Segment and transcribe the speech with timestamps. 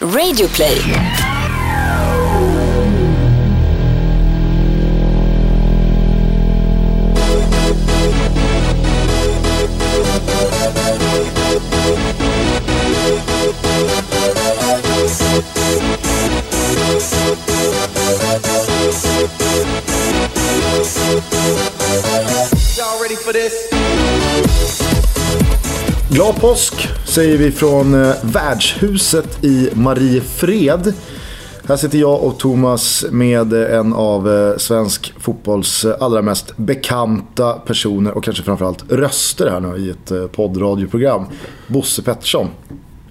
[0.00, 0.78] Radioplay.
[22.76, 23.68] Y'all ready for this?
[26.10, 30.92] Glad påsk säger vi från eh, värdshuset i Mariefred.
[31.68, 37.52] Här sitter jag och Thomas med eh, en av eh, svensk fotbolls allra mest bekanta
[37.52, 41.24] personer och kanske framförallt röster här nu i ett poddradioprogram.
[41.66, 42.46] Bosse Pettersson.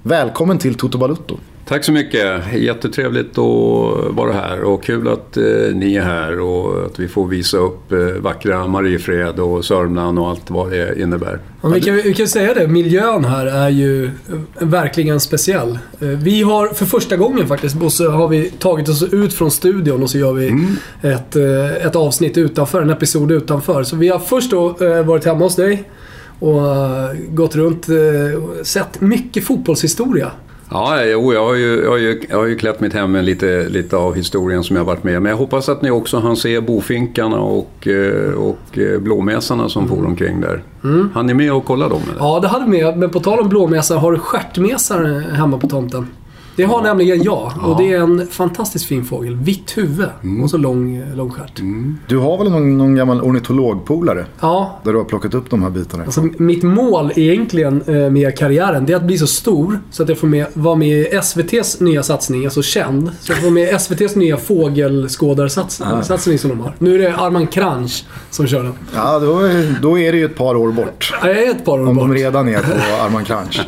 [0.04, 1.38] Välkommen till Toto Balutto.
[1.68, 2.54] Tack så mycket.
[2.54, 7.28] Jättetrevligt att vara här och kul att eh, ni är här och att vi får
[7.28, 11.40] visa upp eh, vackra Mariefred och Sörmland och allt vad det innebär.
[11.62, 14.12] Ja, vi, kan, vi kan säga det, miljön här är ju eh,
[14.60, 15.80] verkligen speciell.
[16.00, 20.04] Eh, Vi har för första gången faktiskt, Bosse, har vi tagit oss ut från studion
[20.04, 20.48] och så gör vi
[21.02, 23.84] ett, eh, ett avsnitt utanför, en episod utanför.
[23.84, 25.84] Så vi har först då varit hemma hos dig
[26.40, 26.62] och
[27.30, 27.88] gått runt
[28.38, 30.32] och sett mycket fotbollshistoria.
[30.72, 33.26] Ja, jo, jag har ju, jag har ju, jag har ju klätt mitt hem med
[33.26, 36.20] lite, lite av historien som jag har varit med Men jag hoppas att ni också
[36.20, 40.64] hann se bofinkarna och, eh, och eh, blåmesarna som for omkring där.
[40.84, 41.10] Mm.
[41.14, 42.02] Han ni med och kolla dem?
[42.10, 42.20] Eller?
[42.20, 42.98] Ja, det hade vi med.
[42.98, 46.08] Men på tal om blåmesar, har du stjärtmesar hemma på tomten?
[46.58, 47.52] Det har nämligen jag.
[47.66, 49.36] Och det är en fantastiskt fin fågel.
[49.36, 50.06] Vitt huvud
[50.44, 51.62] och så lång, lång stjärt.
[52.08, 54.26] Du har väl någon, någon gammal ornitologpolare?
[54.40, 58.38] Ja, Där du har plockat upp de här bitarna Alltså, mitt mål egentligen eh, med
[58.38, 61.06] karriären, det är att bli så stor så att jag får med, vara med i
[61.06, 63.12] SVTs nya satsning, alltså känd.
[63.22, 66.74] Så jag får med i SVTs nya fågelskådarsatsning satsning som de har.
[66.80, 68.74] Nu är det Arman Kranch som kör den.
[68.96, 71.14] Ja, då, är- då är det ju ett par år bort.
[71.22, 72.18] Ja, Jag är ett par år Om de bort.
[72.18, 73.62] redan är på Arman Kranch.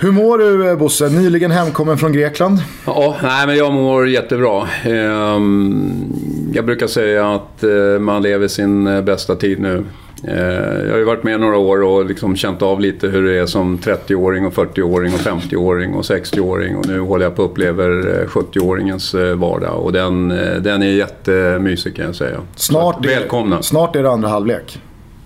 [0.00, 1.08] Hur mår du eh, Bosse?
[1.08, 2.58] Nyligen hemkommen från Grekland.
[2.86, 4.66] Ja, nej, men jag mår jättebra.
[4.84, 6.12] Ehm,
[6.52, 9.84] Jag brukar säga att eh, man lever sin eh, bästa tid nu.
[10.86, 13.46] Jag har ju varit med några år och liksom känt av lite hur det är
[13.46, 17.84] som 30-åring och 40-åring och 50-åring och 60-åring och nu håller jag på att uppleva
[17.84, 20.28] eh, 70-åringens eh, vardag och den,
[20.60, 22.40] den är jättemysig kan jag säga.
[22.56, 23.62] Snart är, välkomna!
[23.62, 24.80] Snart är det andra halvlek.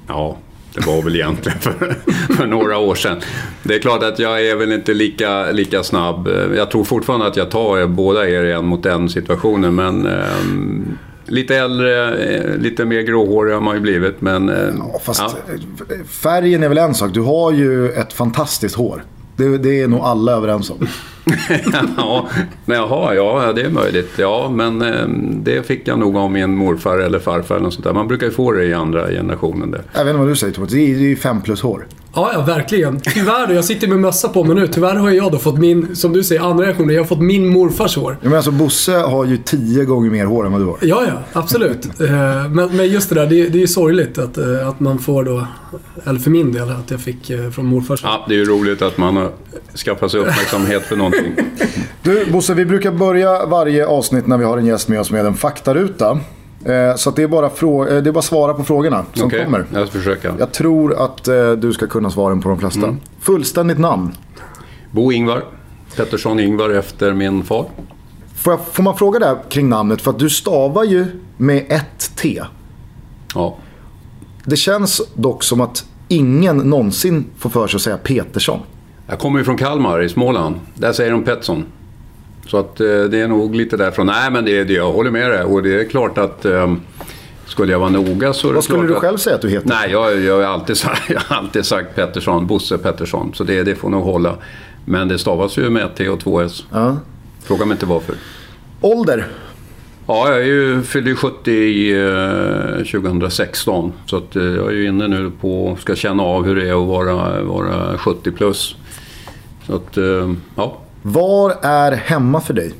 [0.09, 0.37] Ja,
[0.75, 1.97] det var väl egentligen för,
[2.37, 3.21] för några år sedan.
[3.63, 6.29] Det är klart att jag är väl inte lika, lika snabb.
[6.57, 9.75] Jag tror fortfarande att jag tar er, båda er en mot den situationen.
[9.75, 14.21] Men ehm, lite äldre, eh, lite mer gråhårig har man ju blivit.
[14.21, 15.55] Men, eh, Ja, fast ja.
[16.09, 17.15] färgen är väl en sak.
[17.15, 19.05] Du har ju ett fantastiskt hår.
[19.37, 20.87] Det, det är nog alla överens om.
[21.97, 22.29] ja,
[22.65, 24.11] men jaha, ja, det är möjligt.
[24.17, 27.85] Ja, men ehm, det fick jag nog av min morfar eller farfar eller något sånt
[27.85, 27.93] där.
[27.93, 29.71] Man brukar ju få det i andra generationen.
[29.71, 29.83] Där.
[29.93, 30.71] Jag vet inte vad du säger Thomas.
[30.71, 31.87] Det är är ju fem plus hår.
[32.15, 33.01] Ja, ja, verkligen.
[33.01, 34.67] Tyvärr då, jag sitter med mössa på mig nu.
[34.67, 36.95] Tyvärr har jag då fått min, som du säger, andra reaktioner.
[36.95, 38.17] Jag har fått min morfars hår.
[38.21, 40.79] Jag menar, alltså, Bosse har ju tio gånger mer hår än vad du har.
[40.81, 41.87] Ja, ja, absolut.
[42.01, 44.99] Eh, men, men just det där, det, det är ju sorgligt att, eh, att man
[44.99, 45.47] får då,
[46.05, 48.01] eller för min del, att jag fick eh, från morfars.
[48.03, 49.31] Ja, det är ju roligt att man har
[49.77, 51.33] skaffat sig uppmärksamhet för någonting.
[52.03, 55.27] Du Bosse, vi brukar börja varje avsnitt när vi har en gäst med oss med
[55.27, 56.21] en faktaruta.
[56.65, 59.45] Eh, Så det är bara, frå- eh, det är bara svara på frågorna som Okej,
[59.45, 59.67] kommer.
[59.73, 60.35] Jag ska försöka.
[60.39, 62.81] Jag tror att eh, du ska kunna svaren på de flesta.
[62.85, 62.97] Mm.
[63.21, 64.13] Fullständigt namn.
[64.91, 65.45] Bo Ingvar.
[65.97, 67.67] Pettersson Ingvar efter min far.
[68.37, 70.03] Får, jag, får man fråga där kring namnet?
[70.03, 71.07] För att du stavar ju
[71.37, 72.43] med ett T.
[73.35, 73.57] Ja.
[74.45, 78.61] Det känns dock som att ingen någonsin får för sig att säga Petersson.
[79.11, 80.55] Jag kommer ju från Kalmar i Småland.
[80.75, 81.65] Där säger de Pettersson.
[82.47, 84.07] Så att eh, det är nog lite därifrån.
[84.07, 85.43] Nej, men det, det, jag håller med dig.
[85.43, 86.75] Och det är klart att eh,
[87.47, 89.69] skulle jag vara noga så Vad skulle du själv säga att du heter?
[89.69, 92.47] Nej, jag, jag, har alltid sagt, jag har alltid sagt Pettersson.
[92.47, 93.33] Bosse Pettersson.
[93.35, 94.37] Så det, det får nog hålla.
[94.85, 96.65] Men det stavas ju med ett T och två S.
[96.73, 96.97] Ja.
[97.45, 98.15] Fråga mig inte varför.
[98.81, 99.27] Ålder?
[100.07, 101.91] Ja, jag är ju, fyllde ju 70 i,
[102.81, 103.93] eh, 2016.
[104.07, 106.83] Så att, eh, jag är ju inne nu på ska känna av hur det är
[106.83, 108.77] att vara, vara 70 plus.
[109.71, 110.77] Så att, eh, ja.
[111.03, 112.73] Var är hemma för dig?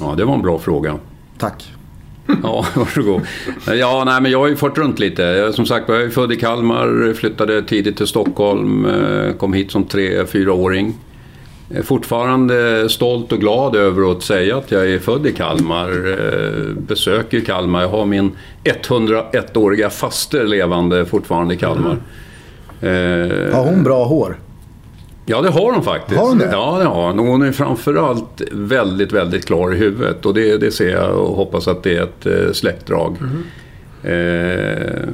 [0.00, 0.96] ja, det var en bra fråga.
[1.38, 1.72] Tack.
[2.42, 3.20] Ja, varsågod.
[3.66, 5.22] Ja, nej, men jag har ju fått runt lite.
[5.22, 9.70] Jag, som sagt jag är född i Kalmar, flyttade tidigt till Stockholm, eh, kom hit
[9.72, 10.94] som tre, fyraåring.
[11.70, 15.88] Är fortfarande stolt och glad över att säga att jag är född i Kalmar.
[15.88, 17.80] eh, Besöker Kalmar.
[17.82, 18.32] Jag har min
[18.64, 21.96] 101-åriga faster levande fortfarande i Kalmar.
[22.80, 24.36] Eh, Har hon bra hår?
[25.26, 26.20] Ja, det har hon faktiskt.
[26.20, 26.48] Har hon det?
[26.52, 27.18] Ja, det har hon.
[27.18, 30.26] Hon är framförallt väldigt, väldigt klar i huvudet.
[30.26, 33.16] Och det, det ser jag och hoppas att det är ett eh, släktdrag.
[34.02, 35.08] Eh,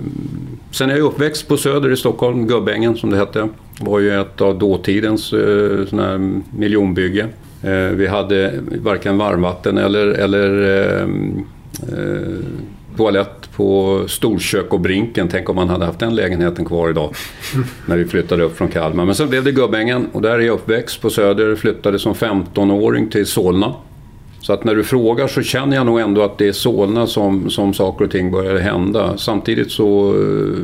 [0.70, 3.48] sen är jag uppväxt på Söder i Stockholm, Gubbängen som det hette.
[3.78, 7.26] Det var ju ett av dåtidens eh, sån här miljonbygge.
[7.62, 8.52] Eh, vi hade
[8.82, 11.08] varken varmvatten eller, eller eh,
[11.98, 12.44] eh,
[13.00, 15.28] toalett på storkök och Brinken.
[15.28, 17.14] Tänk om man hade haft den lägenheten kvar idag.
[17.86, 19.04] när vi flyttade upp från Kalmar.
[19.04, 21.56] Men sen blev det Gubbängen och där är jag uppväxt på Söder.
[21.56, 23.74] Flyttade som 15-åring till Solna.
[24.40, 27.50] Så att när du frågar så känner jag nog ändå att det är Solna som,
[27.50, 29.16] som saker och ting började hända.
[29.16, 30.58] Samtidigt så eh,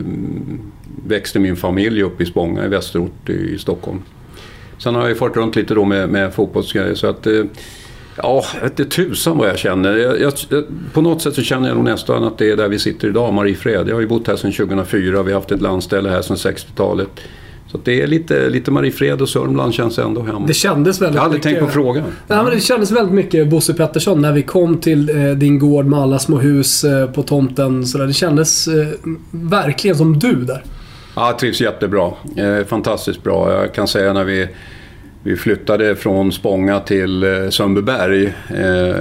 [1.06, 4.02] växte min familj upp i Spånga i Västerort i Stockholm.
[4.78, 6.94] Sen har jag fått runt lite då med, med fotbollsgrejer.
[6.94, 7.44] Så att, eh,
[8.16, 9.96] ja, inte tusan vad jag känner.
[9.96, 12.78] Jag, jag, på något sätt så känner jag nog nästan att det är där vi
[12.78, 13.88] sitter idag, Mariefred.
[13.88, 17.08] Jag har ju bott här sedan 2004, vi har haft ett landställe här sedan 60-talet.
[17.72, 20.46] Så det är lite, lite Mariefred och Sörmland känns ändå hemma.
[20.46, 21.50] Det kändes väldigt jag hade mycket...
[21.50, 22.04] tänkt på frågan.
[22.28, 25.86] Ja, men det kändes väldigt mycket Bosse Pettersson när vi kom till eh, din gård
[25.86, 27.86] med alla små hus eh, på tomten.
[27.86, 28.06] Så där.
[28.06, 28.86] Det kändes eh,
[29.30, 30.64] verkligen som du där.
[31.16, 32.12] Ja, jag trivs jättebra.
[32.36, 33.52] Eh, fantastiskt bra.
[33.52, 34.48] Jag kan säga när vi,
[35.26, 38.96] vi flyttade från Spånga till eh, Sundbyberg eh,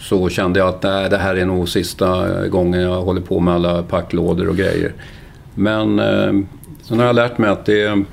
[0.00, 3.54] så kände jag att nej, det här är nog sista gången jag håller på med
[3.54, 4.92] alla packlådor och grejer.
[5.54, 6.32] Men eh,
[6.82, 8.04] sen har jag lärt mig att det,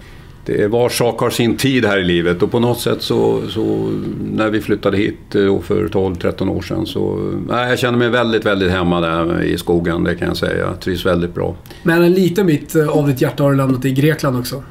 [0.46, 3.42] det är var sak har sin tid här i livet och på något sätt så,
[3.50, 3.92] så
[4.34, 5.20] när vi flyttade hit
[5.64, 10.04] för 12-13 år sedan så nej, jag känner mig väldigt, väldigt hemma där i skogen,
[10.04, 10.58] det kan jag säga.
[10.58, 11.56] Jag trivs väldigt bra.
[11.84, 14.64] Men en liten bit av ditt hjärta har du lämnat i Grekland också.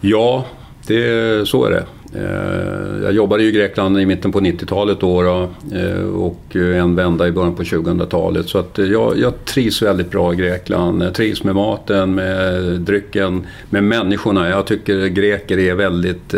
[0.00, 0.44] Ja,
[0.86, 1.84] det, så är det.
[2.14, 7.28] Eh, jag jobbade i Grekland i mitten på 90-talet då, då eh, och en vända
[7.28, 8.48] i början på 2000-talet.
[8.48, 11.02] Så att eh, jag, jag trivs väldigt bra i Grekland.
[11.02, 14.48] Jag trivs med maten, med drycken, med människorna.
[14.48, 16.34] Jag tycker greker är väldigt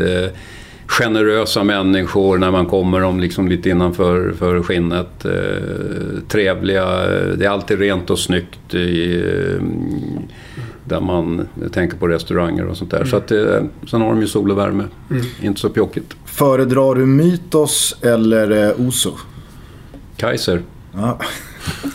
[0.87, 5.26] generösa människor när man kommer dem liksom lite innanför för skinnet.
[6.28, 6.84] trevliga,
[7.37, 8.75] det är alltid rent och snyggt.
[8.75, 9.22] I,
[10.88, 12.98] där man tänker på restauranger och sånt där.
[12.98, 13.10] Mm.
[13.10, 14.84] Så att, eh, sen har de ju sol och värme.
[15.10, 15.26] Mm.
[15.42, 16.16] Inte så pjockigt.
[16.24, 19.12] Föredrar du Mytos eller eh, Oso?
[20.16, 20.62] Kaiser.
[20.94, 21.18] Ja.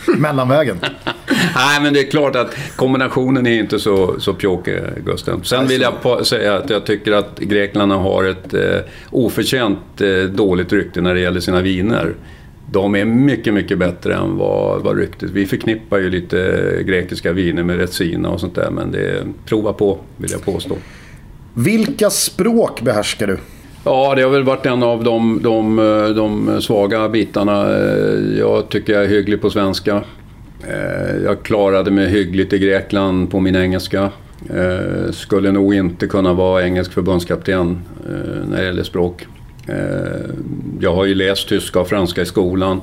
[0.18, 0.78] Mellanvägen.
[1.56, 5.44] Nej, men det är klart att kombinationen är inte så, så pjåkig, Gusten.
[5.44, 8.80] Sen vill jag säga att jag tycker att Grekland har ett eh,
[9.12, 12.16] oförtjänt eh, dåligt rykte när det gäller sina viner.
[12.72, 15.30] De är mycket, mycket bättre än vad, vad ryktet...
[15.30, 19.98] Vi förknippar ju lite grekiska viner med Retsina och sånt där, men det prova på,
[20.18, 20.76] vill jag påstå.
[21.54, 23.38] Vilka språk behärskar du?
[23.84, 25.76] Ja, det har väl varit en av de, de,
[26.16, 27.70] de svaga bitarna.
[28.38, 30.04] Jag tycker jag är hygglig på svenska.
[31.24, 34.10] Jag klarade mig hyggligt i Grekland på min engelska.
[35.12, 37.82] Skulle nog inte kunna vara engelsk förbundskapten
[38.50, 39.28] när det gäller språk.
[40.80, 42.82] Jag har ju läst tyska och franska i skolan.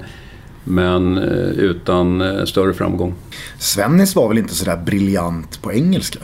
[0.64, 1.18] Men
[1.56, 3.14] utan större framgång.
[3.58, 6.18] Svennis var väl inte sådär briljant på engelska?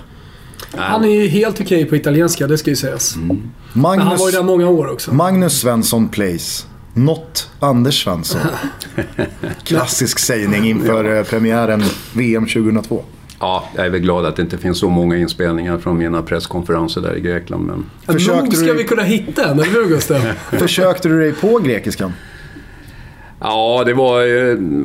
[0.77, 3.17] Han är ju helt okej okay på italienska, det ska ju sägas.
[3.17, 3.51] Mm.
[3.73, 5.15] Magnus, Men han var ju där många år också.
[5.15, 6.67] Magnus Svensson plays.
[6.95, 8.41] Not Anders Svensson.
[9.65, 13.05] Klassisk sägning inför premiären VM 2002.
[13.41, 17.01] Ja, jag är väl glad att det inte finns så många inspelningar från mina presskonferenser
[17.01, 17.67] där i Grekland.
[17.67, 17.91] Men...
[18.07, 18.73] Försökte Nog ska du...
[18.73, 20.21] vi kunna hitta en, eller hur Gustav?
[20.51, 22.13] Försökte du dig på grekiskan?
[23.41, 24.21] Ja, det var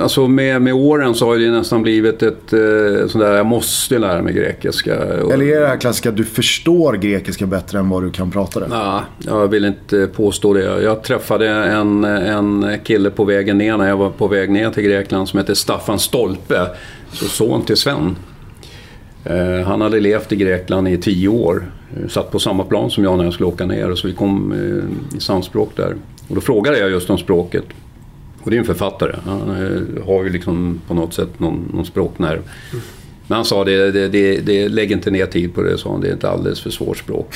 [0.02, 4.22] alltså med, med åren så har det nästan blivit ett eh, sådär, jag måste lära
[4.22, 4.96] mig grekiska.
[4.96, 8.68] Eller är det här klassiska, du förstår grekiska bättre än vad du kan prata det?
[8.72, 10.82] Ja, jag vill inte påstå det.
[10.84, 14.84] Jag träffade en, en kille på vägen ner när jag var på väg ner till
[14.84, 16.68] Grekland som heter Staffan Stolpe.
[17.12, 18.16] Så son till Sven.
[19.24, 21.72] Eh, han hade levt i Grekland i tio år.
[21.98, 23.96] Eh, satt på samma plan som jag när jag skulle åka ner.
[23.96, 25.96] Så vi kom eh, i samspråk där.
[26.28, 27.66] Och då frågade jag just om språket.
[28.44, 29.16] Och det är en författare.
[29.26, 29.40] Han
[30.06, 32.42] har ju liksom på något sätt någon, någon språknerv.
[33.30, 36.02] Men han sa det, det, det, det, lägg inte ner tid på det, sa han.
[36.02, 37.34] Det är ett alldeles för svårt språk.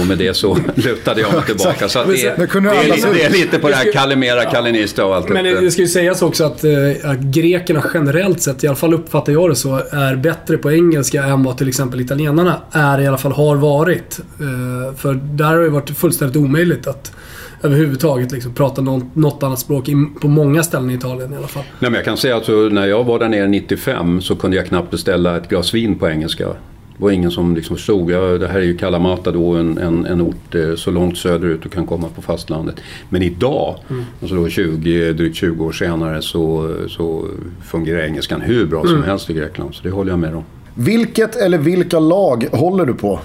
[0.00, 1.88] Och med det så lutade jag mig tillbaka.
[1.88, 5.28] Så det, det, det, är, det är lite på det här Kalimera, Kalinista och allt
[5.28, 6.70] Men det, det ska ju sägas också att, äh,
[7.02, 11.24] att grekerna generellt sett, i alla fall uppfattar jag det så, är bättre på engelska
[11.24, 14.20] än vad till exempel italienarna är, i alla fall har varit.
[14.40, 17.12] Äh, för där har det varit fullständigt omöjligt att
[17.62, 19.88] överhuvudtaget liksom, prata något, något annat språk
[20.20, 21.64] på många ställen i Italien i alla fall.
[21.78, 24.66] Nej, men jag kan säga att när jag var där nere 95 så kunde jag
[24.66, 26.48] knappt beställa ett glas vin på engelska.
[26.96, 28.10] Det var ingen som liksom förstod.
[28.10, 31.62] Ja, det här är ju Kalamata då, en, en, en ort eh, så långt söderut
[31.62, 32.76] du kan komma på fastlandet.
[33.08, 34.04] Men idag, mm.
[34.20, 37.28] alltså då 20, drygt 20 år senare, så, så
[37.64, 38.92] fungerar engelskan hur bra mm.
[38.92, 39.74] som helst i Grekland.
[39.74, 40.44] Så det håller jag med om.
[40.74, 43.20] Vilket eller vilka lag håller du på?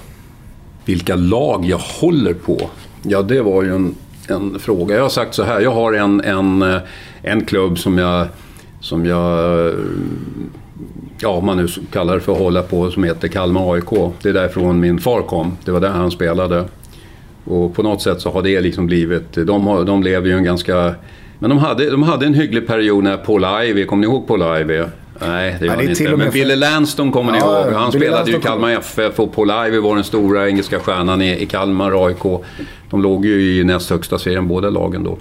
[0.85, 2.69] Vilka lag jag håller på?
[3.03, 3.95] Ja, det var ju en
[4.29, 4.95] en fråga.
[4.95, 6.77] Jag har sagt så här, jag har en, en, eh,
[7.21, 8.27] en klubb som jag,
[8.79, 9.73] som jag eh,
[11.19, 14.13] ja, om man nu kallar det för att hålla på, som heter Kalmar AIK.
[14.21, 15.57] Det är därifrån min far kom.
[15.65, 16.65] Det var där han spelade.
[17.43, 19.33] Och på något sätt så har det liksom blivit...
[19.33, 20.95] De, har, de lever ju en ganska...
[21.39, 24.61] Men de hade, de hade en hygglig period när Paul Ivey, kommer ni ihåg Paul
[24.61, 24.85] Ivey?
[25.21, 26.13] Nej, det gör är ni till inte.
[26.13, 27.73] och med Men Billy Lanston kommer ni Ja, ihåg.
[27.73, 30.79] Han Billy spelade ju i Lanston Kalmar FF och Paul Ivey var den stora engelska
[30.79, 32.41] stjärnan i, i Kalmar AIK.
[32.89, 35.17] De låg ju i näst högsta serien, båda lagen då.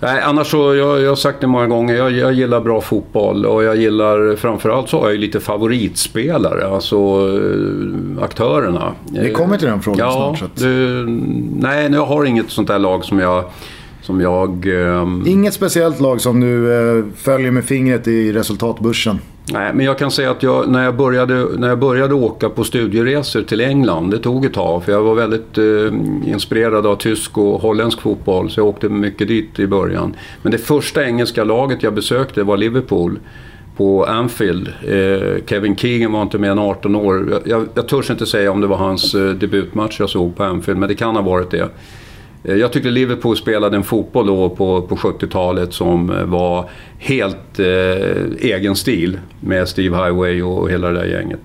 [0.00, 3.46] Nej, annars så, jag, jag har sagt det många gånger, jag, jag gillar bra fotboll
[3.46, 8.92] och jag gillar, framförallt så har jag ju lite favoritspelare, alltså eh, aktörerna.
[9.12, 11.04] Vi kommer till den frågan ja, snart, så att- Det,
[11.68, 13.44] nej, jag har inget sånt där lag som jag...
[14.06, 19.18] Som jag ehm, Inget speciellt lag som du eh, följer med fingret i resultatbörsen.
[19.52, 22.64] Nej, men jag kan säga att jag, när, jag började, när jag började åka på
[22.64, 27.38] studieresor till England, det tog ett tag för jag var väldigt eh, inspirerad av tysk
[27.38, 30.16] och holländsk fotboll så jag åkte mycket dit i början.
[30.42, 33.18] Men det första engelska laget jag besökte var Liverpool
[33.76, 34.68] på Anfield.
[34.68, 37.28] Eh, Kevin Keegan var inte mer än 18 år.
[37.30, 40.44] Jag, jag, jag törs inte säga om det var hans eh, debutmatch jag såg på
[40.44, 41.68] Anfield, men det kan ha varit det.
[42.46, 47.58] Eh, jag tyckte Liverpool spelade en fotboll då på, på 70-talet som eh, var helt
[47.58, 47.66] eh,
[48.38, 51.40] egen stil med Steve Highway och hela det där gänget.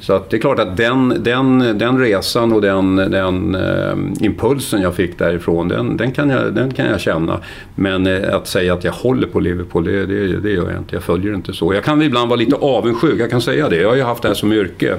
[0.00, 4.82] Så att det är klart att den, den, den resan och den, den eh, impulsen
[4.82, 7.40] jag fick därifrån, den, den, kan jag, den kan jag känna.
[7.74, 10.96] Men eh, att säga att jag håller på Liverpool, det, det, det gör jag inte.
[10.96, 11.74] Jag följer inte så.
[11.74, 13.76] Jag kan ibland vara lite avundsjuk, jag kan säga det.
[13.76, 14.94] Jag har ju haft det här som yrke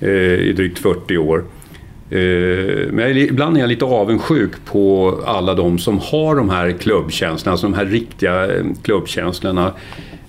[0.00, 1.44] eh, i drygt 40 år.
[2.10, 7.52] Eh, Men ibland är jag lite avundsjuk på alla de som har de här klubbkänslorna,
[7.52, 9.72] alltså de här riktiga eh, klubbkänslorna.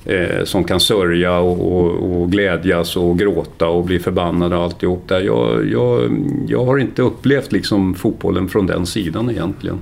[0.05, 5.03] Eh, som kan sörja och, och, och glädjas och gråta och bli förbannad och alltihop
[5.07, 5.21] där.
[5.21, 6.11] Jag, jag,
[6.47, 9.77] jag har inte upplevt liksom fotbollen från den sidan egentligen.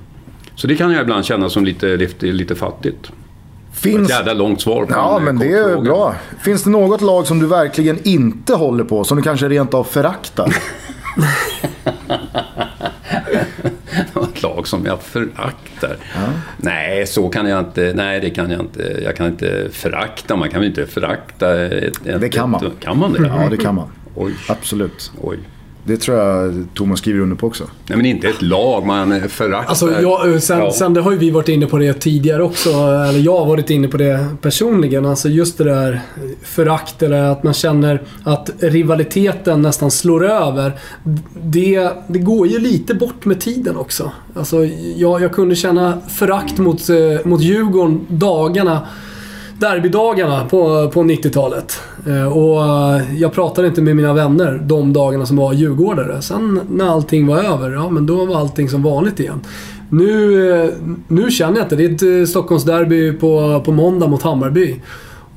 [0.55, 3.05] Så det kan jag ibland känna som lite, lite, lite fattigt.
[3.05, 4.09] Ett Finns...
[4.09, 5.81] jävla långt svar på Ja, en men det är fråga.
[5.81, 6.15] bra.
[6.43, 9.83] Finns det något lag som du verkligen inte håller på, som du kanske rent av
[9.83, 10.55] föraktar?
[14.23, 15.97] Ett lag som jag föraktar.
[16.57, 17.93] Nej, så kan jag inte.
[17.95, 19.01] Nej, det kan jag inte.
[19.03, 20.35] Jag kan inte förakta.
[20.35, 22.65] Man kan väl inte förakta ett, ett, Det kan man.
[22.65, 23.27] Ett, kan man det?
[23.27, 23.91] Ja, det kan man.
[24.15, 25.11] Oj, Absolut.
[25.21, 25.39] oj.
[25.83, 27.63] Det tror jag Thomas skriver under på också.
[27.87, 29.69] Nej, men inte ett lag man föraktar.
[29.69, 30.71] Alltså, jag, sen, Ja.
[30.71, 32.69] sen det har ju vi varit inne på det tidigare också.
[32.69, 35.05] Eller jag har varit inne på det personligen.
[35.05, 36.01] Alltså just det där
[36.43, 40.79] förakt eller att man känner att rivaliteten nästan slår över.
[41.43, 44.11] Det, det går ju lite bort med tiden också.
[44.35, 46.95] Alltså, jag, jag kunde känna förakt mot, eh,
[47.25, 48.81] mot Djurgården dagarna
[49.59, 51.81] derbydagarna på, på 90-talet.
[52.07, 52.63] Eh, Och
[52.95, 56.21] eh, jag pratade inte med mina vänner de dagarna som var djurgårdare.
[56.21, 59.39] Sen när allting var över, ja men då var allting som vanligt igen.
[59.89, 60.69] Nu, eh,
[61.07, 61.75] nu känner jag inte.
[61.75, 64.81] Det är ett Stockholmsderby på, på måndag mot Hammarby.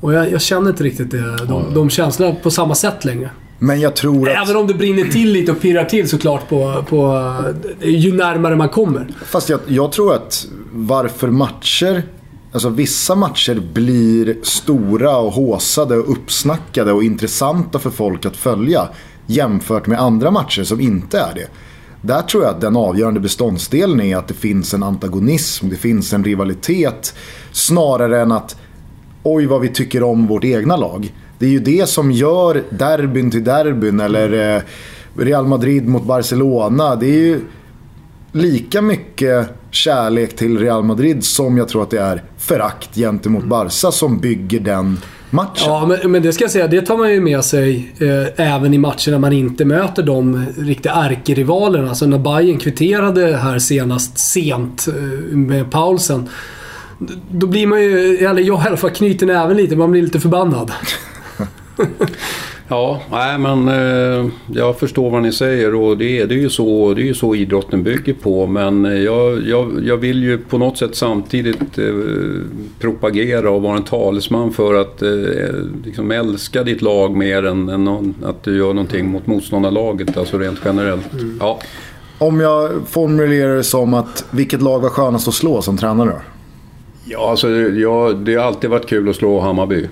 [0.01, 3.29] Och jag, jag känner inte riktigt det, de, de känslorna på samma sätt längre.
[3.59, 4.47] Men jag tror att...
[4.47, 7.31] Även om det brinner till lite och pirrar till såklart på, på
[7.81, 9.07] ju närmare man kommer.
[9.25, 12.03] Fast jag, jag tror att varför matcher,
[12.53, 18.89] alltså vissa matcher blir stora och håsade och uppsnackade och intressanta för folk att följa
[19.25, 21.47] jämfört med andra matcher som inte är det.
[22.01, 26.13] Där tror jag att den avgörande beståndsdelen är att det finns en antagonism, det finns
[26.13, 27.15] en rivalitet
[27.51, 28.55] snarare än att
[29.23, 31.13] oj vad vi tycker om vårt egna lag.
[31.39, 34.61] Det är ju det som gör derbyn till derbyn eller eh,
[35.15, 36.95] Real Madrid mot Barcelona.
[36.95, 37.41] Det är ju
[38.33, 43.91] lika mycket kärlek till Real Madrid som jag tror att det är förakt gentemot Barca
[43.91, 44.97] som bygger den
[45.29, 45.63] matchen.
[45.65, 48.73] Ja, men, men det ska jag säga, det tar man ju med sig eh, även
[48.73, 51.89] i matcher när man inte möter de riktiga ärkerivalerna.
[51.89, 54.93] Alltså när Bayern kvitterade här senast sent eh,
[55.37, 56.29] med Paulsen.
[57.31, 59.75] Då blir man ju, eller jag i alla fall, knyter näven lite.
[59.75, 60.71] Man blir lite förbannad.
[62.67, 66.49] Ja, nej men eh, jag förstår vad ni säger och det, är- det är ju
[66.49, 68.47] så, det är ju så idrotten bygger på.
[68.47, 71.85] Men eh, jag, jag, jag vill ju på något sätt samtidigt eh,
[72.79, 75.09] propagera och vara en talesman för att eh,
[75.85, 80.37] liksom älska ditt lag mer än, än någon, att du gör någonting mot motståndarlaget, alltså
[80.37, 81.07] rent generellt.
[81.39, 81.59] Ja.
[82.17, 86.21] Om jag formulerar det som att vilket lag var skönast att slå som tränare då?
[87.05, 89.87] Ja, alltså, jag, det har alltid varit kul att slå Hammarby.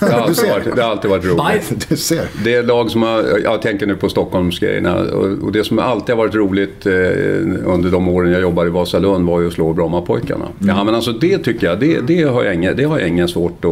[0.00, 0.50] Det har alltid ser.
[0.50, 1.88] varit, det har alltid varit roligt.
[1.88, 2.28] Du ser.
[2.44, 4.94] Det är lag som har, jag tänker nu på Stockholmsgrejerna
[5.42, 6.92] och, det som alltid har varit roligt eh,
[7.64, 10.44] under de åren jag jobbade i Vasalund var ju att slå Brommapojkarna.
[10.60, 10.76] Mm.
[10.76, 13.28] Ja men alltså det tycker jag, det, det, har, jag ingen, det har jag ingen
[13.28, 13.70] svårt att,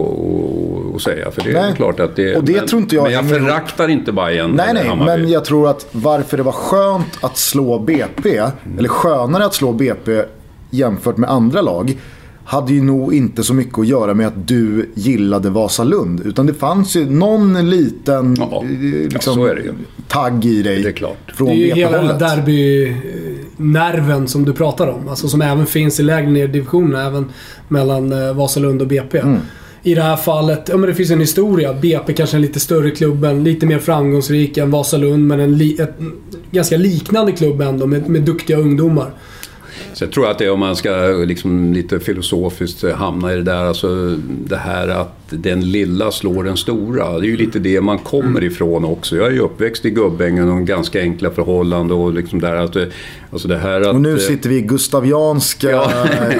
[0.94, 1.30] att, säga.
[1.30, 2.36] För det är klart att det...
[2.36, 5.22] Och det men, tror inte jag Men jag föraktar inte Bayern Nej, nej, Hammarby.
[5.22, 8.40] men jag tror att varför det var skönt att slå BP,
[8.78, 10.22] eller skönare att slå BP
[10.70, 11.96] jämfört med andra lag,
[12.48, 16.20] hade ju nog inte så mycket att göra med att du gillade Vasalund.
[16.24, 18.70] Utan det fanns ju någon liten Ja, eh,
[19.08, 19.72] liksom, så är det ju.
[20.08, 21.32] tagg i dig Det är klart.
[21.34, 22.18] från Det är ju hela BP-hållet.
[23.56, 25.08] nerven som du pratar om.
[25.08, 27.26] Alltså som även finns i lägre ner divisionerna, även
[27.68, 29.18] mellan eh, Vasalund och BP.
[29.18, 29.38] Mm.
[29.82, 31.74] I det här fallet, ja men det finns en historia.
[31.74, 35.94] BP kanske en lite större klubben, lite mer framgångsrik än Vasalund, men en li, ett,
[36.50, 39.10] ganska liknande klubb ändå med, med duktiga ungdomar.
[39.98, 40.90] Så jag tror att det är om man ska
[41.26, 46.56] liksom lite filosofiskt hamna i det där, alltså det här att den lilla slår den
[46.56, 47.18] stora.
[47.18, 49.16] Det är ju lite det man kommer ifrån också.
[49.16, 52.76] Jag är ju uppväxt i Gubbängen och ganska enkla förhållanden och liksom där att...
[53.32, 55.90] Alltså det här att, och nu sitter vi i gustavianska ja.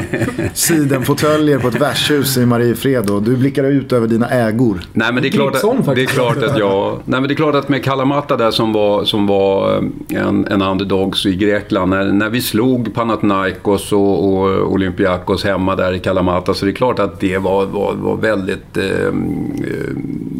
[0.54, 4.80] sidenfåtöljer på ett värdshus i Mariefred och du blickar ut över dina ägor.
[4.92, 7.00] Nej men det är klart att, det är klart att jag...
[7.04, 10.46] Nej men det är klart att med Kalamata där som var, som var eh, en,
[10.46, 11.90] en underdogs i Grekland.
[11.90, 13.47] När, när vi slog Panathinaikos
[13.92, 17.94] och, och Olympiakos hemma där i Kalamata så det är klart att det var, var,
[17.94, 19.12] var väldigt eh,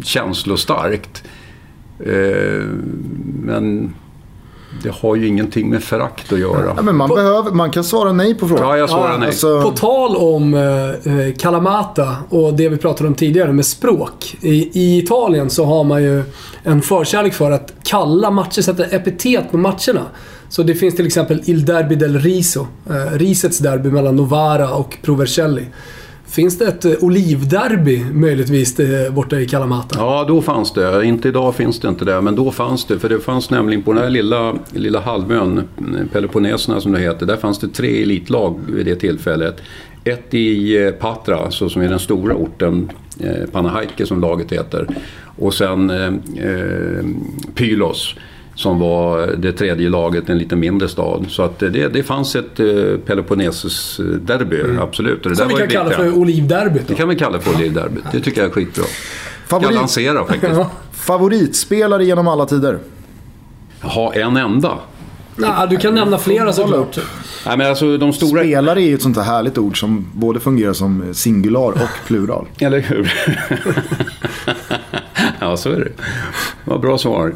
[0.03, 1.23] känslostarkt.
[1.99, 2.63] Eh,
[3.43, 3.93] men
[4.83, 6.73] det har ju ingenting med förakt att göra.
[6.75, 8.69] Ja, men man, på, behöver, man kan svara nej på frågan.
[8.69, 9.27] Ja, jag svarar ja, nej.
[9.27, 9.61] Alltså...
[9.61, 14.37] På tal om eh, Kalamata och det vi pratade om tidigare med språk.
[14.41, 16.23] I, I, Italien så har man ju
[16.63, 20.05] en förkärlek för att kalla matcher, sätta epitet på matcherna.
[20.49, 22.67] Så det finns till exempel Il Derby del Riso.
[22.89, 25.65] Eh, risets derby mellan Novara och Provercelli.
[26.29, 29.95] Finns det ett eh, olivderby möjligtvis eh, borta i Kalamata?
[29.99, 31.05] Ja, då fanns det.
[31.05, 32.99] Inte idag finns det inte det, men då fanns det.
[32.99, 37.25] För det fanns nämligen på den här lilla, lilla halvön, eh, Peloponneserna som det heter,
[37.25, 39.61] där fanns det tre elitlag vid det tillfället.
[40.03, 42.91] Ett i Patra, så som är den stora orten,
[43.51, 44.87] Panahaike som laget heter.
[45.37, 47.05] Och sen eh,
[47.55, 48.15] Pylos
[48.59, 51.25] som var det tredje laget, en lite mindre stad.
[51.29, 52.65] Så att det, det fanns ett eh,
[53.05, 54.79] Peloponnesus-derby, mm.
[54.79, 55.25] absolut.
[55.25, 56.87] Och det som vi kan kalla för Olivderbyt.
[56.87, 58.03] Det kan vi kalla för Olivderbyt.
[58.11, 58.85] Det tycker jag är skitbra.
[59.47, 59.69] Favorit...
[59.69, 60.61] Jag lanserar faktiskt.
[60.91, 62.79] Favoritspelare genom alla tider?
[63.81, 64.73] Ha en enda.
[65.35, 66.97] Nej, du kan nämna flera såklart.
[67.45, 68.41] Nej, men alltså, de stora...
[68.41, 72.47] Spelare är ju ett sånt här härligt ord som både fungerar som singular och plural.
[72.59, 73.13] Eller hur?
[75.39, 75.91] ja, så är det.
[76.65, 77.33] Vad bra svar.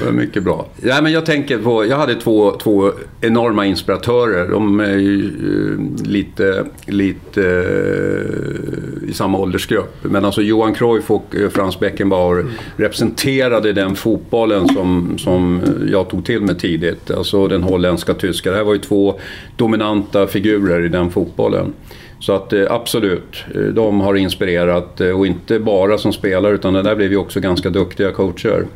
[0.00, 0.66] Det var mycket bra.
[0.82, 4.48] Ja, men jag tänker på, jag hade två, två enorma inspiratörer.
[4.50, 9.94] De är ju eh, lite, lite eh, i samma åldersgrupp.
[10.02, 15.60] Men alltså Johan Cruyff och eh, Frans Beckenbauer representerade den fotbollen som, som
[15.90, 17.10] jag tog till mig tidigt.
[17.10, 18.50] Alltså den holländska tyska.
[18.50, 19.20] Det här var ju två
[19.56, 21.72] dominanta figurer i den fotbollen.
[22.20, 26.74] Så att eh, absolut, eh, de har inspirerat eh, och inte bara som spelare utan
[26.74, 28.66] där blev vi också ganska duktiga coacher.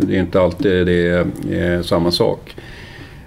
[0.00, 1.08] Det är inte alltid det
[1.50, 2.56] är samma sak.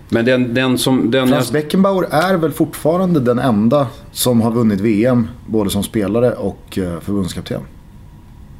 [0.09, 1.11] Men den, den som...
[1.11, 6.31] Den Frans Beckenbauer är väl fortfarande den enda som har vunnit VM både som spelare
[6.31, 7.61] och förbundskapten?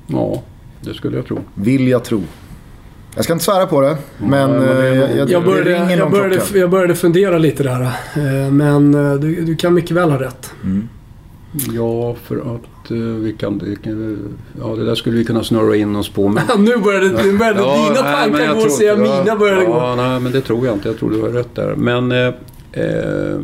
[0.07, 0.41] Ja,
[0.81, 1.39] det skulle jag tro.
[1.53, 2.21] Vill jag tro.
[3.15, 6.69] Jag ska inte svära på det, men, men jag, jag, jag, började, jag, började, jag
[6.69, 7.91] började fundera lite där.
[8.51, 8.91] Men
[9.21, 10.53] du, du kan mycket väl ha rätt.
[10.63, 10.87] Mm.
[11.51, 13.61] Ja, för att uh, vi kan...
[14.59, 16.27] Ja, det där skulle vi kunna snurra in oss på.
[16.27, 19.69] Men, nu började, nu började ja, dina nej, tankar gå och ja, mina började ja,
[19.69, 19.77] gå.
[19.77, 20.89] Ja, nej, men det tror jag inte.
[20.89, 21.75] Jag tror du har rätt där.
[21.75, 22.11] Men...
[22.11, 22.33] Eh,
[22.71, 23.39] eh,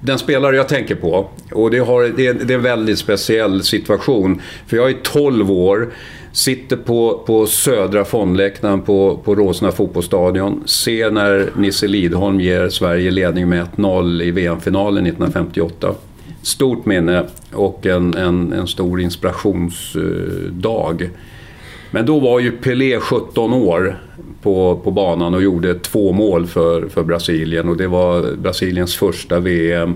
[0.00, 3.62] den spelare jag tänker på, och det, har, det, är, det är en väldigt speciell
[3.62, 4.40] situation.
[4.66, 5.88] För jag är 12 år,
[6.32, 10.62] sitter på, på södra fondläktaren på, på Råsna fotbollsstadion.
[10.66, 15.94] Ser när Nisse Lidholm ger Sverige ledning med 1-0 i VM-finalen 1958
[16.48, 21.10] stort minne och en, en, en stor inspirationsdag.
[21.90, 23.98] Men då var ju Pelé 17 år
[24.42, 29.40] på, på banan och gjorde två mål för, för Brasilien och det var Brasiliens första
[29.40, 29.94] VM.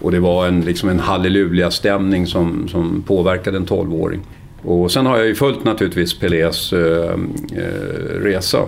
[0.00, 4.20] Och det var en, liksom en halleluja-stämning som, som påverkade en 12-åring.
[4.62, 7.12] Och sen har jag ju följt naturligtvis Pelés eh,
[7.56, 8.58] eh resa.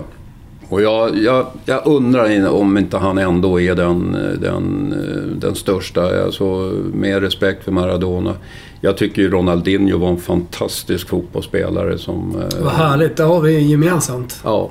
[0.75, 4.11] Och jag, jag, jag, undrar om inte han ändå är den,
[4.41, 4.93] den,
[5.39, 6.45] den största, alltså
[6.93, 8.33] med respekt för Maradona.
[8.81, 12.35] Jag tycker ju Ronaldinho var en fantastisk fotbollsspelare som...
[12.41, 14.39] Eh, Vad härligt, det har vi gemensamt.
[14.43, 14.69] Ja.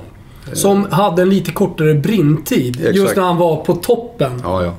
[0.53, 2.75] Som hade en lite kortare brintid.
[2.79, 2.95] Exakt.
[2.95, 4.31] Just när han var på toppen.
[4.43, 4.73] Ja, ja.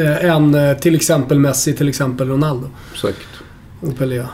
[0.00, 2.66] Eh, än eh, till exempel Messi, till exempel Ronaldo.
[2.92, 3.18] Exakt.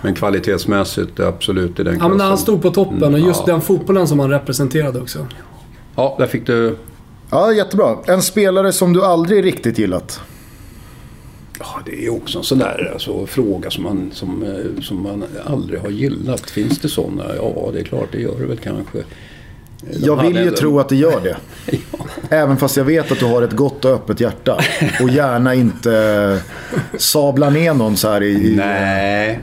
[0.02, 1.98] Men kvalitetsmässigt absolut i den klassen.
[2.00, 3.52] Ja, men när han stod på toppen och just ja.
[3.52, 5.26] den fotbollen som han representerade också.
[5.96, 6.76] Ja, där fick du...
[7.30, 7.96] Ja, jättebra.
[8.06, 10.20] En spelare som du aldrig riktigt gillat?
[11.58, 15.24] Ja, det är också en sån där alltså, fråga som man, som, eh, som man
[15.46, 16.50] aldrig har gillat.
[16.50, 17.24] Finns det sådana?
[17.36, 18.98] Ja, det är klart det gör det väl kanske.
[19.80, 20.56] De jag vill ju ändå...
[20.56, 21.36] tro att det gör det.
[21.92, 22.06] ja.
[22.28, 24.58] Även fast jag vet att du har ett gott och öppet hjärta.
[25.02, 26.40] Och gärna inte
[26.98, 29.40] sablar ner någon så här i, Nej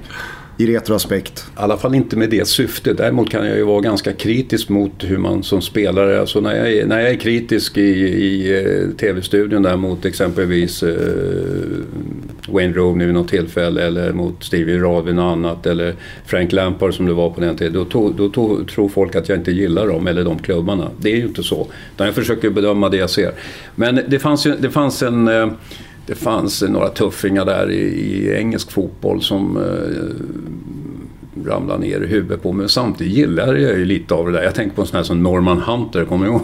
[0.61, 1.45] i retroaspekt.
[1.47, 2.97] I alla fall inte med det syftet.
[2.97, 6.73] Däremot kan jag ju vara ganska kritisk mot hur man som spelare, alltså när jag
[6.73, 10.95] är, när jag är kritisk i, i eh, tv-studion där mot exempelvis eh,
[12.47, 15.95] Wayne Rooney vid något tillfälle eller mot Stevie Rod vid något annat eller
[16.25, 17.73] Frank Lampard som det var på den tiden.
[17.73, 20.89] Då, to, då to, tror folk att jag inte gillar dem eller de klubbarna.
[20.97, 21.67] Det är ju inte så.
[21.95, 23.31] Utan jag försöker bedöma det jag ser.
[23.75, 25.47] Men det fanns, ju, det fanns en eh,
[26.11, 30.15] det fanns några tuffingar där i, i engelsk fotboll som eh,
[31.47, 32.59] ramlade ner i huvudet på mig.
[32.59, 34.43] Men samtidigt gillar jag ju lite av det där.
[34.43, 36.41] Jag tänker på en sån här som Norman Hunter, kommer du ihåg?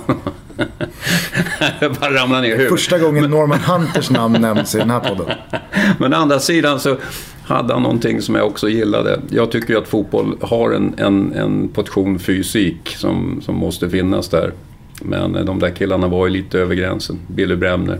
[2.00, 2.70] bara ramlade ner i huvudet.
[2.70, 5.36] Första gången Norman Hunters namn nämns i den här podden.
[6.00, 6.98] Men å andra sidan så
[7.44, 9.20] hade han någonting som jag också gillade.
[9.30, 14.30] Jag tycker ju att fotboll har en, en, en portion fysik som, som måste finnas
[14.30, 14.54] där.
[15.02, 17.20] Men de där killarna var ju lite över gränsen.
[17.28, 18.00] Billy Bremner.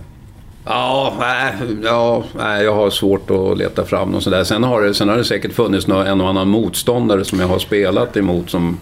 [0.70, 1.54] Ja, nej,
[1.84, 4.44] ja, nej, jag har svårt att leta fram något sådär.
[4.44, 7.60] Sen har det, sen har det säkert funnits en och annan motståndare som jag har
[7.60, 8.78] spelat emot som...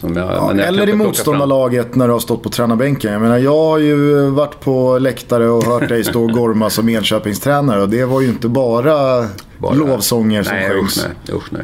[0.00, 3.12] som jag, ja, jag eller i motståndarlaget när du har stått på tränarbänken.
[3.12, 6.88] Jag menar, jag har ju varit på läktare och hört dig stå och gorma som
[6.88, 9.26] Enköpingstränare och det var ju inte bara,
[9.58, 10.98] bara lovsånger som nej, sjöngs.
[10.98, 11.62] Usch nej, usch nej.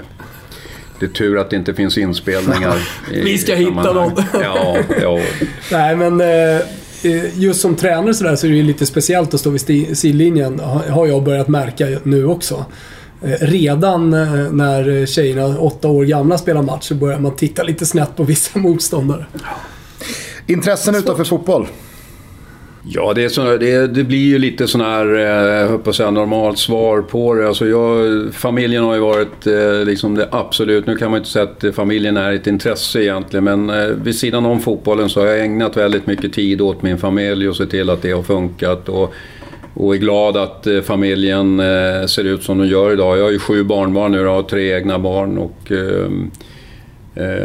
[0.98, 2.88] Det är tur att det inte finns inspelningar.
[3.10, 4.12] Vi ska hitta dem.
[4.32, 5.20] ja, ja.
[5.72, 6.20] Nej, men...
[6.20, 6.60] Eh,
[7.04, 9.98] Eh, just som tränare så, där så är det ju lite speciellt att stå vid
[9.98, 12.64] sidlinjen, har jag börjat märka nu också.
[13.22, 17.86] Eh, redan eh, när tjejerna, åtta år gamla, spelar match så börjar man titta lite
[17.86, 19.26] snett på vissa motståndare.
[20.46, 21.68] Intressen utanför fotboll?
[22.86, 25.96] Ja, det, är så, det, det, blir ju lite sån här, jag höll på att
[25.96, 27.48] säga, normalt svar på det.
[27.48, 31.44] Alltså jag, familjen har ju varit eh, liksom det absolut, nu kan man inte säga
[31.44, 35.44] att familjen är ett intresse egentligen, men eh, vid sidan om fotbollen så har jag
[35.44, 38.88] ägnat väldigt mycket tid åt min familj och sett till att det har funkat.
[38.88, 39.14] Och,
[39.74, 41.58] och är glad att familjen
[42.08, 43.18] ser ut som de gör idag.
[43.18, 46.30] Jag har ju sju barnbarn nu, och har tre egna barn och ehm,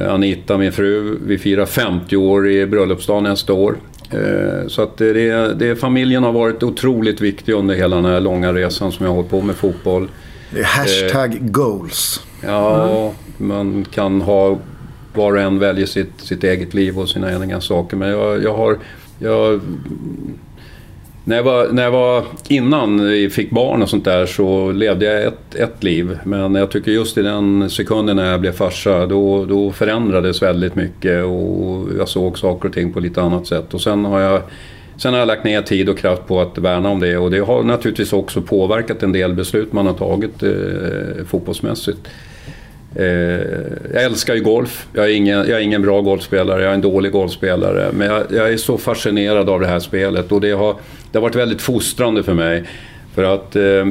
[0.09, 3.75] Anita, min fru, vi firar 50 år i bröllopsdag nästa år.
[4.11, 8.53] Eh, så att det, det, familjen har varit otroligt viktig under hela den här långa
[8.53, 10.09] resan som jag har hållit på med fotboll.
[10.53, 12.23] Det är hashtag eh, goals.
[12.43, 14.57] Ja, man kan ha...
[15.13, 17.97] Var och en väljer sitt, sitt eget liv och sina egna saker.
[17.97, 18.77] Men jag, jag har...
[19.19, 19.61] Jag,
[21.29, 25.05] när jag, var, när jag var innan vi fick barn och sånt där så levde
[25.05, 26.19] jag ett, ett liv.
[26.23, 30.75] Men jag tycker just i den sekunden när jag blev farsa då, då förändrades väldigt
[30.75, 33.73] mycket och jag såg saker och ting på lite annat sätt.
[33.73, 34.41] Och sen har jag
[34.97, 37.39] Sen har jag lagt ner tid och kraft på att värna om det och det
[37.39, 41.99] har naturligtvis också påverkat en del beslut man har tagit eh, fotbollsmässigt.
[42.95, 43.05] Eh,
[43.93, 44.87] jag älskar ju golf.
[44.93, 47.89] Jag är, ingen, jag är ingen bra golfspelare, jag är en dålig golfspelare.
[47.93, 50.75] Men jag, jag är så fascinerad av det här spelet och det har,
[51.11, 52.63] det har varit väldigt fostrande för mig.
[53.13, 53.87] För att eh,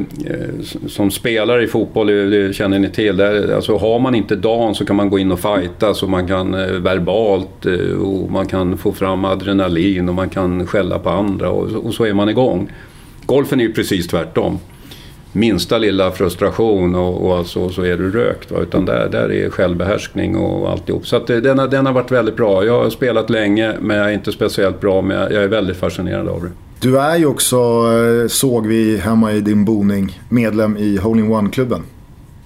[0.87, 4.85] som spelare i fotboll, det känner ni till, där, alltså har man inte dagen så
[4.85, 8.79] kan man gå in och fighta så man kan eh, verbalt eh, och man kan
[8.79, 12.73] få fram adrenalin och man kan skälla på andra och, och så är man igång.
[13.27, 14.59] Golfen är ju precis tvärtom
[15.33, 18.51] minsta lilla frustration och, och alltså, så är du rökt.
[18.51, 18.59] Va?
[18.61, 21.07] Utan där, där är självbehärskning och alltihop.
[21.07, 22.65] Så att den, har, den har varit väldigt bra.
[22.65, 25.03] Jag har spelat länge men jag är inte speciellt bra.
[25.03, 26.51] Men jag, jag är väldigt fascinerad av det.
[26.81, 31.83] Du är ju också, eh, såg vi hemma i din boning, medlem i Hole-in-One-klubben.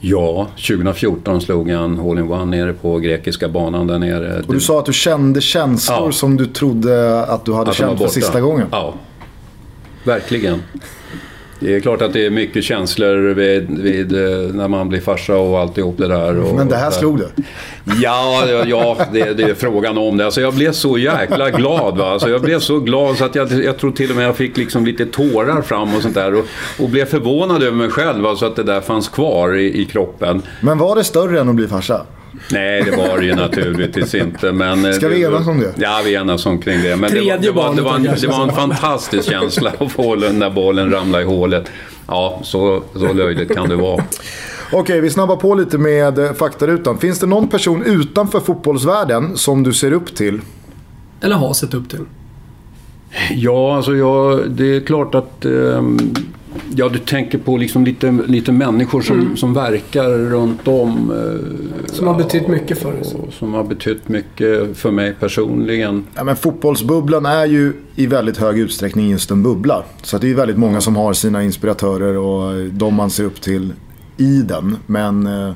[0.05, 4.43] Ja, 2014 slog jag en hole-in-one nere på grekiska banan där nere.
[4.47, 6.13] Och du sa att du kände känslor ja.
[6.13, 8.67] som du trodde att du hade att känt för sista gången.
[8.71, 8.95] Ja,
[10.05, 10.63] verkligen.
[11.63, 15.37] Det är klart att det är mycket känslor vid, vid, eh, när man blir farsa
[15.37, 16.39] och alltihop det där.
[16.39, 17.29] Och, Men det här slog du?
[18.03, 20.25] Ja, ja det, det, är frågan om det.
[20.25, 21.99] Alltså jag blev så jäkla glad.
[21.99, 22.11] Va?
[22.11, 24.57] Alltså jag blev så glad så att jag, jag tror till och med jag fick
[24.57, 26.35] liksom lite tårar fram och sånt där.
[26.35, 26.45] Och,
[26.79, 30.43] och blev förvånad över mig själv, alltså att det där fanns kvar i, i kroppen.
[30.61, 32.07] Men var det större än att bli farsa?
[32.51, 34.53] Nej, det var det ju naturligtvis inte.
[34.53, 35.73] Men eh, Ska vi enas om det?
[35.77, 36.97] Ja, vi enas omkring det.
[36.97, 39.93] Men Tredje det, var, det, var, det, var en, det var en fantastisk känsla att
[39.93, 41.71] få den där bollen ramla i hålet.
[42.07, 44.05] Ja, så, så löjligt kan det vara.
[44.73, 46.99] Okej, vi snabbar på lite med eh, faktarutan.
[46.99, 50.41] Finns det någon person utanför fotbollsvärlden som du ser upp till?
[51.21, 52.05] Eller har sett upp till?
[53.31, 55.45] Ja, alltså jag, det är klart att...
[55.45, 56.15] Um,
[56.77, 59.37] Ja, du tänker på liksom lite, lite människor som, mm.
[59.37, 61.11] som verkar runt om.
[61.11, 63.03] Eh, som har betytt mycket för dig?
[63.39, 66.05] Som har betytt mycket för mig personligen.
[66.15, 69.83] Ja, men fotbollsbubblan är ju i väldigt hög utsträckning just en bubbla.
[70.03, 73.73] Så det är väldigt många som har sina inspiratörer och de man ser upp till
[74.17, 74.77] i den.
[74.87, 75.53] Men eh,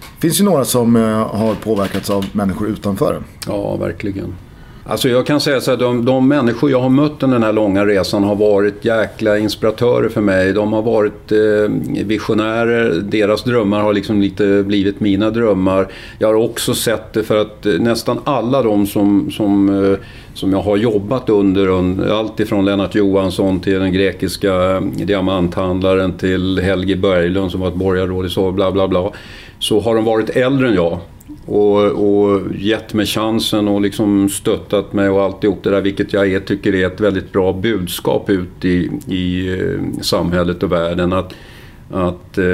[0.00, 3.22] det finns ju några som eh, har påverkats av människor utanför.
[3.46, 4.34] Ja, verkligen.
[4.90, 7.52] Alltså jag kan säga så att de, de människor jag har mött under den här
[7.52, 10.52] långa resan har varit jäkla inspiratörer för mig.
[10.52, 13.00] De har varit eh, visionärer.
[13.02, 15.88] Deras drömmar har liksom lite blivit mina drömmar.
[16.18, 19.98] Jag har också sett det för att eh, nästan alla de som, som, eh,
[20.34, 26.60] som jag har jobbat under, allt ifrån Lennart Johansson till den grekiska eh, diamanthandlaren till
[26.60, 29.10] Helge Berglund som var ett borgarråd i så bla bla bla.
[29.58, 30.98] Så har de varit äldre än jag.
[31.50, 36.32] Och, och gett mig chansen och liksom stöttat mig och alltihop det där vilket jag
[36.32, 41.12] är, tycker är ett väldigt bra budskap ut i, i eh, samhället och världen.
[41.12, 41.34] Att,
[41.90, 42.44] att eh,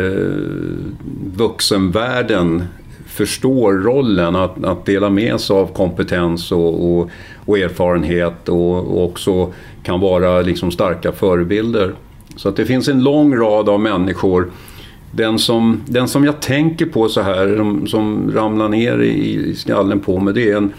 [1.37, 2.65] vuxenvärlden
[3.07, 7.11] förstår rollen att, att dela med sig av kompetens och, och,
[7.45, 11.95] och erfarenhet och, och, också kan vara liksom starka förebilder.
[12.37, 14.51] Så att det finns en lång rad av människor
[15.17, 20.01] den som, den som jag tänker på så här, som, som ramlar ner i, skallen
[20.01, 20.73] på mig, det är en,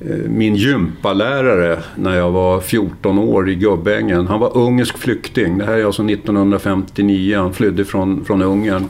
[0.00, 4.26] eh, min gympalärare när jag var 14 år i Gubbängen.
[4.26, 5.58] Han var ungersk flykting.
[5.58, 7.38] Det här är alltså 1959.
[7.38, 8.84] Han flydde från, från Ungern.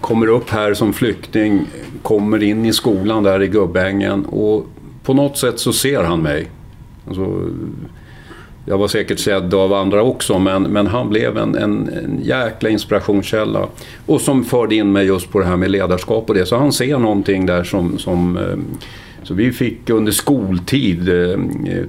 [0.00, 1.66] Kommer upp här som flykting,
[2.02, 4.66] kommer in i skolan där i Gubbängen och
[5.04, 6.48] på något sätt så ser han mig.
[7.06, 7.50] Alltså,
[8.66, 12.68] jag var säkert sedd av andra också, men, men han blev en, en, en jäkla
[12.68, 13.66] inspirationskälla.
[14.06, 16.46] Och som förde in mig just på det här med ledarskap och det.
[16.46, 18.86] Så han ser någonting där som, som eh,
[19.22, 21.38] så vi fick under skoltid eh,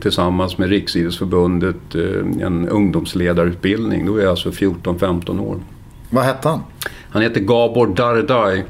[0.02, 4.06] tillsammans med Riksidrottsförbundet eh, en ungdomsledarutbildning.
[4.06, 5.60] Då är jag alltså 14-15 år.
[6.10, 6.62] Vad hette han?
[7.10, 8.64] Han heter Gabor Dardai.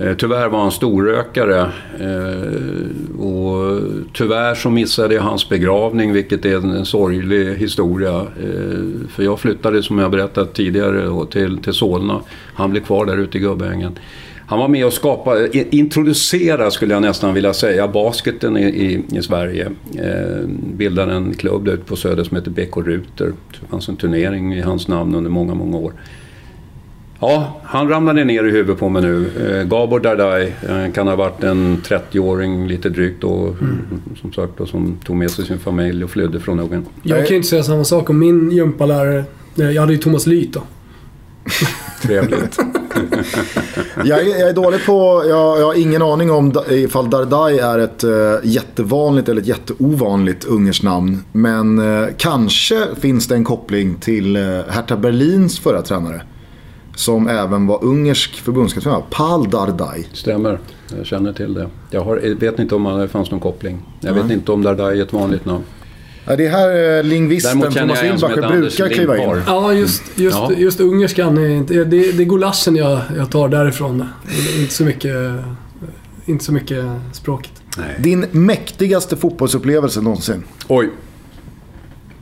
[0.00, 1.60] Eh, tyvärr var han storrökare
[2.00, 3.80] eh, och
[4.12, 8.20] tyvärr så missade jag hans begravning vilket är en sorglig historia.
[8.20, 12.20] Eh, för jag flyttade som jag berättat tidigare till, till Solna.
[12.54, 13.98] Han blev kvar där ute i Gubbängen.
[14.48, 19.22] Han var med och skapade, introducerade skulle jag nästan vilja säga, basketen i, i, i
[19.22, 19.70] Sverige.
[19.98, 23.32] Eh, bildade en klubb där ute på Söder som heter BK Ruter.
[23.60, 25.92] Det fanns en turnering i hans namn under många, många år.
[27.20, 29.30] Ja, han ramlade ner i huvudet på mig nu.
[29.50, 33.78] Eh, Gabor Dardai eh, kan ha varit en 30-åring lite drygt då, mm.
[34.20, 36.84] som sagt, då, som tog med sig sin familj och flydde från Ungern.
[37.02, 39.24] Jag kan ju inte säga samma sak om min gympalärare.
[39.54, 40.62] Jag hade ju Thomas Lyth då.
[42.02, 42.58] Trevligt.
[44.04, 47.78] jag, är, jag är dålig på, jag, jag, har ingen aning om ifall Dardai är
[47.78, 51.22] ett uh, jättevanligt eller ett jätteovanligt ungerskt namn.
[51.32, 56.22] Men uh, kanske finns det en koppling till uh, Hertha Berlins förra tränare
[56.96, 60.06] som även var ungersk förbundskapten, Pal Dardai.
[60.12, 60.58] Stämmer,
[60.96, 61.68] jag känner till det.
[61.90, 63.78] Jag har, vet inte om det fanns någon koppling.
[64.00, 65.64] Jag vet inte om Dardai är ett vanligt namn.
[66.24, 69.42] Ja, det är här eh, lingvisten Thomas Wilbacher brukar kliva in.
[69.46, 70.52] Ja, just, just, ja.
[70.56, 71.38] just ungerskan.
[71.38, 74.04] Är inte, det, det är gulaschen jag, jag tar därifrån.
[74.58, 75.14] Inte så mycket,
[76.24, 77.52] inte så mycket språket.
[77.78, 77.96] Nej.
[77.98, 80.44] Din mäktigaste fotbollsupplevelse någonsin?
[80.68, 80.90] Oj,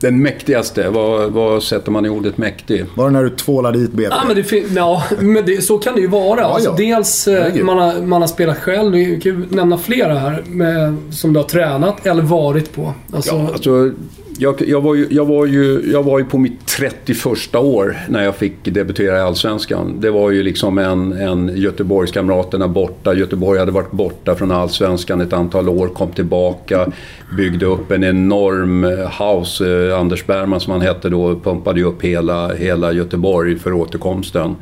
[0.05, 2.85] den mäktigaste, vad, vad sätter man i ordet mäktig?
[2.95, 4.09] Var det när du tvålade dit BP?
[4.15, 6.39] Ja, men, det, ja, men det, så kan det ju vara.
[6.39, 10.19] Ja, alltså, dels eh, man har, man har spelat själv, vi kan ju nämna flera
[10.19, 12.93] här, med, som du har tränat eller varit på.
[13.13, 13.91] Alltså, ja, alltså,
[14.37, 18.23] jag, jag, var ju, jag, var ju, jag var ju på mitt 31 år när
[18.23, 19.97] jag fick debutera i Allsvenskan.
[19.99, 23.13] Det var ju liksom en, en Göteborgskamraterna borta.
[23.13, 26.91] Göteborg hade varit borta från Allsvenskan ett antal år, kom tillbaka,
[27.37, 29.87] byggde upp en enorm eh, house.
[29.89, 34.55] Eh, Anders Bergman som han hette då pumpade ju upp hela, hela Göteborg för återkomsten.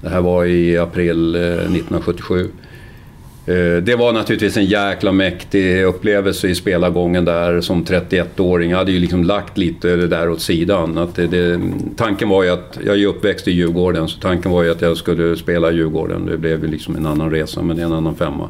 [0.00, 2.48] Det här var i april eh, 1977.
[3.46, 8.70] Eh, det var naturligtvis en jäkla mäktig upplevelse i spelargången där som 31-åring.
[8.70, 10.98] Jag hade ju liksom lagt lite det där åt sidan.
[10.98, 11.60] Att det, det,
[11.96, 14.80] tanken var ju att, jag är ju uppväxt i Djurgården, så tanken var ju att
[14.80, 16.26] jag skulle spela i Djurgården.
[16.26, 18.48] Det blev ju liksom en annan resa, men det är en annan femma.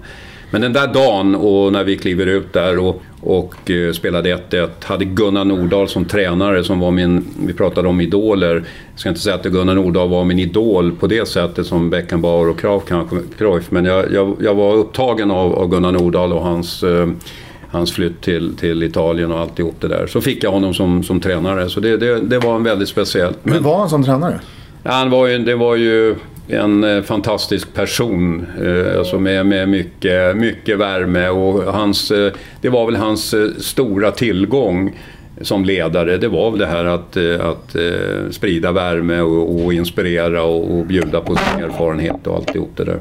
[0.50, 4.68] Men den där dagen och när vi kliver ut där och, och uh, spelade 1-1.
[4.85, 8.54] Hade Gunnar Nordahl som tränare som var min, vi pratade om idoler.
[8.90, 12.48] Jag ska inte säga att Gunnar Nordahl var min idol på det sättet som Beckenbauer
[12.48, 13.16] och Cruyff kanske.
[13.38, 17.06] Cruyff, men jag, jag, jag var upptagen av, av Gunnar Nordahl och hans uh,
[17.68, 20.06] hans flytt till, till Italien och alltihop det där.
[20.06, 21.68] Så fick jag honom som, som tränare.
[21.68, 23.38] Så det, det, det var en väldigt speciellt.
[23.42, 24.40] Hur var han som tränare?
[24.82, 26.16] Ja, han var ju, det var ju
[26.48, 28.46] en eh, fantastisk person.
[28.64, 33.48] Eh, alltså med, med mycket, mycket värme och hans, eh, det var väl hans eh,
[33.59, 34.98] stora tillgång
[35.40, 36.16] som ledare.
[36.16, 37.76] Det var väl det här att, att
[38.30, 42.98] sprida värme och, och inspirera och, och bjuda på sin erfarenhet och alltihop det där.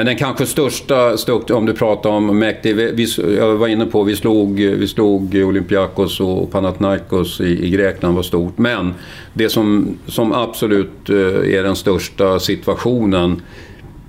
[0.00, 1.16] Men den kanske största,
[1.54, 6.20] om du pratar om mäktig, vi, jag var inne på, vi slog, vi slog Olympiakos
[6.20, 8.58] och Panathinaikos i, i Grekland var stort.
[8.58, 8.94] Men
[9.32, 11.16] det som, som absolut eh,
[11.54, 13.42] är den största situationen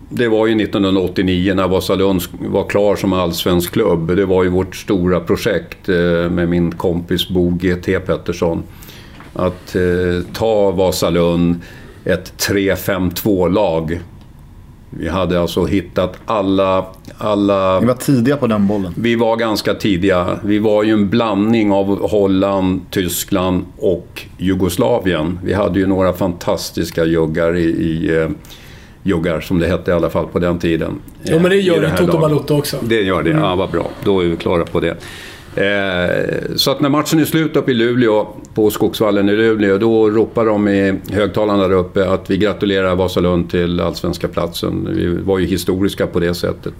[0.09, 4.15] det var ju 1989 när Vasalund var klar som allsvensk klubb.
[4.15, 5.95] Det var ju vårt stora projekt eh,
[6.29, 8.63] med min kompis Bo GT Pettersson.
[9.33, 11.55] Att eh, ta Vasalund,
[12.05, 13.99] ett 3-5-2-lag.
[14.93, 16.85] Vi hade alltså hittat alla,
[17.17, 17.79] alla...
[17.79, 18.93] Ni var tidiga på den bollen.
[18.97, 20.39] Vi var ganska tidiga.
[20.43, 25.39] Vi var ju en blandning av Holland, Tyskland och Jugoslavien.
[25.43, 28.27] Vi hade ju några fantastiska juggar i, i
[29.03, 30.99] juggar, som det hette i alla fall på den tiden.
[31.23, 32.77] Ja, men det gör det Toto Balotto också.
[32.81, 33.43] Det gör det, mm.
[33.43, 33.87] ja vad bra.
[34.03, 34.97] Då är vi klara på det.
[35.55, 40.09] Eh, så att när matchen är slut uppe i Luleå, på Skogsvallen i Luleå, då
[40.09, 44.87] ropar de i högtalarna där uppe att vi gratulerar Vasalund till allsvenska platsen.
[44.95, 46.73] Vi var ju historiska på det sättet.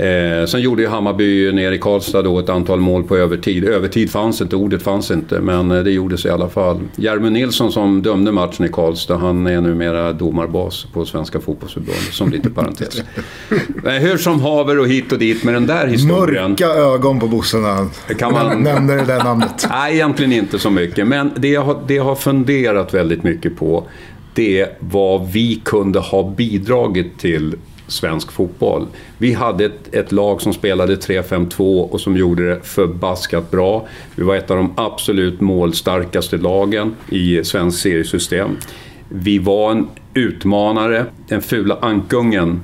[0.00, 3.64] Eh, sen gjorde ju Hammarby nere i Karlstad då ett antal mål på övertid.
[3.64, 6.80] Övertid fanns inte, ordet fanns inte, men eh, det gjordes i alla fall.
[6.96, 12.30] Järmund Nilsson som dömde matchen i Karlstad, han är numera domarbas på Svenska Fotbollförbundet, som
[12.30, 13.02] lite parentes.
[13.84, 16.50] Hur som haver och hit och dit med den där historien.
[16.50, 18.62] Mörka ögon på Bosse när han kan man...
[18.62, 19.66] nämner det där namnet.
[19.70, 21.06] Nej, egentligen inte så mycket.
[21.06, 23.86] Men det jag, har, det jag har funderat väldigt mycket på,
[24.34, 27.56] det är vad vi kunde ha bidragit till
[27.90, 28.86] svensk fotboll.
[29.18, 33.86] Vi hade ett, ett lag som spelade 3-5-2 och som gjorde det förbaskat bra.
[34.14, 38.56] Vi var ett av de absolut målstarkaste lagen i svensk seriesystem.
[39.08, 42.60] Vi var en utmanare, den fula ankungen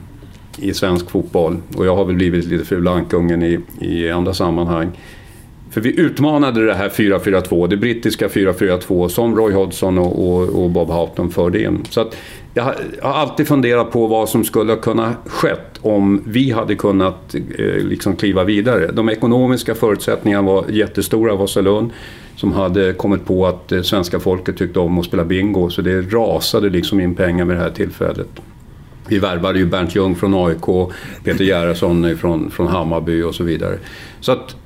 [0.59, 1.57] i svensk fotboll.
[1.77, 4.91] Och jag har väl blivit lite fula ankungen i, i andra sammanhang.
[5.71, 10.71] För vi utmanade det här 4-4-2, det brittiska 4-4-2 som Roy Hodgson och, och, och
[10.71, 11.85] Bob Houghton förde in.
[11.91, 12.17] Så att
[12.57, 12.65] jag
[13.03, 17.65] har alltid funderat på vad som skulle ha kunnat skett om vi hade kunnat eh,
[17.65, 18.93] liksom kliva vidare.
[18.93, 21.91] De ekonomiska förutsättningarna var jättestora i Vasalund
[22.37, 26.01] som hade kommit på att eh, svenska folket tyckte om att spela bingo så det
[26.01, 28.29] rasade liksom in pengar vid det här tillfället.
[29.09, 33.79] Vi värvade ju Bernt Ljung från AIK, Peter Gerhardsson från, från Hammarby och så vidare.
[34.21, 34.57] Så att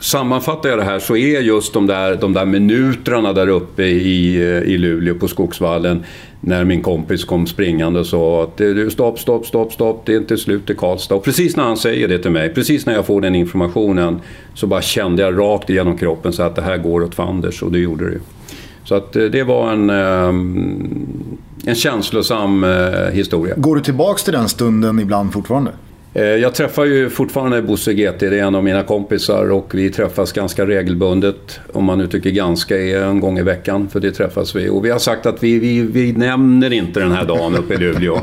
[0.00, 4.36] Sammanfattar jag det här så är just de där, de där minuterna där uppe i,
[4.66, 6.04] i Luleå på Skogsvallen
[6.40, 10.16] när min kompis kom springande och sa att du, stopp, stopp, stopp, stopp, det är
[10.16, 11.14] inte slut i Karlstad.
[11.14, 14.20] Och precis när han säger det till mig, precis när jag får den informationen
[14.54, 17.72] så bara kände jag rakt igenom kroppen så att det här går åt fanders och
[17.72, 18.20] det gjorde det.
[18.84, 20.28] Så att eh, det var en, eh,
[21.70, 23.54] en känslosam eh, historia.
[23.56, 25.70] Går du tillbaks till den stunden ibland fortfarande?
[26.14, 29.90] Eh, jag träffar ju fortfarande Bosse GT, det är en av mina kompisar och vi
[29.90, 31.60] träffas ganska regelbundet.
[31.72, 34.68] Om man nu tycker ganska är en gång i veckan, för det träffas vi.
[34.68, 37.76] Och vi har sagt att vi, vi, vi nämner inte den här dagen uppe i
[37.76, 38.20] Luleå.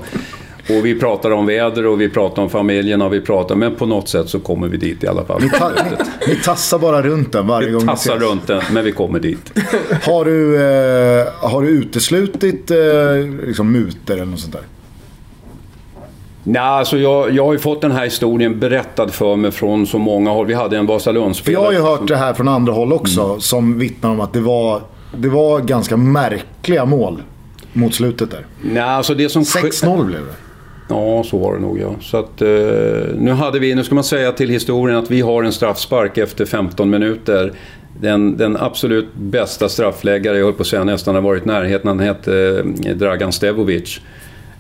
[0.70, 3.86] Och vi pratar om väder och vi pratar om familjen och vi pratar, men på
[3.86, 5.42] något sätt så kommer vi dit i alla fall.
[5.42, 5.72] Ni, ta
[6.28, 9.20] ni tassar bara runt den varje vi gång Vi tassar runt den, men vi kommer
[9.20, 9.54] dit.
[10.04, 12.78] Har du, eh, har du uteslutit eh,
[13.48, 14.77] liksom muter eller något sånt där?
[16.50, 19.98] Nej, alltså jag, jag har ju fått den här historien berättad för mig från så
[19.98, 20.46] många håll.
[20.46, 21.64] Vi hade en Vasalundsspelare.
[21.64, 23.42] Jag har ju hört det här från andra håll också, mm.
[23.42, 24.82] som vittnar om att det var,
[25.18, 27.22] det var ganska märkliga mål
[27.74, 28.46] mot slutet där.
[28.62, 30.34] Nej, alltså det som 6-0 blev det.
[30.90, 31.96] Ja, så var det nog ja.
[32.02, 32.48] Så att, eh,
[33.18, 36.46] nu hade vi, nu ska man säga till historien att vi har en straffspark efter
[36.46, 37.54] 15 minuter.
[38.02, 41.88] Den, den absolut bästa straffläggare, jag höll på att säga nästan har varit i närheten,
[41.88, 44.02] han hette eh, Dragan Stevovic.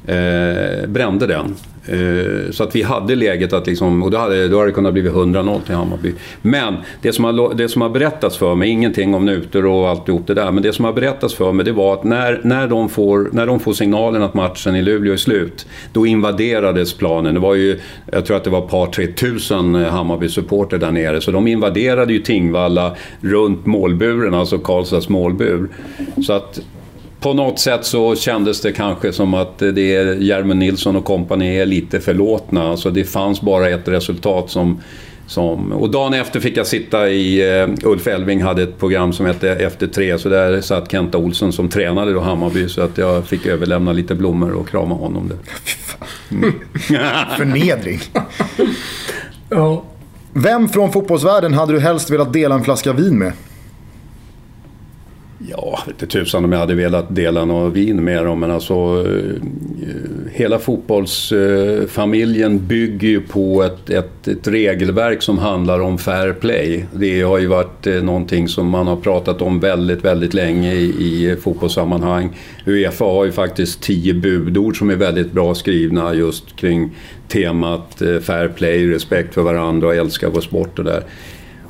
[0.07, 1.55] Eh, brände den.
[1.87, 4.93] Eh, så att vi hade läget att liksom, och då hade, då hade det kunnat
[4.93, 6.13] bli 100-0 till Hammarby.
[6.41, 10.27] Men det som, har, det som har berättats för mig, ingenting om nuter och alltihop
[10.27, 12.89] det där, men det som har berättats för mig det var att när, när, de
[12.89, 17.33] får, när de får signalen att matchen i Luleå är slut, då invaderades planen.
[17.33, 17.79] Det var ju,
[18.11, 22.13] jag tror att det var ett par, tre tusen Hammarby-supporter där nere, så de invaderade
[22.13, 25.69] ju Tingvalla runt målburen, alltså Karlstads målbur.
[26.25, 26.59] Så att
[27.27, 31.57] på något sätt så kändes det kanske som att det är Järmen Nilsson och kompani
[31.57, 32.69] är lite förlåtna.
[32.69, 34.81] Alltså det fanns bara ett resultat som,
[35.27, 35.71] som...
[35.71, 37.61] Och dagen efter fick jag sitta i...
[37.63, 41.53] Uh, Ulf Elving hade ett program som hette Efter tre, så där satt Kenta Olsson
[41.53, 42.69] som tränade då Hammarby.
[42.69, 45.27] Så att jag fick överlämna lite blommor och krama honom.
[45.27, 45.37] Där.
[46.31, 46.53] Mm.
[47.37, 47.99] Förnedring.
[49.49, 49.83] ja.
[50.33, 53.33] Vem från fotbollsvärlden hade du helst velat dela en flaska vin med?
[55.49, 59.41] Ja, inte tusan om jag hade velat dela något vin med dem, men alltså eh,
[60.31, 66.85] hela fotbollsfamiljen bygger ju på ett, ett, ett, regelverk som handlar om fair play.
[66.93, 70.85] Det har ju varit eh, någonting som man har pratat om väldigt, väldigt länge i,
[70.85, 72.37] i fotbollssammanhang.
[72.65, 76.95] Uefa har ju faktiskt tio budord som är väldigt bra skrivna just kring
[77.27, 81.03] temat eh, fair play, respekt för varandra och älska vår sport och där.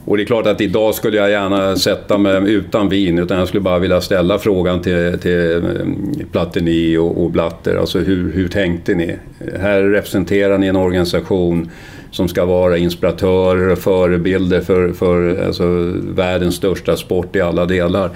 [0.08, 3.48] Och det är klart att idag skulle jag gärna sätta mig utan vin, utan jag
[3.48, 7.76] skulle bara vilja ställa frågan till, till eh, Platini och, och Blatter.
[7.76, 9.16] Alltså hur, hur tänkte ni?
[9.60, 11.70] Här representerar ni en organisation
[12.12, 18.10] som ska vara inspiratörer och förebilder för, för alltså, världens största sport i alla delar.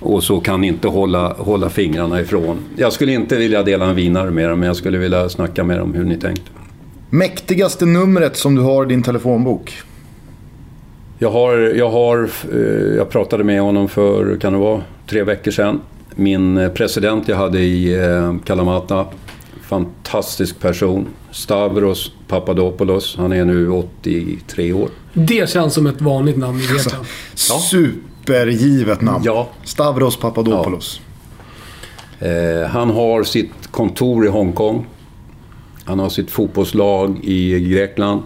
[0.00, 2.58] Och så kan ni inte hålla, hålla fingrarna ifrån.
[2.76, 5.78] Jag skulle inte vilja dela en vinare med dem, men jag skulle vilja snacka med
[5.78, 6.50] dem hur ni tänkte.
[7.10, 9.82] Mäktigaste numret som du har i din telefonbok?
[11.18, 15.50] Jag, har, jag, har, eh, jag pratade med honom för, kan det vara, tre veckor
[15.50, 15.80] sedan.
[16.14, 19.06] Min eh, president jag hade i eh, Kalamata,
[19.62, 21.06] fantastisk person.
[21.30, 24.88] Stavros Papadopoulos, han är nu 83 år.
[25.12, 27.06] Det känns som ett vanligt namn i Grekland.
[27.50, 27.58] Ja.
[27.58, 29.22] Supergivet namn.
[29.24, 29.48] Ja.
[29.64, 31.00] Stavros Papadopoulos.
[32.18, 32.26] Ja.
[32.26, 34.86] Eh, han har sitt kontor i Hongkong.
[35.84, 38.22] Han har sitt fotbollslag i Grekland.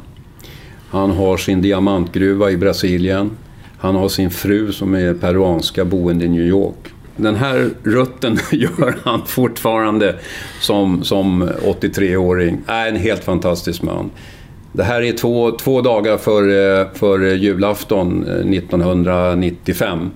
[0.90, 3.30] Han har sin diamantgruva i Brasilien.
[3.78, 6.76] Han har sin fru som är peruanska boende i New York.
[7.16, 10.16] Den här rutten gör han fortfarande
[10.60, 12.58] som, som 83-åring.
[12.68, 14.10] Äh, en helt fantastisk man.
[14.72, 20.10] Det här är två, två dagar före för julafton eh, 1995.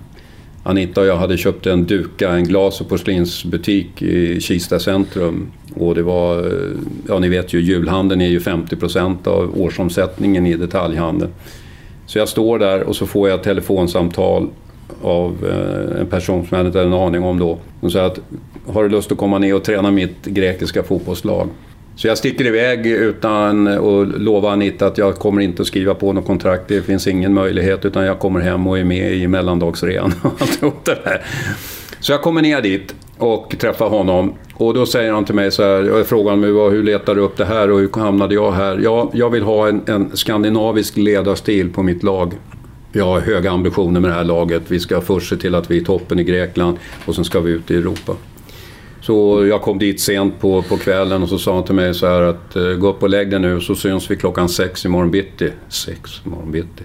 [0.67, 5.47] Anita och jag hade köpt en duka, en glas och porslinsbutik i Kista centrum.
[5.77, 6.71] Och det var, eh,
[7.09, 11.33] ja ni vet ju, julhandeln är ju 50% av årsomsättningen i detaljhandeln.
[12.07, 14.49] Så jag står där och så får jag ett telefonsamtal
[15.03, 17.59] av eh, en person som jag inte hade en aning om då.
[17.81, 18.21] Hon säger att
[18.67, 21.49] har du lust att komma ner och träna mitt grekiska fotbollslag?
[21.97, 26.13] Så jag sticker iväg utan att lova Anita att jag kommer inte att skriva på
[26.13, 26.69] något kontrakt.
[26.69, 30.85] Det finns ingen möjlighet utan jag kommer hem och är med i mellandagsrean och alltihop
[30.85, 31.23] det där.
[32.01, 34.35] Så jag kommer ner dit och träffar honom.
[34.55, 37.37] Och då säger han till mig så här, jag frågar honom hur letar du upp
[37.37, 38.81] det här och hur hamnade jag här?
[38.83, 42.33] Ja, jag vill ha en, en skandinavisk ledarstil på mitt lag.
[42.93, 44.63] Jag har höga ambitioner med det här laget.
[44.69, 47.51] Vi ska först se till att vi är toppen i Grekland och sen ska vi
[47.51, 48.17] ut i Europa.
[49.07, 52.07] Så jag kom dit sent på, på kvällen och så sa han till mig så
[52.07, 55.11] här att eh, gå upp och lägg dig nu så syns vi klockan sex imorgon
[55.11, 55.51] bitti.
[55.69, 56.85] Sex imorgon bitti.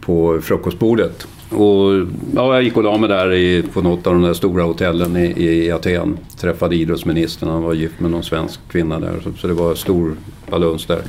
[0.00, 1.26] På frukostbordet.
[1.50, 4.62] Och ja, jag gick och la mig där i, på något av de där stora
[4.62, 6.18] hotellen i, i Aten.
[6.40, 9.20] Träffade idrottsministern, han var gift med någon svensk kvinna där.
[9.24, 10.16] Så, så det var stor
[10.50, 11.02] baluns där.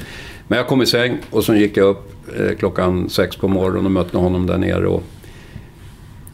[0.48, 3.86] Men jag kom i säng och så gick jag upp eh, klockan sex på morgonen
[3.86, 4.88] och mötte honom där nere.
[4.88, 5.04] Och,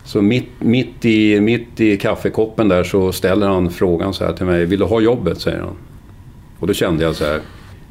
[0.09, 4.45] så mitt, mitt, i, mitt i kaffekoppen där så ställer han frågan så här till
[4.45, 4.65] mig.
[4.65, 5.41] Vill du ha jobbet?
[5.41, 5.75] säger han.
[6.59, 7.39] Och då kände jag så här.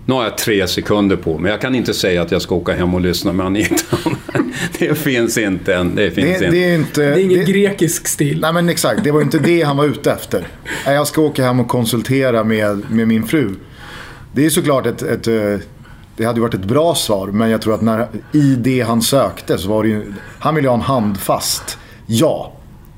[0.07, 1.51] Nu har jag tre sekunder på mig.
[1.51, 3.97] Jag kan inte säga att jag ska åka hem och lyssna med Anita.
[4.79, 5.95] det finns inte än.
[5.95, 6.51] Det, finns det, inte.
[6.51, 7.01] det är inte...
[7.01, 8.41] Det är ingen det, grekisk stil.
[8.41, 10.47] Nej men exakt, det var inte det han var ute efter.
[10.87, 13.55] Jag ska åka hem och konsultera med, med min fru.
[14.33, 15.57] Det är såklart ett, ett eh,
[16.17, 19.59] det hade varit ett bra svar, men jag tror att när, i det han sökte
[19.59, 20.13] så var det ju...
[20.39, 21.78] Han ville ha en handfast
[22.09, 22.53] ja.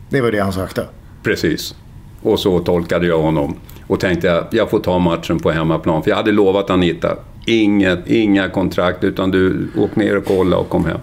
[0.09, 0.87] Det var det han sökte.
[1.23, 1.75] Precis.
[2.23, 3.57] Och så tolkade jag honom.
[3.87, 6.03] Och tänkte att jag får ta matchen på hemmaplan.
[6.03, 10.69] För jag hade lovat Anita, inget, inga kontrakt utan du åk ner och kolla och
[10.69, 11.01] kom hem.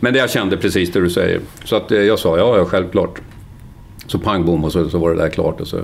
[0.00, 1.40] Men det jag kände precis det du säger.
[1.64, 3.20] Så att eh, jag sa ja, ja självklart.
[4.06, 5.60] Så pang bom och så, så var det där klart.
[5.60, 5.80] Och, så,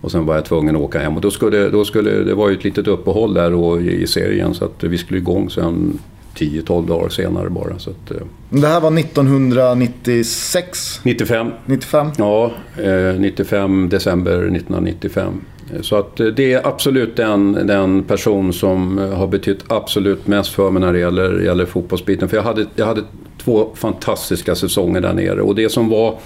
[0.00, 1.16] och sen var jag tvungen att åka hem.
[1.16, 4.06] Och då skulle, då skulle, det var ju ett litet uppehåll där då i, i
[4.06, 5.98] serien så att vi skulle igång sen
[6.34, 7.78] 10-12 dagar senare bara.
[7.78, 8.16] Så att, eh.
[8.50, 11.00] det här var 1996?
[11.02, 11.50] 95.
[11.66, 12.06] 95?
[12.18, 12.52] Ja,
[12.82, 15.40] eh, 95, december 1995.
[15.80, 20.52] Så att eh, det är absolut den, den person som eh, har betytt absolut mest
[20.52, 22.28] för mig när det gäller, gäller fotbollsbiten.
[22.28, 23.02] För jag hade, jag hade
[23.44, 25.42] två fantastiska säsonger där nere.
[25.42, 26.18] Och det som var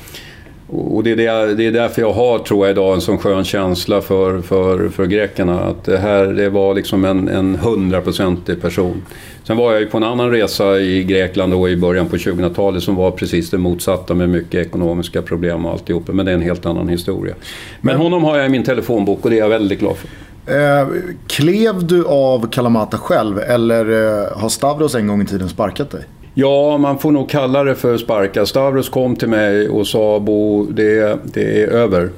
[0.69, 3.45] och det är, det, det är därför jag har, tror jag, idag en sån skön
[3.45, 5.61] känsla för, för, för grekerna.
[5.61, 9.03] Att det här det var liksom en hundraprocentig person.
[9.45, 12.83] Sen var jag ju på en annan resa i Grekland då i början på 2000-talet
[12.83, 16.09] som var precis det motsatta med mycket ekonomiska problem och alltihop.
[16.09, 17.35] Men det är en helt annan historia.
[17.81, 20.09] Men, Men honom har jag i min telefonbok och det är jag väldigt glad för.
[20.47, 20.89] Eh,
[21.27, 26.05] klev du av Kalamata själv eller eh, har Stavros en gång i tiden sparkat dig?
[26.39, 28.47] Ja, man får nog kalla det för sparka.
[28.47, 32.11] Stavros kom till mig och sa Bo, det, det är över.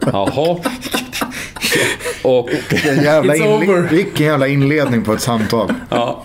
[0.12, 0.58] Jaha.
[2.22, 5.72] Och, vilken, jävla inle- vilken jävla inledning på ett samtal.
[5.90, 6.24] Ja.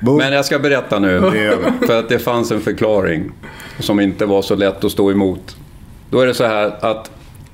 [0.00, 1.20] Men jag ska berätta nu.
[1.86, 3.30] För att det fanns en förklaring
[3.78, 5.56] som inte var så lätt att stå emot.
[6.10, 7.10] Då är det så här att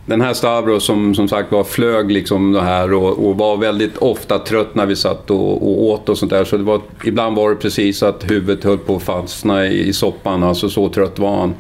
[0.07, 3.97] den här Stavros som som sagt var flög liksom det här och, och, var väldigt
[3.97, 6.45] ofta trött när vi satt och, och åt och sånt där.
[6.45, 9.93] Så det var, ibland var det precis att huvudet höll på att fastna i, i
[9.93, 10.43] soppan.
[10.43, 11.55] Alltså så trött var han.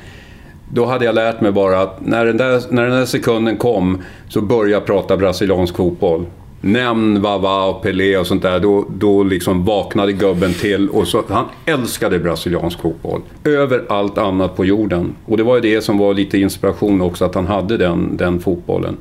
[0.72, 4.02] Då hade jag lärt mig bara att när den där, när den där sekunden kom
[4.28, 6.26] så började jag prata brasiliansk fotboll.
[6.64, 8.60] Nämn Vava och Pelé och sånt där.
[8.60, 10.88] Då, då liksom vaknade gubben till.
[10.88, 13.20] Och så, han älskade brasiliansk fotboll.
[13.44, 15.14] Över allt annat på jorden.
[15.26, 18.40] Och det var ju det som var lite inspiration också, att han hade den, den
[18.40, 18.96] fotbollen.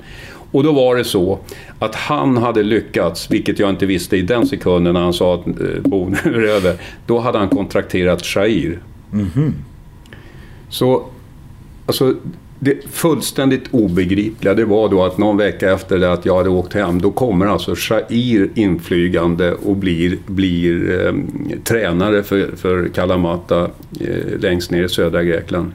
[0.52, 1.40] Och då var det så
[1.80, 5.48] att han hade lyckats, vilket jag inte visste i den sekunden när han sa att
[5.48, 6.76] eh, Bo, nu är över.
[7.06, 8.80] Då hade han kontrakterat Shair.
[9.12, 9.54] Mhm.
[10.70, 11.04] Så,
[11.86, 12.16] alltså,
[12.64, 16.74] det fullständigt obegripliga det var då att någon vecka efter det att jag hade åkt
[16.74, 21.14] hem, då kommer alltså Shair inflygande och blir, blir eh,
[21.64, 23.64] tränare för, för Kalamata
[24.00, 25.72] eh, längst ner i södra Grekland.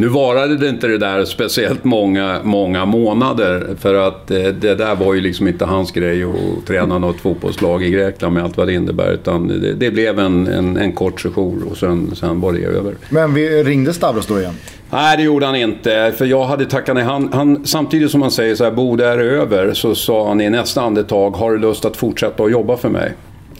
[0.00, 4.94] Nu varade det inte det där speciellt många, många månader för att eh, det där
[4.94, 8.66] var ju liksom inte hans grej att träna något fotbollslag i Grekland med allt vad
[8.66, 9.12] det innebär.
[9.12, 12.94] Utan det, det blev en, en, en kort session och sen, sen var det över.
[13.08, 14.54] Men vi ringde Stavros då igen?
[14.90, 16.12] Nej, det gjorde han inte.
[16.16, 17.04] För jag hade tackat nej.
[17.04, 20.40] Han, han, samtidigt som han säger så här, Bo, det är över, så sa han
[20.40, 23.12] i nästa andetag, har du lust att fortsätta att jobba för mig?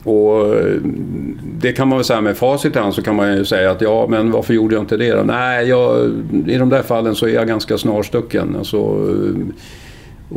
[0.04, 0.76] Och eh,
[1.58, 3.80] det kan man väl säga med facit i hand så kan man ju säga att
[3.80, 5.22] ja, men varför gjorde jag inte det då?
[5.22, 6.10] Nej, jag,
[6.46, 8.56] i de där fallen så är jag ganska snarstucken.
[8.58, 9.46] Alltså, eh,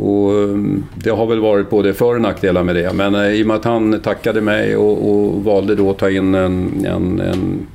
[0.02, 0.58] och eh,
[0.94, 2.92] det har väl varit både för och nackdelar med det.
[2.92, 6.34] Men i och med att han tackade mig och, och valde då att ta in
[6.34, 7.66] en, en, en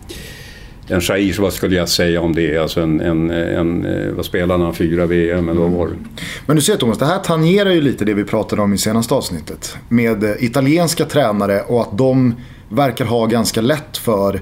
[0.90, 2.58] en Shahir, vad skulle jag säga om det?
[2.58, 4.74] Alltså en, en, en vad spelade han?
[4.74, 5.96] Fyra VM eller vad var det?
[6.46, 9.14] Men du ser Thomas, det här tangerar ju lite det vi pratade om i senaste
[9.14, 9.78] avsnittet.
[9.90, 12.36] Med italienska tränare och att de
[12.70, 14.42] verkar ha ganska lätt för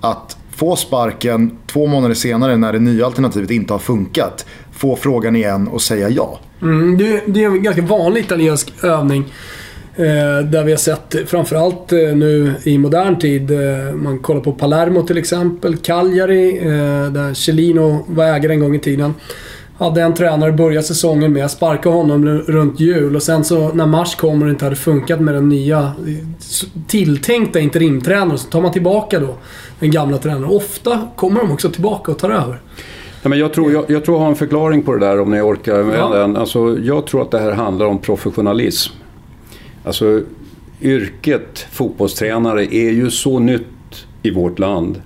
[0.00, 4.46] att få sparken två månader senare när det nya alternativet inte har funkat.
[4.72, 6.40] Få frågan igen och säga ja.
[6.62, 9.24] Mm, det, det är en ganska vanlig italiensk övning.
[9.96, 14.52] Eh, där vi har sett framförallt eh, nu i modern tid, eh, man kollar på
[14.52, 16.60] Palermo till exempel, Cagliari,
[17.10, 19.14] där Celino var ägare en gång i tiden.
[19.78, 23.86] Hade en tränare börja säsongen med att sparka honom runt jul och sen så när
[23.86, 25.92] mars kommer och det inte hade funkat med den nya
[26.86, 29.36] tilltänkta interimtränaren så tar man tillbaka då
[29.80, 30.44] den gamla tränaren.
[30.44, 32.60] Ofta kommer de också tillbaka och tar över.
[33.22, 35.30] Ja, men jag, tror, jag, jag tror jag har en förklaring på det där om
[35.30, 36.08] ni orkar med ja.
[36.08, 36.36] den.
[36.36, 38.94] Alltså, jag tror att det här handlar om professionalism.
[39.84, 40.22] Alltså
[40.80, 45.02] yrket fotbollstränare är ju så nytt i vårt land.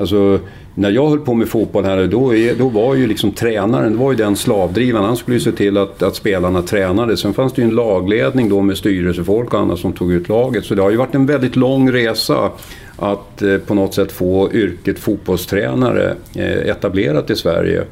[0.00, 0.40] Alltså,
[0.74, 4.12] när jag höll på med fotboll här, då, då var ju liksom tränaren, det var
[4.12, 5.04] ju den slavdrivaren.
[5.04, 7.16] Han skulle ju se till att, att spelarna tränade.
[7.16, 10.64] Sen fanns det ju en lagledning då med styrelsefolk och andra som tog ut laget.
[10.64, 12.50] Så det har ju varit en väldigt lång resa
[12.96, 17.84] att eh, på något sätt få yrket fotbollstränare eh, etablerat i Sverige.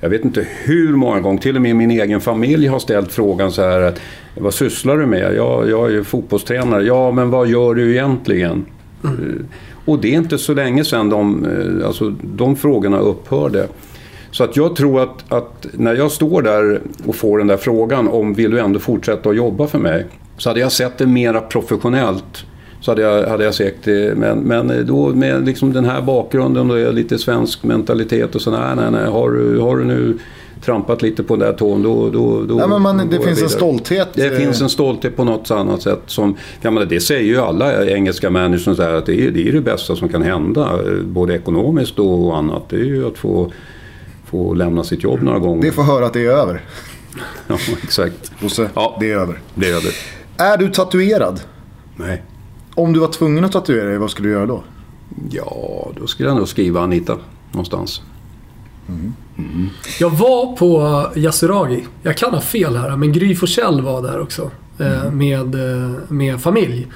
[0.00, 3.52] Jag vet inte hur många gånger, till och med min egen familj har ställt frågan
[3.52, 4.00] så här att
[4.36, 5.34] Eh, vad sysslar du med?
[5.36, 6.82] Ja, jag är ju fotbollstränare.
[6.82, 8.64] Ja, men vad gör du egentligen?
[9.04, 9.46] Mm.
[9.84, 13.68] Och det är inte så länge sedan de, eh, alltså, de frågorna upphörde.
[14.30, 18.08] Så att jag tror att, att, när jag står där och får den där frågan
[18.08, 20.06] om vill du ändå fortsätta att jobba för mig?
[20.36, 22.44] Så hade jag sett det mera professionellt.
[22.80, 24.16] Så hade jag, hade jag sett det.
[24.16, 28.50] Men, men då med liksom den här bakgrunden och lite svensk mentalitet och så.
[28.50, 29.10] Nej, nej, nej.
[29.10, 30.18] Har du, har du nu
[30.64, 32.10] trampat lite på den där tån då...
[32.10, 34.08] då, då ja, men man, det finns en stolthet.
[34.14, 36.00] Det eh, finns en stolthet på något annat sätt.
[36.06, 39.96] Som, men det säger ju alla engelska managers att det är, det är det bästa
[39.96, 40.78] som kan hända.
[41.04, 42.68] Både ekonomiskt och annat.
[42.68, 43.52] Det är ju att få,
[44.24, 45.62] få lämna sitt jobb några gånger.
[45.62, 46.60] Det får höra att det är över.
[47.46, 48.40] ja, exakt.
[48.40, 49.40] Bosse, ja, det är över.
[49.54, 49.92] Det är över.
[50.36, 51.40] Är du tatuerad?
[51.96, 52.22] Nej.
[52.74, 54.62] Om du var tvungen att tatuera dig, vad skulle du göra då?
[55.30, 57.16] Ja, då skulle jag nog skriva Anita
[57.52, 58.02] någonstans.
[58.90, 59.14] Mm.
[59.38, 59.68] Mm.
[60.00, 61.84] Jag var på Yasuragi.
[62.02, 64.50] Jag kan ha fel här, men Gry Forssell var där också.
[64.78, 65.18] Eh, mm.
[65.18, 66.86] Med, eh, med familj.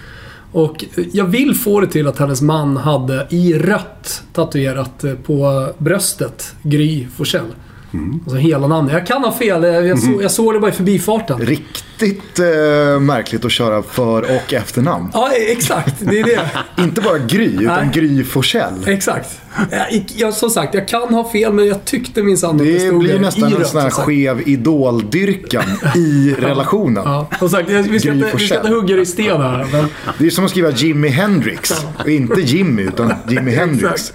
[0.53, 5.69] Och jag vill få det till att hennes man hade i rött tatuerat eh, på
[5.79, 7.55] bröstet Gry Forssell.
[7.95, 8.21] Mm.
[8.25, 8.93] Alltså hela namnet.
[8.93, 9.63] Jag kan ha fel.
[9.63, 10.21] Jag, så, mm.
[10.21, 11.41] jag såg det bara i förbifarten.
[11.41, 15.11] Riktigt eh, märkligt att köra för och efternamn.
[15.13, 15.95] Ja, exakt.
[15.99, 16.51] Det är det.
[16.83, 17.91] Inte bara Gry, utan Nej.
[17.93, 18.89] Gry Forssell.
[18.89, 19.41] Exakt.
[19.71, 22.95] Jag, jag, som sagt, jag kan ha fel, men jag tyckte minsann att det stod
[22.95, 25.65] Det blir nästan en sån här skev idoldyrkan
[25.97, 27.03] i relationen.
[27.07, 29.67] Ja, som sagt, vi ska, inte, vi ska inte hugga i sten här.
[29.73, 29.87] Men...
[30.19, 31.85] Det är som att skriva Jimi Hendrix.
[31.99, 34.13] Och inte Jimmy, utan Jimi Hendrix.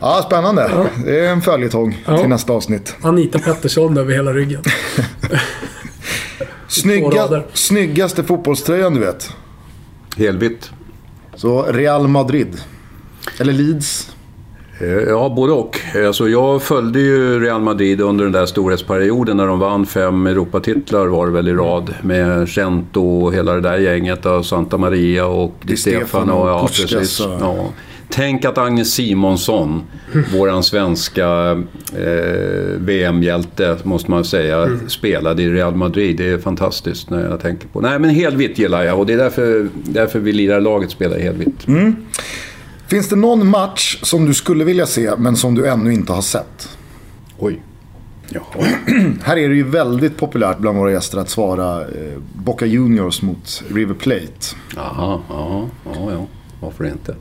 [0.00, 0.70] Ja, spännande.
[0.72, 0.86] Ja.
[1.04, 2.18] Det är en följetong ja.
[2.18, 2.96] till nästa avsnitt.
[3.02, 4.62] Anita Pettersson över hela ryggen.
[6.68, 9.32] Snygga, snyggaste fotbollströjan du vet?
[10.16, 10.70] Helvitt.
[11.34, 12.60] Så Real Madrid.
[13.38, 14.10] Eller Leeds.
[14.80, 15.80] Eh, ja, både och.
[16.06, 21.06] Alltså, jag följde ju Real Madrid under den där storhetsperioden när de vann fem Europatitlar
[21.06, 21.94] var det väl i rad.
[22.02, 24.26] Med Gento och hela det där gänget.
[24.26, 26.32] Och Santa Maria och Di Stefano.
[26.32, 27.20] Och, ja, precis.
[27.20, 27.68] Ja.
[28.16, 29.82] Tänk att Agnes Simonsson,
[30.32, 31.50] våran svenska
[31.96, 34.88] eh, VM-hjälte, måste man säga, mm.
[34.88, 36.16] spelade i Real Madrid.
[36.16, 39.16] Det är fantastiskt när jag tänker på Nej, men helvitt gillar jag och det är
[39.16, 41.68] därför, därför vi lirar laget spelar helvitt.
[41.68, 41.96] Mm.
[42.86, 46.22] Finns det någon match som du skulle vilja se, men som du ännu inte har
[46.22, 46.68] sett?
[47.38, 47.62] Oj.
[48.28, 48.66] Jaha.
[49.22, 53.62] Här är det ju väldigt populärt bland våra gäster att svara eh, Boca Juniors mot
[53.68, 54.56] River Plate.
[54.76, 56.26] Jaha, ja, ja, ja.
[56.60, 57.14] Varför inte?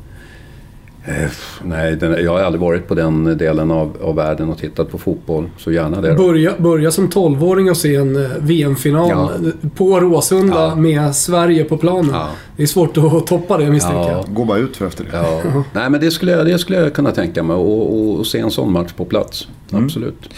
[1.07, 1.29] Eh,
[1.63, 4.97] nej, den, jag har aldrig varit på den delen av, av världen och tittat på
[4.97, 5.49] fotboll.
[5.57, 6.15] Så gärna det.
[6.15, 9.51] Börja, börja som 12-åring och se en eh, VM-final ja.
[9.75, 10.75] på Råsunda ja.
[10.75, 12.11] med Sverige på planen.
[12.13, 12.29] Ja.
[12.57, 14.25] Det är svårt att toppa det misstänker jag.
[14.33, 15.09] Gå bara ut för efter det.
[15.15, 15.63] Ja.
[15.73, 17.55] nej, men det skulle, jag, det skulle jag kunna tänka mig.
[17.55, 19.47] Och, och se en sån match på plats.
[19.71, 19.85] Mm.
[19.85, 20.29] Absolut.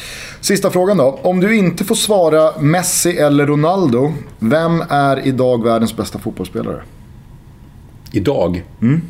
[0.41, 1.19] Sista frågan då.
[1.21, 4.13] Om du inte får svara Messi eller Ronaldo.
[4.39, 6.81] Vem är idag världens bästa fotbollsspelare?
[8.11, 8.63] Idag?
[8.81, 9.01] Mm.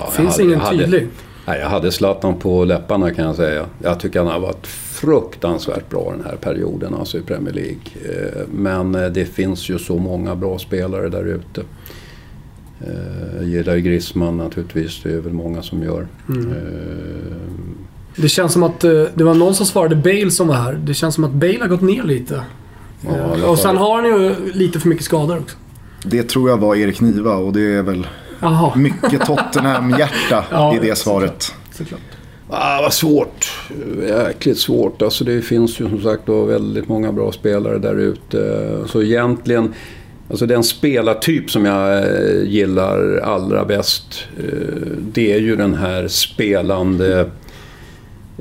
[0.00, 1.08] Ja, Finns hade, ingen tydlig?
[1.46, 3.66] Nej, jag hade Zlatan på läpparna kan jag säga.
[3.82, 7.80] Jag tycker han har varit fruktansvärt bra den här perioden, alltså i Premier League.
[8.04, 11.62] Eh, men eh, det finns ju så många bra spelare där ute.
[12.80, 16.06] Eh, jag gillar ju Griezmann naturligtvis, det är väl många som gör.
[16.28, 16.54] Mm.
[18.16, 20.80] Det känns som att det var någon som svarade Bale som var här.
[20.84, 22.44] Det känns som att Bale har gått ner lite.
[23.00, 25.56] Ja, och sen har han ju lite för mycket skador också.
[26.04, 28.06] Det tror jag var Erik Niva och det är väl
[28.40, 28.74] Aha.
[28.76, 31.54] Mycket Tottenham-hjärta ja, i det svaret.
[31.72, 32.00] Såklart.
[32.52, 33.52] Ah, vad svårt.
[34.08, 35.02] Jäkligt svårt.
[35.02, 38.68] Alltså det finns ju som sagt då väldigt många bra spelare där ute.
[38.86, 39.74] Så egentligen,
[40.30, 44.24] alltså den spelartyp som jag eh, gillar allra bäst.
[44.38, 47.20] Eh, det är ju den här spelande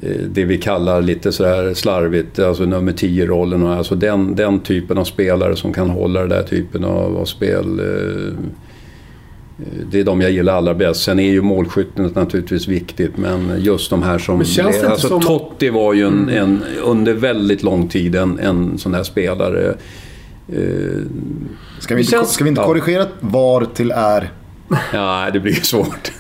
[0.02, 3.68] eh, det vi kallar lite sådär slarvigt, alltså nummer 10-rollen.
[3.68, 7.82] Alltså den, den typen av spelare som kan hålla den där typen av, av spel
[9.92, 11.04] det är de jag gillar allra bäst.
[11.04, 14.38] Sen är ju målskyttet naturligtvis viktigt, men just de här som...
[14.38, 15.22] Men känns det alltså, som...
[15.22, 16.44] Totti var ju en, mm.
[16.44, 19.76] en, under väldigt lång tid en, en sån där spelare.
[20.54, 20.58] Eh,
[21.80, 22.32] ska vi inte, känns...
[22.32, 24.32] ska vi inte korrigera var till är?
[24.94, 26.12] Ja, det blir svårt.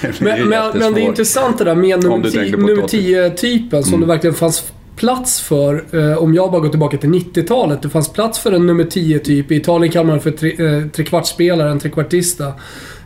[0.00, 4.00] det blir men, men, men, det är intressant det där med nummer 10-typen som mm.
[4.00, 8.12] det verkligen fanns plats för, eh, om jag bara går tillbaka till 90-talet, det fanns
[8.12, 9.52] plats för en nummer 10-typ.
[9.52, 12.52] I Italien kallar man det för tre, eh, trekvartsspelare, en trekvartista.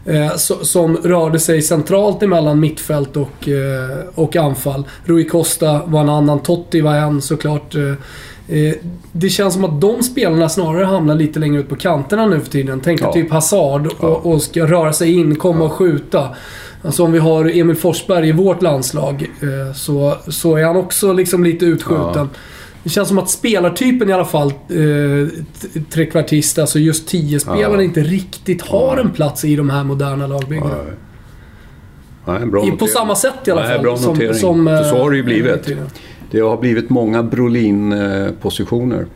[0.04, 4.84] Eh, so, som rörde sig centralt emellan mittfält och, eh, och anfall.
[5.04, 7.74] Rui Costa var en annan, Totti var en såklart.
[7.74, 8.74] Eh, eh,
[9.12, 12.50] det känns som att de spelarna snarare hamnar lite längre ut på kanterna nu för
[12.50, 12.80] tiden.
[12.84, 13.12] Tänk ja.
[13.12, 14.06] typ Hazard och, ja.
[14.08, 16.28] och ska röra sig in, komma och skjuta.
[16.82, 21.12] Alltså om vi har Emil Forsberg i vårt landslag eh, så, så är han också
[21.12, 22.12] liksom lite utskjuten.
[22.14, 22.28] Ja.
[22.82, 25.28] Det känns som att spelartypen i alla fall, eh,
[25.90, 27.82] trekvartist, alltså just tio spelare ja.
[27.82, 30.76] inte riktigt har en plats i de här moderna lagbyggena.
[32.26, 32.32] Ja.
[32.32, 33.70] Nej, bra På samma sätt i alla fall.
[33.70, 34.34] Nej, bra notering.
[34.34, 35.68] Som, som, så har det ju blivit.
[36.30, 39.06] Det har blivit många Brolin-positioner.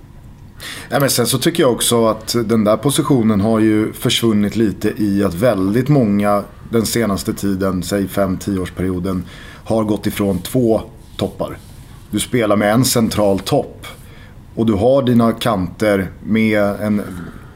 [0.91, 4.93] Ja, men sen så tycker jag också att den där positionen har ju försvunnit lite
[4.97, 6.43] i att väldigt många
[6.75, 9.25] den senaste tiden, säg 5-10 årsperioden,
[9.65, 10.81] har gått ifrån två
[11.17, 11.59] toppar.
[12.11, 13.87] Du spelar med en central topp
[14.55, 17.03] och du har dina kanter med en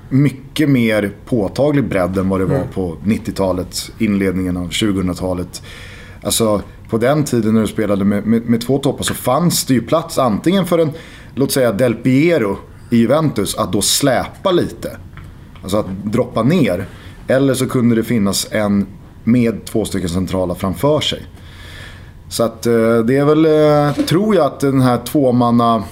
[0.09, 2.69] mycket mer påtaglig bredd än vad det var mm.
[2.75, 5.63] på 90-talet, inledningen av 2000-talet.
[6.23, 9.75] Alltså på den tiden när du spelade med, med, med, två toppar så fanns det
[9.75, 10.91] ju plats antingen för en,
[11.35, 12.59] låt säga Del Piero
[12.91, 14.97] i Juventus, att då släpa lite.
[15.63, 16.87] Alltså att droppa ner.
[17.27, 18.87] Eller så kunde det finnas en
[19.29, 21.23] med två stycken centrala framför sig.
[22.29, 25.85] Så att eh, det är väl, eh, tror jag att den här tvåmanna,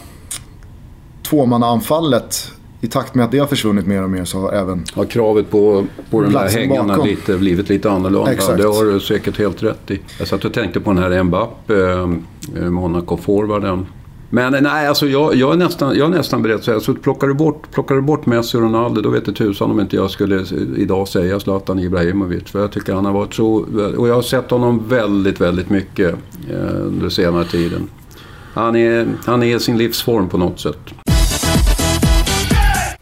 [1.23, 4.85] tvåmannaanfallet i takt med att det har försvunnit mer och mer så har även...
[4.95, 8.33] Har kravet på, på de där hängarna lite, blivit lite annorlunda.
[8.33, 8.59] Exakt.
[8.59, 10.01] Det har du säkert helt rätt i.
[10.19, 13.87] Jag satt och tänkte på den här Mbappé, eh, Monaco-forwarden.
[14.31, 17.27] Men nej, alltså jag, jag, är nästan, jag är nästan beredd att säga, så plockar
[17.27, 20.11] du, bort, plockar du bort Messi och Ronaldo, då vet du tusan om inte jag
[20.11, 20.45] skulle
[20.77, 22.51] idag säga Zlatan Ibrahimovic.
[22.51, 23.67] För jag tycker han har varit så...
[23.97, 26.15] Och jag har sett honom väldigt, väldigt mycket
[26.51, 27.89] eh, under senare tiden.
[28.55, 30.79] Han är, han är sin livsform på något sätt.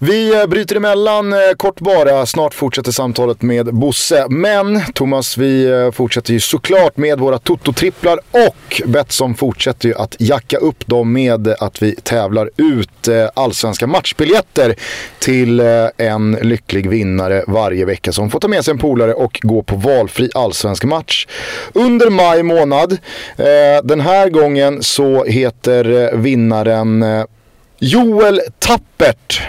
[0.07, 2.26] Vi eh, bryter emellan eh, kort bara.
[2.26, 4.26] Snart fortsätter samtalet med Bosse.
[4.28, 10.16] Men Thomas, vi eh, fortsätter ju såklart med våra Toto-tripplar och Betsson fortsätter ju att
[10.18, 14.74] jacka upp dem med att vi tävlar ut allsvenska matchbiljetter
[15.18, 15.61] till
[15.96, 19.76] en lycklig vinnare varje vecka som får ta med sig en polare och gå på
[19.76, 21.26] valfri allsvensk match
[21.72, 22.98] under maj månad.
[23.82, 27.05] Den här gången så heter vinnaren
[27.78, 29.42] Joel Tappert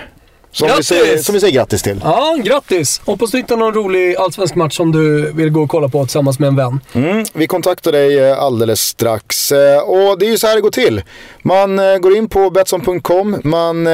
[0.55, 1.99] som vi, säger, som vi säger grattis till.
[2.03, 3.01] Ja, grattis!
[3.05, 6.39] Hoppas du hittar någon rolig allsvensk match som du vill gå och kolla på tillsammans
[6.39, 6.79] med en vän.
[6.93, 9.51] Mm, vi kontaktar dig eh, alldeles strax.
[9.51, 11.01] Eh, och det är ju så här det går till.
[11.41, 13.87] Man eh, går in på Betsson.com, man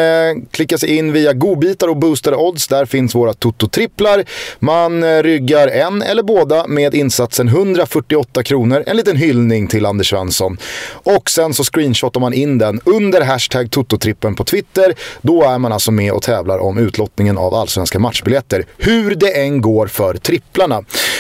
[0.51, 2.67] klickar sig in via godbitar och boostade odds.
[2.67, 4.25] Där finns våra Toto-tripplar.
[4.59, 8.83] Man ryggar en eller båda med insatsen 148 kronor.
[8.87, 10.57] En liten hyllning till Anders Svensson.
[10.91, 14.93] Och sen så screenshotar man in den under hashtag Toto-trippen på Twitter.
[15.21, 18.65] Då är man alltså med och tävlar om utlottningen av allsvenska matchbiljetter.
[18.77, 20.77] Hur det än går för tripplarna.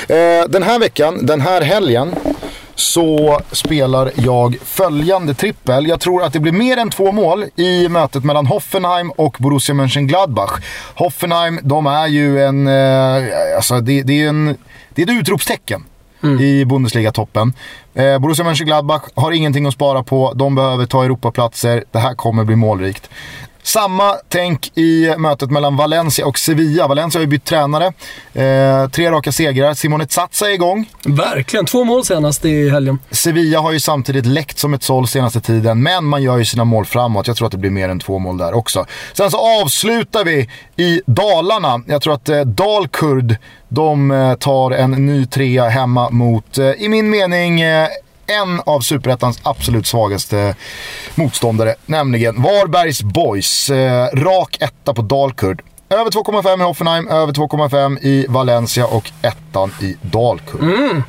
[0.07, 2.15] Eh, den här veckan, den här helgen,
[2.75, 5.87] så spelar jag följande trippel.
[5.87, 9.75] Jag tror att det blir mer än två mål i mötet mellan Hoffenheim och Borussia
[9.75, 10.51] Mönchengladbach.
[10.95, 12.67] Hoffenheim, de är ju en...
[12.67, 14.57] Eh, alltså det, det, är en,
[14.89, 15.83] det är ett utropstecken.
[16.23, 16.39] Mm.
[16.39, 17.53] i Bundesliga-toppen.
[17.93, 20.33] Eh, Borussia Mönchengladbach har ingenting att spara på.
[20.35, 21.83] De behöver ta Europaplatser.
[21.91, 23.09] Det här kommer bli målrikt.
[23.63, 26.87] Samma tänk i mötet mellan Valencia och Sevilla.
[26.87, 27.85] Valencia har ju bytt tränare.
[28.33, 29.73] Eh, tre raka segrar.
[29.73, 30.89] Simone Zatsa är igång.
[31.05, 32.99] Verkligen, två mål senast i helgen.
[33.11, 36.65] Sevilla har ju samtidigt läckt som ett såll senaste tiden, men man gör ju sina
[36.65, 37.27] mål framåt.
[37.27, 38.85] Jag tror att det blir mer än två mål där också.
[39.13, 41.81] Sen så avslutar vi i Dalarna.
[41.87, 43.35] Jag tror att eh, Dalkurd,
[43.69, 47.87] de eh, tar en ny trea hemma mot, eh, i min mening, eh,
[48.27, 50.55] en av Superettans absolut svagaste
[51.15, 53.69] motståndare, nämligen Varbergs Boys.
[53.69, 55.61] Eh, rak etta på Dalkurd.
[55.89, 60.61] Över 2,5 i Hoffenheim, över 2,5 i Valencia och ettan i Dalkurd.
[60.63, 61.03] Mm.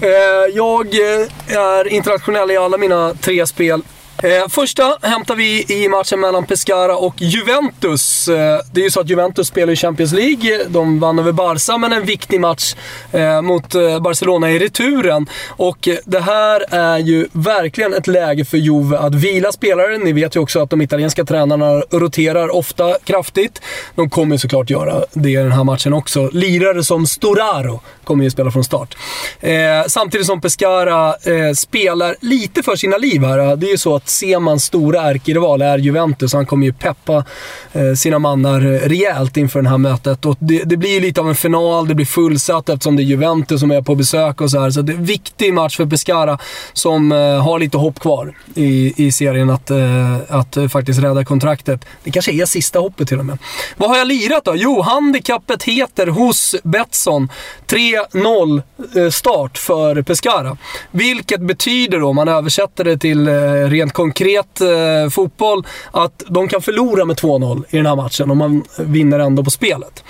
[0.00, 0.08] Eh,
[0.54, 3.82] jag eh, är internationell i alla mina tre spel.
[4.22, 8.28] Eh, första hämtar vi i matchen mellan Pescara och Juventus.
[8.28, 10.64] Eh, det är ju så att Juventus spelar i Champions League.
[10.68, 12.74] De vann över Barca, men en viktig match
[13.12, 15.26] eh, mot eh, Barcelona i returen.
[15.48, 19.98] Och det här är ju verkligen ett läge för Juve att vila spelare.
[19.98, 23.62] Ni vet ju också att de italienska tränarna roterar ofta kraftigt.
[23.94, 26.30] De kommer såklart göra det i den här matchen också.
[26.32, 28.96] Lirare som Storaro kommer ju spela från start.
[29.40, 29.52] Eh,
[29.86, 33.56] samtidigt som Pescara eh, spelar lite för sina liv här.
[33.56, 36.32] Det är ju så att att Semans stora ärkerival är Juventus.
[36.32, 37.24] Han kommer ju peppa
[37.72, 40.24] eh, sina mannar rejält inför det här mötet.
[40.24, 43.04] Och det, det, blir ju lite av en final, det blir fullsatt eftersom det är
[43.04, 44.70] Juventus som är på besök och så här.
[44.70, 46.38] Så det är en viktig match för Pescara
[46.72, 51.84] som eh, har lite hopp kvar i, i serien att, eh, att faktiskt rädda kontraktet.
[52.04, 53.38] Det kanske är sista hoppet till och med.
[53.76, 54.52] Vad har jag lirat då?
[54.56, 57.28] Jo, handikappet heter hos Betsson
[57.66, 60.56] 3-0 start för Pescara.
[60.90, 63.28] Vilket betyder då, om man översätter det till
[63.68, 68.36] rent konkret eh, fotboll att de kan förlora med 2-0 i den här matchen och
[68.36, 70.04] man vinner ändå på spelet.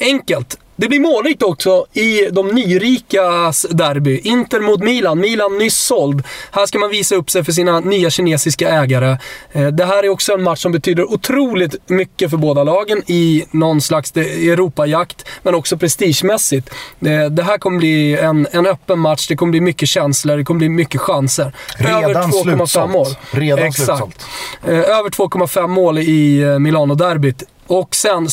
[0.00, 0.58] Enkelt.
[0.78, 4.18] Det blir målrikt också i de nyrikas derby.
[4.18, 5.18] Inter mot Milan.
[5.20, 6.22] Milan nyss såld.
[6.50, 9.18] Här ska man visa upp sig för sina nya kinesiska ägare.
[9.52, 13.44] Eh, det här är också en match som betyder otroligt mycket för båda lagen i
[13.50, 16.70] någon slags Europajakt, men också prestigemässigt.
[17.00, 20.44] Eh, det här kommer bli en, en öppen match, det kommer bli mycket känslor, det
[20.44, 21.52] kommer bli mycket chanser.
[21.76, 23.06] Redan Över 2,5 mål.
[23.30, 23.86] Redan Exakt.
[23.86, 24.26] slutsålt.
[24.64, 27.42] Eh, över 2,5 mål i Milano-derbyt.
[27.66, 28.30] Och sen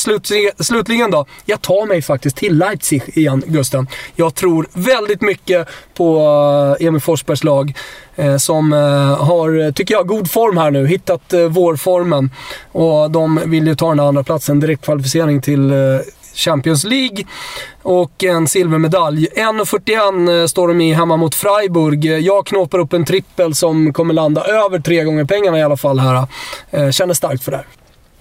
[0.60, 3.88] slutligen då, jag tar mig faktiskt till Leipzig igen, Gusten.
[4.16, 6.18] Jag tror väldigt mycket på
[6.80, 7.74] eh, Emil Forsbergs lag.
[8.16, 10.88] Eh, som eh, har, tycker jag, god form här nu.
[10.88, 12.32] Hittat vårformen.
[12.72, 15.74] Och de vill ju ta den andra platsen direktkvalificering till
[16.36, 17.26] Champions League
[17.82, 19.28] och en silvermedalj.
[19.36, 22.06] 1.41 står de i hemma mot Freiburg.
[22.06, 26.00] Jag knåpar upp en trippel som kommer landa över tre gånger pengarna i alla fall
[26.00, 26.28] här.
[26.92, 27.68] Känner starkt för det här.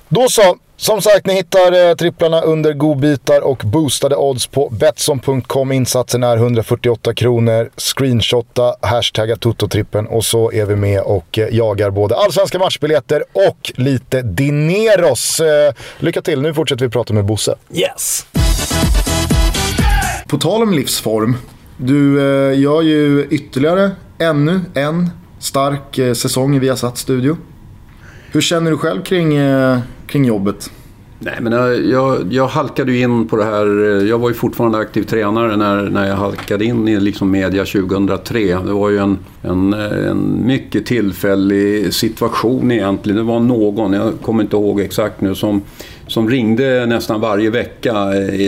[0.08, 0.56] Då så.
[0.82, 5.72] Som sagt, ni hittar eh, tripplarna under godbitar och boostade odds på Betsson.com.
[5.72, 7.70] Insatsen är 148 kronor.
[7.76, 13.72] Screenshotta, hashtagga Toto-trippen och så är vi med och eh, jagar både allsvenska matchbiljetter och
[13.74, 15.40] lite dineros.
[15.40, 17.54] Eh, lycka till, nu fortsätter vi prata med Bosse.
[17.74, 18.26] Yes!
[20.28, 21.36] På tal om livsform.
[21.76, 27.36] Du eh, gör ju ytterligare ännu en stark eh, säsong i Viasat Studio.
[28.32, 29.78] Hur känner du själv kring, eh,
[30.12, 30.70] kring jobbet?
[31.18, 31.52] Nej, men
[31.90, 33.66] jag, jag halkade ju in på det här.
[34.06, 38.38] Jag var ju fortfarande aktiv tränare när, när jag halkade in i liksom media 2003.
[38.38, 43.16] Det var ju en, en, en mycket tillfällig situation egentligen.
[43.16, 45.62] Det var någon, jag kommer inte ihåg exakt nu, som,
[46.06, 48.46] som ringde nästan varje vecka i,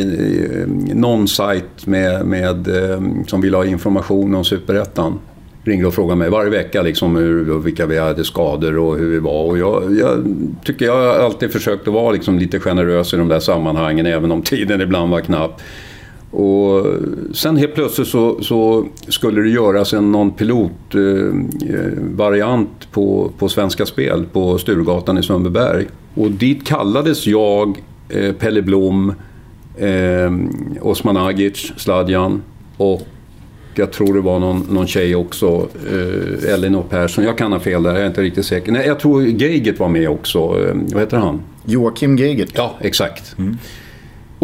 [0.91, 5.19] i någon sajt med, med, eh, som ville ha information om Superettan
[5.65, 9.19] ringde och frågade mig varje vecka liksom hur, vilka vi hade skador och hur vi
[9.19, 9.45] var.
[9.45, 10.25] Och jag, jag
[10.65, 14.33] tycker jag har alltid försökt att vara liksom lite generös i de där sammanhangen även
[14.33, 15.61] om tiden ibland var knapp.
[16.31, 16.87] Och
[17.35, 23.49] sen helt plötsligt så, så skulle det göras en någon pilotvariant eh, eh på, på
[23.49, 25.87] Svenska Spel på Sturegatan i Sundbyberg.
[26.15, 29.15] Och dit kallades jag eh, Pelle Blom,
[29.79, 30.33] eh,
[30.81, 32.43] Osman Agic, Sladjan
[32.77, 33.03] och
[33.79, 37.25] jag tror det var någon, någon tjej också, eh, Elinor Persson.
[37.25, 38.73] Jag kan ha fel där, jag är inte riktigt säker.
[38.73, 40.39] Nej, jag tror Geigert var med också.
[40.39, 41.41] Eh, vad heter han?
[41.65, 42.53] Joakim Geigert.
[42.55, 43.39] Ja, exakt.
[43.39, 43.59] Mm.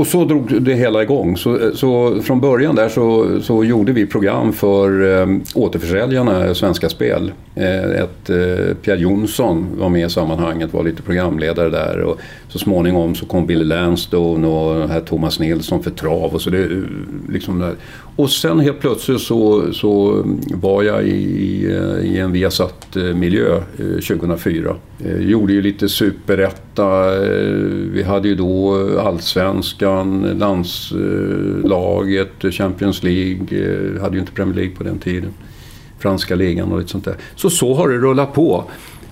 [0.01, 1.37] Och så drog det hela igång.
[1.37, 6.89] Så, eh, så från början där så, så gjorde vi program för eh, återförsäljarna Svenska
[6.89, 7.33] Spel.
[7.55, 12.01] Eh, ett, eh, Pierre Jonsson var med i sammanhanget, var lite programledare där.
[12.01, 16.35] Och så småningom så kom Billy Lansdowne och här Thomas Nilsson för trav.
[16.35, 16.79] Och, så det, eh,
[17.29, 17.75] liksom där.
[18.17, 20.23] och sen helt plötsligt så, så
[20.55, 24.77] var jag i, eh, i en Viasat-miljö 2004.
[25.05, 27.17] Eh, gjorde ju lite superetta.
[27.25, 27.55] Eh,
[27.93, 28.87] vi hade ju då
[29.91, 33.47] ligan, landslaget, Champions League.
[33.51, 35.31] Eh, hade ju inte Premier League på den tiden.
[35.99, 37.17] Franska ligan och lite sånt där.
[37.35, 38.65] Så så har det rullat på.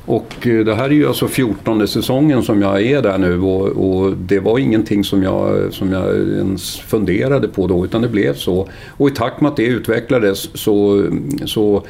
[0.06, 3.66] Och eh, det här är ju alltså 14 säsongen som jag är där nu och,
[3.66, 8.34] och, det var ingenting som jag, som jag ens funderade på då utan det blev
[8.34, 8.68] så.
[8.88, 11.06] Och i takt med att det utvecklades så,
[11.46, 11.84] så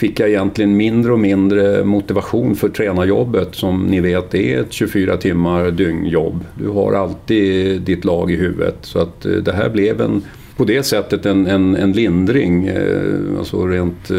[0.00, 5.16] fick jag egentligen mindre och mindre motivation för tränarjobbet som ni vet är ett 24
[5.16, 6.44] timmar dygnjobb.
[6.54, 10.22] Du har alltid ditt lag i huvudet så att eh, det här blev en
[10.56, 14.16] på det sättet en, en, en lindring, eh, alltså rent eh,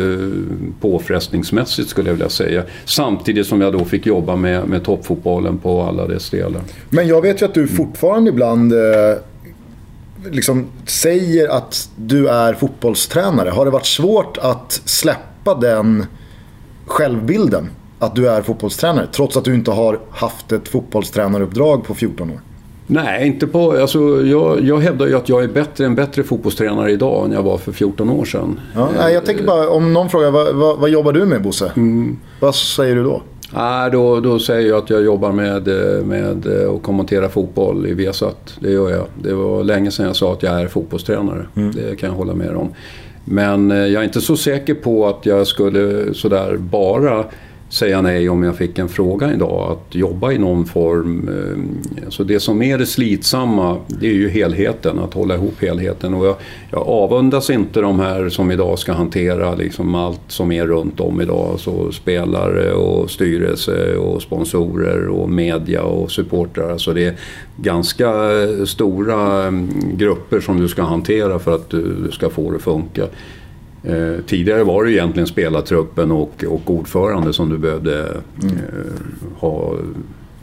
[0.82, 2.64] påfrestningsmässigt skulle jag vilja säga.
[2.86, 6.62] Samtidigt som jag då fick jobba med, med toppfotbollen på alla dess delar.
[6.90, 8.74] Men jag vet ju att du fortfarande ibland
[10.32, 13.50] liksom säger att du är fotbollstränare.
[13.50, 16.06] Har det varit svårt att släppa den
[16.86, 17.70] självbilden?
[18.00, 22.40] Att du är fotbollstränare, trots att du inte har haft ett fotbollstränaruppdrag på 14 år?
[22.88, 23.72] Nej, inte på...
[23.72, 27.44] Alltså, jag, jag hävdar ju att jag är bättre, en bättre fotbollstränare idag än jag
[27.44, 28.60] var för 14 år sedan.
[28.76, 31.72] Ja, nej, jag tänker bara, om någon frågar vad, vad, vad jobbar du med Bosse?
[31.76, 32.18] Mm.
[32.40, 33.22] Vad säger du då?
[33.54, 35.68] Nej, då, då säger jag att jag jobbar med,
[36.06, 38.58] med att kommentera fotboll i Viasat.
[38.60, 39.06] Det gör jag.
[39.24, 41.46] Det var länge sedan jag sa att jag är fotbollstränare.
[41.56, 41.72] Mm.
[41.72, 42.74] Det kan jag hålla med om.
[43.32, 47.26] Men eh, jag är inte så säker på att jag skulle sådär bara
[47.72, 49.72] säga nej om jag fick en fråga idag.
[49.72, 51.30] Att jobba i någon form.
[52.10, 56.14] Så det som är det slitsamma det är ju helheten, att hålla ihop helheten.
[56.14, 56.36] Och jag,
[56.72, 61.22] jag avundas inte de här som idag ska hantera liksom allt som är runt om
[61.22, 61.60] idag.
[61.60, 66.72] Så spelare och styrelse och sponsorer och media och supportrar.
[66.72, 67.16] Alltså det är
[67.58, 68.14] ganska
[68.66, 73.04] stora mm, grupper som du ska hantera för att du ska få det att funka.
[73.84, 78.56] Eh, tidigare var det egentligen spelartruppen och, och ordförande som du behövde mm.
[78.56, 79.74] eh, ha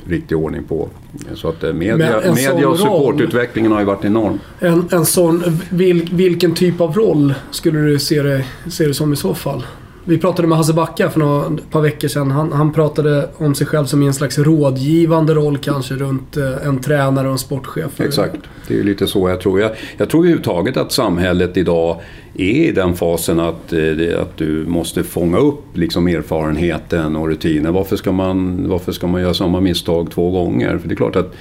[0.09, 0.89] riktig ordning på.
[1.35, 4.39] Så att eh, media, media och supportutvecklingen har ju varit enorm.
[4.59, 9.13] En, en sån, vil, vilken typ av roll skulle du se det, se det som
[9.13, 9.63] i så fall?
[10.09, 12.31] Vi pratade med Hasse Backa för några par veckor sedan.
[12.31, 16.67] Han, han pratade om sig själv som i en slags rådgivande roll kanske runt eh,
[16.67, 18.01] en tränare och en sportchef.
[18.01, 18.37] Exakt,
[18.69, 19.61] det är ju lite så jag tror.
[19.61, 22.01] Jag, jag tror överhuvudtaget att samhället idag
[22.35, 27.73] är i den fasen att, eh, att du måste fånga upp liksom erfarenheten och rutinen.
[27.73, 30.79] Varför ska, man, varför ska man göra samma misstag två gånger?
[30.79, 31.35] För det är klart att,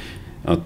[0.46, 0.60] att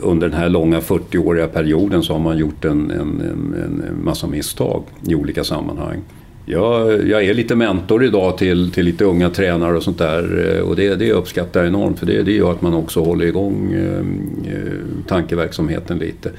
[0.00, 4.26] under den här långa 40-åriga perioden så har man gjort en, en, en, en massa
[4.26, 6.02] misstag i olika sammanhang.
[6.46, 10.62] Jag, jag, är lite mentor idag till, till lite unga tränare och sånt där eh,
[10.62, 13.72] och det, det uppskattar jag enormt för det, det gör att man också håller igång
[13.72, 14.72] eh, eh,
[15.08, 16.30] tankeverksamheten lite.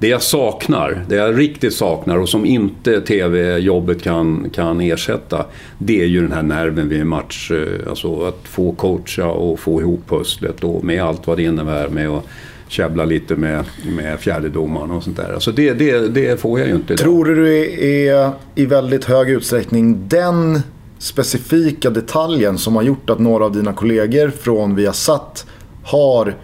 [0.00, 5.46] Det jag saknar, det jag riktigt saknar och som inte TV-jobbet kan, kan ersätta
[5.78, 7.50] det är ju den här nerven vid en match.
[7.50, 11.88] Eh, alltså att få coacha och få ihop pusslet och med allt vad det innebär
[11.88, 12.26] med att
[12.68, 13.64] käbbla lite med,
[13.96, 15.32] med fjärdedomaren och sånt där.
[15.34, 17.04] Alltså det, det, det får jag ju inte idag.
[17.04, 20.60] Tror du det är i väldigt hög utsträckning den
[20.98, 25.46] specifika detaljen som har gjort att några av dina kollegor från Viasat
[25.84, 26.34] har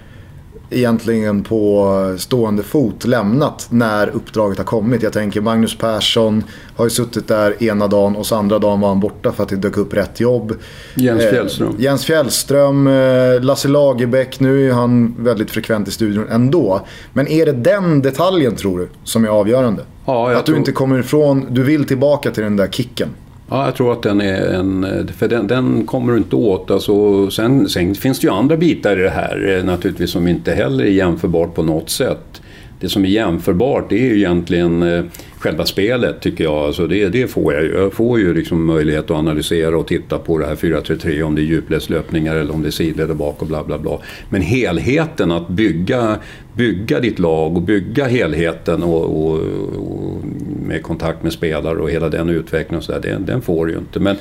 [0.71, 5.03] egentligen på stående fot lämnat när uppdraget har kommit.
[5.03, 6.45] Jag tänker Magnus Persson
[6.77, 9.49] har ju suttit där ena dagen och så andra dagen var han borta för att
[9.49, 10.55] det dök upp rätt jobb.
[10.95, 11.69] Jens eh, Fjällström.
[11.69, 16.87] Eh, Jens Fjällström, eh, Lasse Lagerbäck, nu är han väldigt frekvent i studion ändå.
[17.12, 19.83] Men är det den detaljen tror du som är avgörande?
[20.07, 23.09] Ja, att du inte kommer ifrån, du vill tillbaka till den där kicken.
[23.51, 25.09] Ja, jag tror att den är en...
[25.16, 26.70] För den, den kommer du inte åt.
[26.70, 30.53] Alltså, sen, sen finns det ju andra bitar i det här eh, naturligtvis som inte
[30.53, 32.34] heller är jämförbart på något sätt.
[32.81, 35.05] Det som är jämförbart det är ju egentligen eh,
[35.39, 36.55] själva spelet tycker jag.
[36.55, 37.72] Alltså det, det får jag ju.
[37.72, 41.41] Jag får ju liksom möjlighet att analysera och titta på det här 4-3-3 om det
[41.41, 43.99] är djupledslöpningar eller om det är sidled och bak och bla bla bla.
[44.29, 46.16] Men helheten, att bygga,
[46.55, 49.39] bygga ditt lag och bygga helheten och, och,
[49.77, 50.25] och
[50.66, 53.72] med kontakt med spelare och hela den utvecklingen och så där, den, den får du
[53.72, 54.01] ju inte.
[54.01, 54.16] Men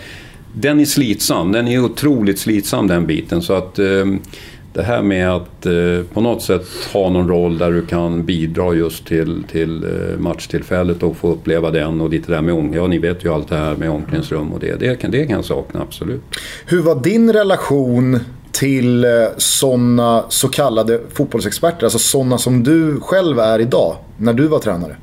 [0.53, 3.41] den är slitsam, den är otroligt slitsam den biten.
[3.41, 4.05] Så att, eh,
[4.73, 8.73] det här med att eh, på något sätt ha någon roll där du kan bidra
[8.73, 12.83] just till, till eh, matchtillfället och få uppleva den och lite där med omklädningsrum.
[12.83, 14.79] Ja, ni vet ju allt det här med omklädningsrum och det.
[14.79, 16.21] Det kan, det kan jag sakna, absolut.
[16.65, 18.19] Hur var din relation
[18.51, 21.83] till eh, sådana så kallade fotbollsexperter?
[21.83, 24.95] Alltså sådana som du själv är idag, när du var tränare?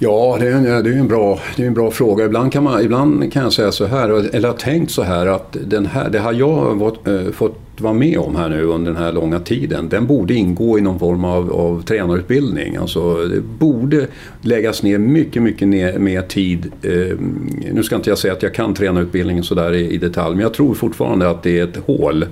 [0.00, 2.24] Ja, det är, en, det är en, bra, det är en bra fråga.
[2.24, 5.56] Ibland kan, man, ibland kan jag säga så här, eller har tänkt så här att
[5.66, 9.02] den här, det har jag har eh, fått vara med om här nu under den
[9.02, 12.76] här långa tiden, den borde ingå i någon form av, av tränarutbildning.
[12.76, 14.06] Alltså, det borde
[14.40, 16.72] läggas ner mycket, mycket ner, mer tid.
[16.82, 17.16] Eh,
[17.72, 20.54] nu ska inte jag säga att jag kan tränarutbildningen sådär i, i detalj, men jag
[20.54, 22.24] tror fortfarande att det är ett hål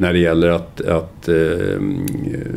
[0.00, 1.80] när det gäller att, att eh,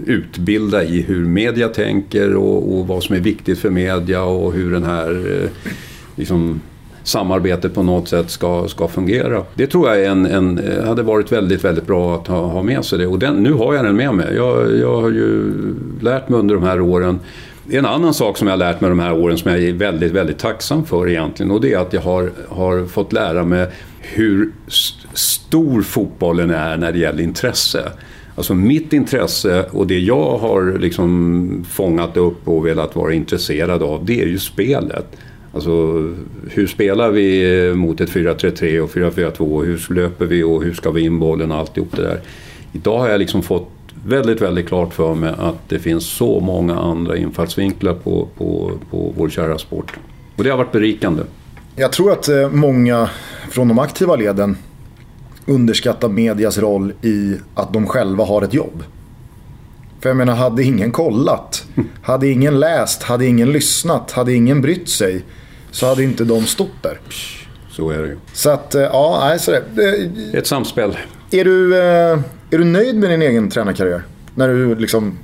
[0.06, 4.72] utbilda i hur media tänker och, och, vad som är viktigt för media och hur
[4.72, 5.50] den här eh,
[6.16, 6.62] liksom,
[7.04, 9.44] samarbetet på något sätt ska, ska fungera.
[9.56, 12.86] Det tror jag en, en, eh, hade varit väldigt, väldigt bra att ha, ha med
[12.86, 13.08] sig det.
[13.08, 14.36] Och den, nu har jag den med mig.
[14.36, 15.54] Jag, jag har ju
[16.02, 17.20] lärt mig under de här åren
[17.66, 19.64] det är en annan sak som jag har lärt mig de här åren som jag
[19.64, 23.44] är väldigt, väldigt tacksam för egentligen och det är att jag har, har fått lära
[23.44, 23.68] mig
[24.02, 24.52] hur
[25.14, 27.92] stor fotbollen är när det gäller intresse.
[28.36, 34.06] Alltså mitt intresse och det jag har liksom fångat upp och velat vara intresserad av
[34.06, 35.06] det är ju spelet.
[35.54, 35.72] Alltså
[36.50, 39.66] hur spelar vi mot ett 4-3-3 och 4-4-2?
[39.66, 42.20] Hur löper vi och hur ska vi in bollen och alltihop det där.
[42.74, 43.70] Idag har jag liksom fått
[44.06, 49.14] väldigt, väldigt klart för mig att det finns så många andra infallsvinklar på, på, på
[49.18, 49.94] vår kära sport.
[50.36, 51.24] Och det har varit berikande.
[51.76, 53.10] Jag tror att eh, många
[53.50, 54.58] från de aktiva leden
[55.46, 58.84] underskattar medias roll i att de själva har ett jobb.
[60.00, 61.66] För jag menar, hade ingen kollat,
[62.02, 65.24] hade ingen läst, hade ingen lyssnat, hade ingen brytt sig
[65.72, 67.00] så hade inte de stått där.
[67.72, 68.18] Så är det ju.
[68.34, 70.10] Så att, eh, ja, nej, så det.
[70.34, 70.98] Ett samspel.
[71.32, 72.20] Är du, eh,
[72.54, 74.04] är du nöjd med din egen tränarkarriär?
[74.36, 75.18] När du liksom,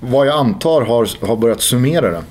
[0.00, 2.24] vad jag antar har, har börjat summera den.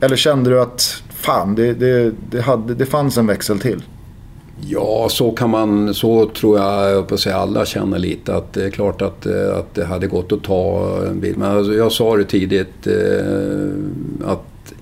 [0.00, 3.82] Eller kände du att, fan, det, det, det, hade, det fanns en växel till?
[4.60, 8.34] Ja, så kan man, så tror jag, på att säga, alla känner lite.
[8.34, 11.36] Att det är klart att, eh, att det hade gått att ta en bit.
[11.36, 13.74] Men alltså, jag sa det tidigt eh,
[14.24, 14.74] att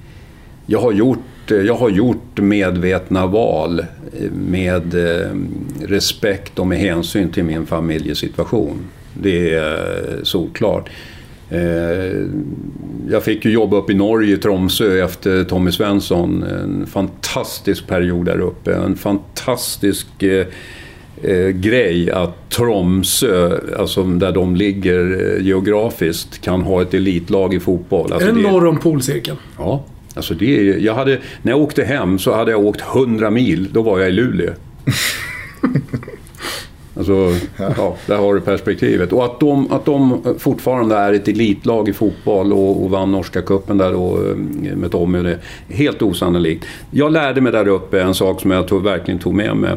[0.67, 1.19] jag har gjort
[1.51, 3.85] jag har gjort medvetna val
[4.33, 5.31] med eh,
[5.81, 8.79] respekt och med hänsyn till min familjesituation.
[9.15, 10.91] Det är solklart.
[11.51, 12.27] Eh,
[13.11, 16.43] jag fick ju jobba upp i Norge, i Tromsö, efter Tommy Svensson.
[16.43, 18.75] En fantastisk period där uppe.
[18.75, 20.47] En fantastisk eh,
[21.23, 28.13] eh, grej att Tromsö, alltså där de ligger geografiskt, kan ha ett elitlag i fotboll.
[28.13, 29.37] Alltså är det, det norr om polcirkeln?
[29.59, 29.85] Ja.
[30.15, 33.69] Alltså det, jag hade, när jag åkte hem så hade jag åkt 100 mil.
[33.73, 34.53] Då var jag i Luleå.
[36.97, 39.13] Alltså, ja, där har du perspektivet.
[39.13, 43.43] Och att de, att de fortfarande är ett elitlag i fotboll och, och vann norska
[43.43, 45.23] kuppen där då eh, med Tommy.
[45.23, 45.39] Det är
[45.69, 46.65] helt osannolikt.
[46.91, 49.71] Jag lärde mig där uppe en sak som jag tog, verkligen tog med mig.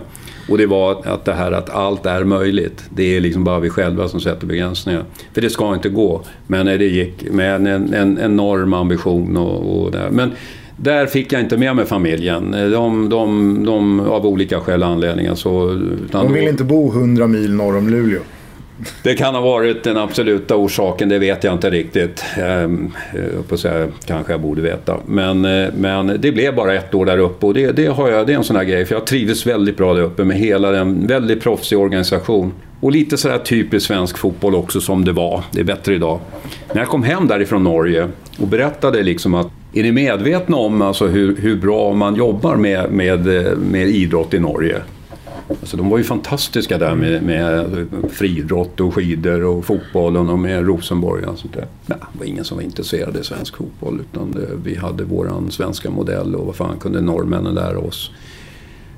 [0.49, 2.83] Och det var att det här att allt är möjligt.
[2.89, 5.03] Det är liksom bara vi själva som sätter begränsningar.
[5.33, 6.21] För det ska inte gå.
[6.47, 10.09] Men det gick med en, en enorm ambition och, och där.
[10.09, 10.31] Men
[10.77, 12.51] där fick jag inte med mig familjen.
[12.51, 15.35] De, de, de av olika skäl och anledningar.
[15.35, 15.81] Så,
[16.11, 18.21] de vill då, inte bo 100 mil norr om Luleå.
[19.03, 22.23] Det kan ha varit den absoluta orsaken, det vet jag inte riktigt.
[22.37, 22.91] Ehm,
[23.35, 24.97] jag på säga, kanske jag borde veta.
[25.05, 28.27] Men, eh, men det blev bara ett år där uppe och det, det, har jag,
[28.27, 28.85] det är en sån här grej.
[28.85, 32.53] För jag trivdes väldigt bra där uppe med hela den väldigt proffsig organisation.
[32.79, 35.43] Och lite sådär typiskt svensk fotboll också som det var.
[35.51, 36.19] Det är bättre idag.
[36.73, 38.07] När jag kom hem därifrån Norge
[38.39, 42.91] och berättade liksom att är ni medvetna om alltså hur, hur bra man jobbar med,
[42.91, 44.81] med, eh, med idrott i Norge?
[45.49, 50.39] Alltså, de var ju fantastiska där med, med eh, friidrott och skidor och fotbollen och
[50.39, 51.67] med Rosenborg och sånt där.
[51.85, 55.51] Ja, det var ingen som var intresserad av svensk fotboll utan det, vi hade våran
[55.51, 58.11] svenska modell och vad fan kunde norrmännen lära oss?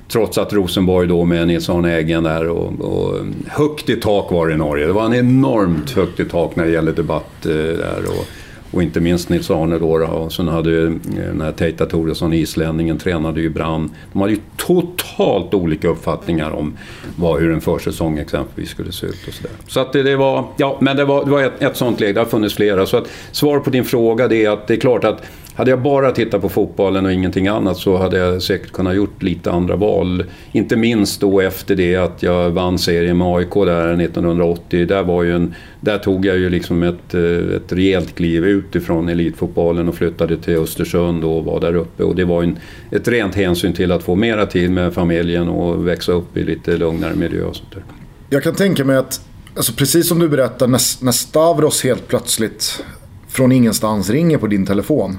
[0.08, 4.54] Trots att Rosenborg då med Nilsson Eggen där och, och högt i tak var det
[4.54, 4.86] i Norge.
[4.86, 8.02] Det var en enormt högt i tak när det gäller debatt eh, där.
[8.08, 8.26] Och,
[8.70, 9.86] och inte minst Nils Arne då.
[9.86, 13.90] Och sen hade ju eh, den här Teita Toresson, islänningen, tränade ju Brann.
[14.12, 16.76] De hade ju totalt olika uppfattningar om
[17.16, 19.52] vad, hur en försäsong exempelvis skulle se ut och sådär.
[19.66, 22.12] Så att det, det, var, ja men det var, det var ett, ett sånt läge,
[22.12, 22.86] det har funnits flera.
[22.86, 25.22] Så att svar på din fråga det är att det är klart att
[25.54, 29.22] hade jag bara tittat på fotbollen och ingenting annat så hade jag säkert kunnat gjort
[29.22, 30.24] lite andra val.
[30.52, 34.86] Inte minst då efter det att jag vann serien med AIK där 1980.
[34.86, 39.08] Där, var ju en, där tog jag ju liksom ett, eh, ett rejält kliv utifrån
[39.08, 42.02] elitfotbollen och flyttade till Östersund och var där uppe.
[42.02, 42.58] Och det var en,
[42.90, 46.76] ett rent hänsyn till att få mera tid med familjen och växa upp i lite
[46.76, 47.82] lugnare miljö och sånt där.
[48.30, 49.20] Jag kan tänka mig att
[49.56, 52.84] alltså precis som du berättar, när, när Stavros helt plötsligt
[53.28, 55.16] från ingenstans ringer på din telefon.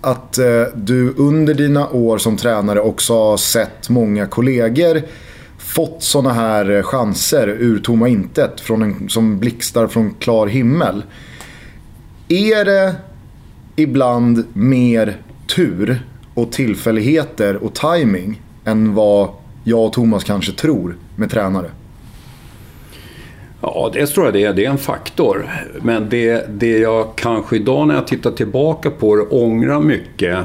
[0.00, 5.02] Att eh, du under dina år som tränare också har sett många kollegor
[5.58, 11.02] fått sådana här eh, chanser ur tomma intet från en, som blixtar från klar himmel.
[12.28, 12.94] Är det
[13.76, 15.16] ibland mer
[15.56, 16.02] tur
[16.34, 19.28] och tillfälligheter och timing än vad
[19.64, 21.70] jag och Thomas kanske tror med tränare?
[23.60, 24.52] Ja, det tror jag det är.
[24.52, 25.50] Det är en faktor.
[25.82, 30.38] Men det, det jag kanske idag när jag tittar tillbaka på det ångrar mycket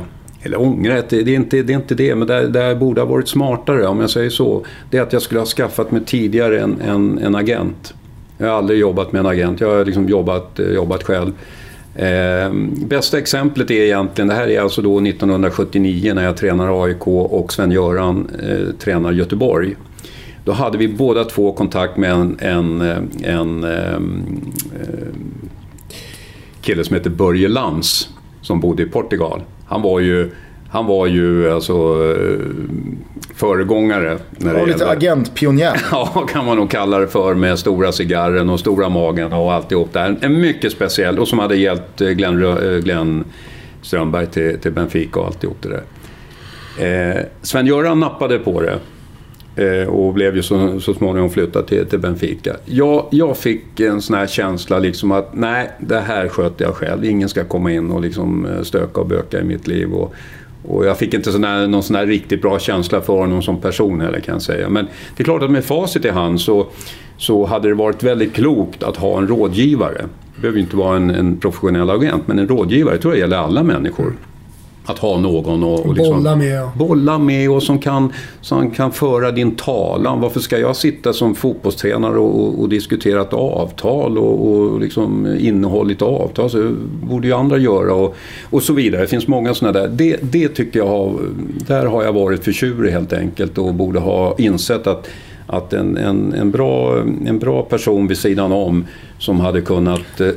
[0.45, 3.01] eller ångrar, det, det, är inte, det är inte det, men där, där jag borde
[3.01, 4.65] ha varit smartare om jag säger så.
[4.89, 7.93] Det är att jag skulle ha skaffat mig tidigare en, en, en agent.
[8.37, 11.31] Jag har aldrig jobbat med en agent, jag har liksom jobbat, jobbat själv.
[11.95, 12.53] Eh,
[12.87, 17.53] bästa exemplet är egentligen, det här är alltså då 1979 när jag tränar AIK och
[17.53, 19.75] Sven-Göran eh, tränar Göteborg.
[20.45, 25.15] Då hade vi båda två kontakt med en, en, en, en eh,
[26.61, 28.09] kille som heter Börje Lans
[28.41, 29.41] som bodde i Portugal.
[29.65, 30.31] Han var ju,
[30.69, 32.39] han var ju alltså eh,
[33.35, 34.17] föregångare.
[34.37, 35.81] När det var lite agentpionjär.
[35.91, 39.93] Ja, kan man nog kalla det för med stora cigarren och stora magen och alltihop
[39.93, 40.17] där.
[40.21, 43.23] En mycket speciell och som hade hjälpt eh, Glenn, eh, Glenn
[43.81, 45.83] Strömberg till, till Benfica och alltihop det där.
[46.77, 48.79] Eh, Sven-Göran nappade på det.
[49.55, 52.55] Eh, och blev ju så, så småningom flyttad till, till Benfica.
[52.65, 57.05] Jag, jag fick en sån här känsla liksom att nej, det här sköter jag själv.
[57.05, 59.93] Ingen ska komma in och liksom eh, stöka och böka i mitt liv.
[59.93, 60.13] Och,
[60.67, 63.61] och jag fick inte sån här, någon sån här riktigt bra känsla för honom som
[63.61, 64.69] person heller kan jag säga.
[64.69, 64.87] Men
[65.17, 66.67] det är klart att med facit i hand så,
[67.17, 70.05] så hade det varit väldigt klokt att ha en rådgivare.
[70.35, 73.37] Det behöver ju inte vara en, en professionell agent, men en rådgivare tror jag gäller
[73.37, 74.13] alla människor.
[74.85, 76.69] Att ha någon och, och liksom, bolla med.
[76.75, 80.21] Bolla med och som kan, som kan föra din talan.
[80.21, 85.91] Varför ska jag sitta som fotbollstränare och, och diskutera ett avtal och, och liksom innehåll
[85.91, 86.49] i ett avtal?
[86.49, 86.71] Så
[87.03, 88.15] borde ju andra göra och,
[88.49, 89.01] och så vidare.
[89.01, 89.87] Det finns många sådana där.
[89.87, 91.19] Det, det tycker jag har,
[91.67, 95.07] där har jag varit för tjurig helt enkelt och borde ha insett att
[95.47, 98.85] att en, en, en, bra, en bra person vid sidan om
[99.19, 100.29] som hade kunnat eh,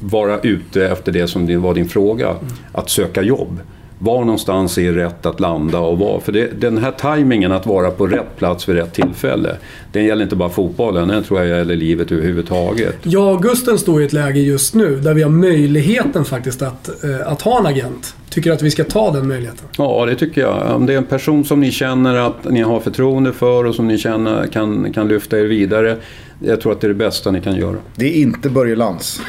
[0.00, 2.36] vara ute efter det som var din fråga,
[2.72, 3.60] att söka jobb
[3.98, 6.20] var någonstans är rätt att landa och var.
[6.20, 9.56] För det, den här tajmingen att vara på rätt plats vid rätt tillfälle,
[9.92, 13.06] den gäller inte bara fotbollen, den tror jag gäller livet överhuvudtaget.
[13.06, 17.32] Och Gusten står i ett läge just nu där vi har möjligheten faktiskt att, eh,
[17.32, 18.14] att ha en agent.
[18.30, 19.66] Tycker du att vi ska ta den möjligheten?
[19.78, 20.76] Ja, det tycker jag.
[20.76, 23.88] Om det är en person som ni känner att ni har förtroende för och som
[23.88, 25.96] ni känner kan, kan lyfta er vidare.
[26.44, 27.76] Jag tror att det är det bästa ni kan göra.
[27.96, 29.20] Det är inte Börje Lantz.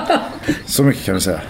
[0.66, 1.40] Så mycket kan vi säga.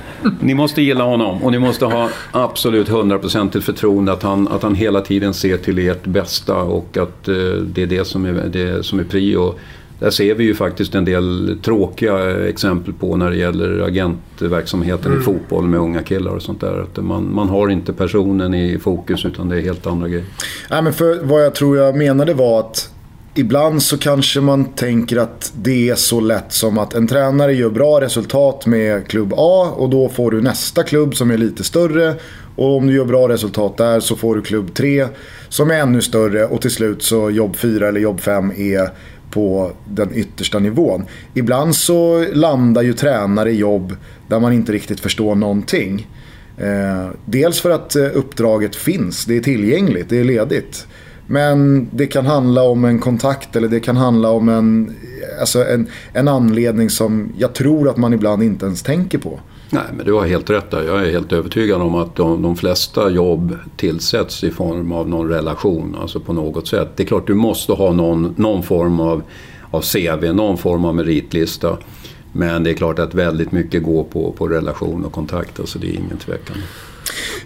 [0.41, 4.75] Ni måste gilla honom och ni måste ha absolut hundraprocentigt förtroende att han, att han
[4.75, 8.87] hela tiden ser till ert bästa och att eh, det är det som är, det
[8.87, 9.55] som är prio.
[9.99, 15.21] Där ser vi ju faktiskt en del tråkiga exempel på när det gäller agentverksamheten mm.
[15.21, 16.83] i fotboll med unga killar och sånt där.
[16.83, 20.25] Att man, man har inte personen i fokus utan det är helt andra grejer.
[20.71, 22.91] Nej, men för vad jag tror jag menade var att
[23.35, 27.71] ibland så kanske man tänker att det är så lätt som att en tränare gör
[27.71, 32.15] bra resultat med klubb A och då får du nästa klubb som är lite större.
[32.57, 35.07] Och om du gör bra resultat där så får du klubb 3
[35.49, 38.91] som är ännu större och till slut så jobb 4 eller jobb 5 är
[39.31, 41.05] på den yttersta nivån.
[41.35, 43.97] Ibland så landar ju tränare i jobb
[44.29, 46.09] där man inte riktigt förstår någonting.
[46.59, 50.87] Eh, dels för att eh, uppdraget finns, det är tillgängligt, det är ledigt.
[51.31, 54.95] Men det kan handla om en kontakt eller det kan handla om en,
[55.41, 59.41] alltså en, en anledning som jag tror att man ibland inte ens tänker på.
[59.71, 60.83] Nej, men du har helt rätt där.
[60.83, 65.29] Jag är helt övertygad om att de, de, flesta jobb tillsätts i form av någon
[65.29, 66.89] relation, alltså på något sätt.
[66.97, 69.23] Det är klart du måste ha någon, någon form av,
[69.71, 71.77] av CV, någon form av meritlista.
[72.33, 75.87] Men det är klart att väldigt mycket går på, på relation och kontakt, alltså det
[75.87, 76.57] är ingen tvekan.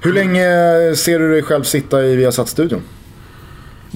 [0.01, 0.47] Hur länge
[0.97, 2.81] ser du dig själv sitta i Viasat-studion?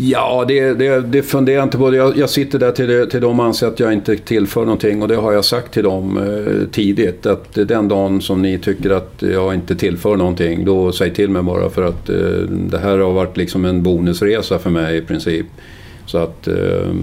[0.01, 1.94] Ja, det, det, det funderar jag inte på.
[1.94, 5.09] Jag, jag sitter där till, det, till de anser att jag inte tillför någonting och
[5.09, 7.26] det har jag sagt till dem eh, tidigt.
[7.26, 11.42] Att den dagen som ni tycker att jag inte tillför någonting, då säg till mig
[11.42, 12.16] bara för att eh,
[12.50, 15.46] det här har varit liksom en bonusresa för mig i princip.
[16.07, 16.49] Så att...
[16.49, 16.95] Eh,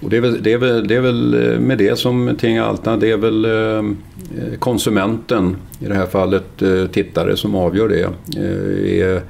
[0.00, 2.58] och det är, väl, det, är väl, det är väl eh, med det som ting
[2.58, 3.82] Alta, det är väl eh,
[4.58, 8.08] konsumenten, i det här fallet eh, tittare, som avgör det.
[8.36, 9.22] Eh, är,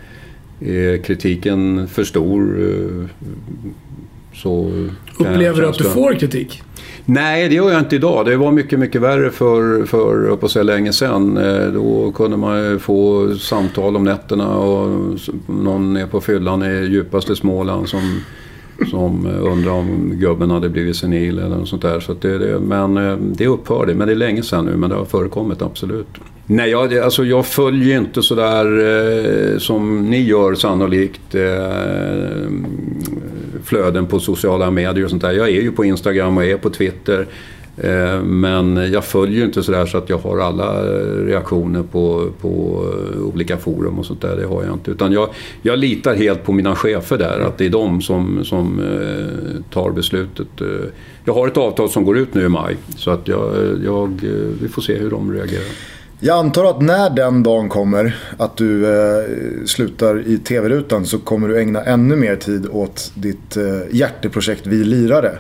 [0.61, 3.07] är kritiken för stor eh,
[4.35, 4.73] så...
[5.19, 6.63] Upplever du att du får kritik?
[7.05, 8.27] Nej, det gör jag inte idag.
[8.27, 11.37] Det var mycket, mycket värre för, för på så länge sedan.
[11.37, 17.37] Eh, då kunde man få samtal om nätterna och någon är på fyllan i djupaste
[17.37, 18.21] Småland som
[18.91, 22.01] som undrar om gubben hade blivit senil eller något sånt där.
[22.01, 22.95] Så det, det, men
[23.37, 23.95] det upphörde.
[23.95, 26.09] Men det är länge sedan nu, men det har förekommit absolut.
[26.51, 32.51] Nej, jag, alltså jag följer ju inte sådär eh, som ni gör sannolikt eh,
[33.65, 35.33] flöden på sociala medier och sånt där.
[35.33, 37.27] Jag är ju på Instagram och är på Twitter.
[37.77, 40.83] Eh, men jag följer ju inte sådär så att jag har alla
[41.25, 42.85] reaktioner på, på
[43.15, 44.37] eh, olika forum och sånt där.
[44.37, 44.91] Det har jag inte.
[44.91, 45.29] Utan jag,
[45.63, 47.41] jag litar helt på mina chefer där.
[47.41, 50.61] Att det är de som, som eh, tar beslutet.
[50.61, 50.67] Eh,
[51.25, 52.77] jag har ett avtal som går ut nu i maj.
[52.97, 53.51] Så att jag,
[53.85, 54.31] jag, eh,
[54.61, 55.98] vi får se hur de reagerar.
[56.21, 59.25] Jag antar att när den dagen kommer, att du eh,
[59.67, 64.85] slutar i tv-rutan, så kommer du ägna ännu mer tid åt ditt eh, hjärteprojekt Vi
[64.85, 65.39] lirare.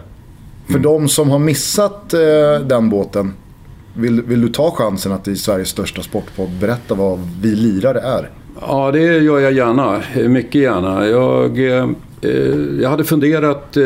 [0.66, 0.82] För mm.
[0.82, 2.20] de som har missat eh,
[2.66, 3.34] den båten,
[3.94, 8.30] vill, vill du ta chansen att i Sveriges största sportpodd berätta vad Vi lirare är?
[8.60, 10.02] Ja, det gör jag gärna.
[10.28, 11.06] Mycket gärna.
[11.06, 11.88] Jag Eh,
[12.22, 13.82] Eh, jag hade funderat, eh,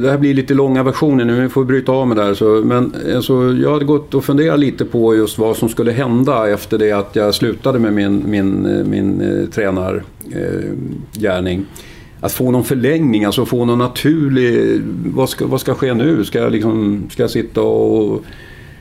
[0.00, 2.34] det här blir lite långa versioner nu, vi får bryta av med det här.
[2.34, 6.50] Så, men alltså, jag hade gått och funderat lite på just vad som skulle hända
[6.50, 11.64] efter det att jag slutade med min, min, eh, min eh, tränargärning.
[12.20, 14.80] Att få någon förlängning, alltså få någon naturlig...
[15.14, 16.24] Vad ska, vad ska ske nu?
[16.24, 18.24] Ska jag, liksom, ska jag sitta och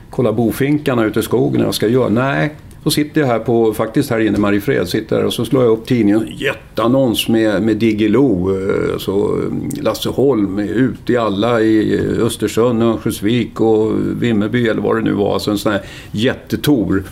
[0.09, 1.65] kolla bofinkarna ute i skogen?
[1.65, 2.09] Vad ska jag göra?
[2.09, 2.55] Nej,
[2.85, 5.71] så sitter jag här på, faktiskt här inne i Mariefred, sitter och så slår jag
[5.71, 6.27] upp tidningen.
[6.37, 8.51] Jätteannons med, med Diggiloo.
[8.51, 13.91] Eh, så mm, Lasse Holm ute i alla i Östersund, Örnsköldsvik och
[14.21, 15.33] Vimmerby eller vad det nu var.
[15.33, 15.81] Alltså en sån här
[16.11, 17.03] jättetour.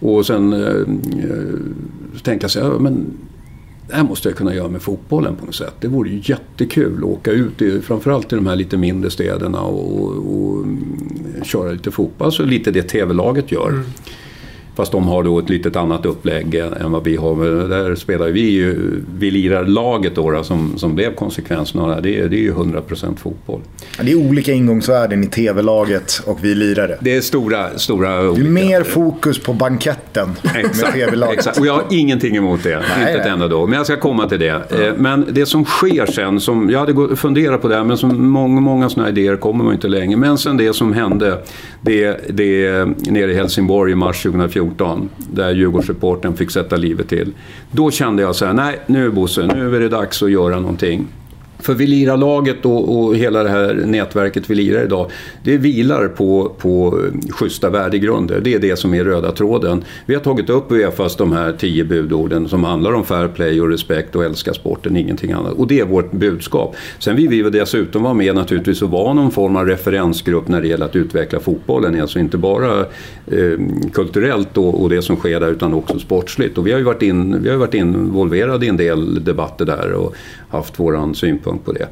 [0.00, 3.06] Och sen eh, eh tänka sig, ja, men
[3.88, 5.74] det här måste jag kunna göra med fotbollen på något sätt.
[5.80, 9.60] Det vore ju jättekul att åka ut, i, framförallt i de här lite mindre städerna
[9.60, 12.26] och, och, och mm, köra lite fotboll.
[12.26, 13.68] Alltså lite det TV-laget gör.
[13.68, 13.84] Mm.
[14.74, 17.68] Fast de har då ett litet annat upplägg än vad vi har.
[17.68, 18.76] Där spelar vi ju,
[19.18, 22.02] vi lirar laget då, då som, som blev konsekvensen av det här.
[22.02, 23.60] Det är, det är ju 100% fotboll.
[23.98, 26.98] Ja, det är olika ingångsvärden i tv-laget och vi lirare.
[27.00, 28.22] Det är stora, stora.
[28.22, 31.58] Det är mer fokus på banketten med tv-laget.
[31.58, 32.82] Och jag har ingenting emot det.
[32.96, 33.66] Nej, inte ett enda då.
[33.66, 34.62] Men jag ska komma till det.
[34.68, 34.92] Ja.
[34.96, 38.60] Men det som sker sen, som jag hade funderat på det här, men som många,
[38.60, 40.16] många sådana idéer kommer man inte längre.
[40.16, 41.38] Men sen det som hände,
[41.80, 47.32] det, det nere i Helsingborg i mars 2014 2014 där Djurgårdsreporten fick sätta livet till.
[47.70, 51.06] Då kände jag så här, nej nu Bosse, nu är det dags att göra någonting.
[51.62, 55.10] För vi lirar laget och, och, hela det här nätverket vi lirar idag,
[55.44, 58.40] det vilar på, på schyssta värdegrunder.
[58.40, 59.84] Det är det som är röda tråden.
[60.06, 63.68] Vi har tagit upp Uefas de här tio budorden som handlar om fair play och
[63.68, 65.52] respekt och älska sporten, ingenting annat.
[65.52, 66.76] Och det är vårt budskap.
[66.98, 70.68] Sen vill vi dessutom vara med naturligtvis och vara någon form av referensgrupp när det
[70.68, 72.00] gäller att utveckla fotbollen.
[72.00, 73.58] Alltså inte bara eh,
[73.92, 76.58] kulturellt och, och, det som sker där utan också sportsligt.
[76.58, 79.92] Och vi har ju varit, in, vi har varit involverade i en del debatter där
[79.92, 80.14] och
[80.48, 81.88] haft våran synpunkt på det.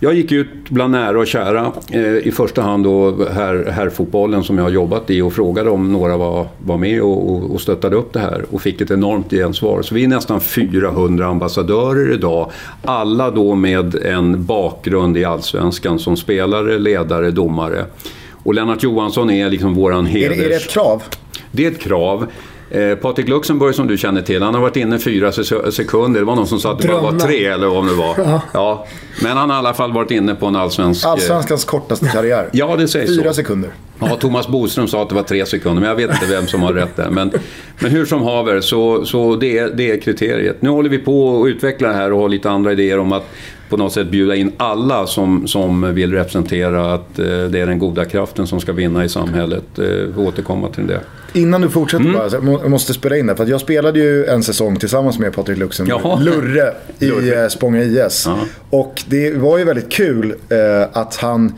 [0.00, 4.58] Jag gick ut bland nära och kära, eh, i första hand då här, herrfotbollen som
[4.58, 8.12] jag har jobbat i och frågade om några var, var med och, och stöttade upp
[8.12, 9.82] det här och fick ett enormt gensvar.
[9.82, 12.50] Så vi är nästan 400 ambassadörer idag,
[12.82, 17.84] alla då med en bakgrund i Allsvenskan som spelare, ledare, domare.
[18.32, 20.38] Och Lennart Johansson är liksom våran heders...
[20.38, 21.02] Är det, är det ett krav?
[21.50, 22.26] Det är ett krav.
[22.70, 25.32] Eh, Patrik Luxemburg som du känner till, han har varit inne fyra
[25.72, 26.20] sekunder.
[26.20, 28.14] Det var någon som sa att det bara var tre eller vad det var.
[28.18, 28.42] Ja.
[28.52, 28.86] ja.
[29.22, 31.04] Men han har i alla fall varit inne på en allsvensk...
[31.04, 32.48] Eh, Allsvenskans kortaste karriär.
[32.52, 33.34] Ja, det sägs Fyra så.
[33.34, 33.70] sekunder.
[33.98, 36.62] Ja, Thomas Boström sa att det var tre sekunder, men jag vet inte vem som
[36.62, 37.10] har rätt där.
[37.10, 37.32] Men,
[37.78, 40.62] men hur som haver, så, så det, är, det är kriteriet.
[40.62, 43.28] Nu håller vi på att utveckla det här och har lite andra idéer om att
[43.68, 47.78] på något sätt bjuda in alla som, som vill representera att eh, det är den
[47.78, 49.78] goda kraften som ska vinna i samhället.
[49.78, 51.00] Eh, återkomma till det.
[51.32, 52.16] Innan du fortsätter mm.
[52.16, 53.36] bara, jag måste spela in det.
[53.36, 56.20] För jag spelade ju en säsong tillsammans med Patrik Luxemburg, Jaha.
[56.20, 57.42] Lurre, i Lurre.
[57.42, 58.26] Eh, Spånga IS.
[58.26, 58.38] Ja.
[58.70, 61.52] Och det var ju väldigt kul eh, att han...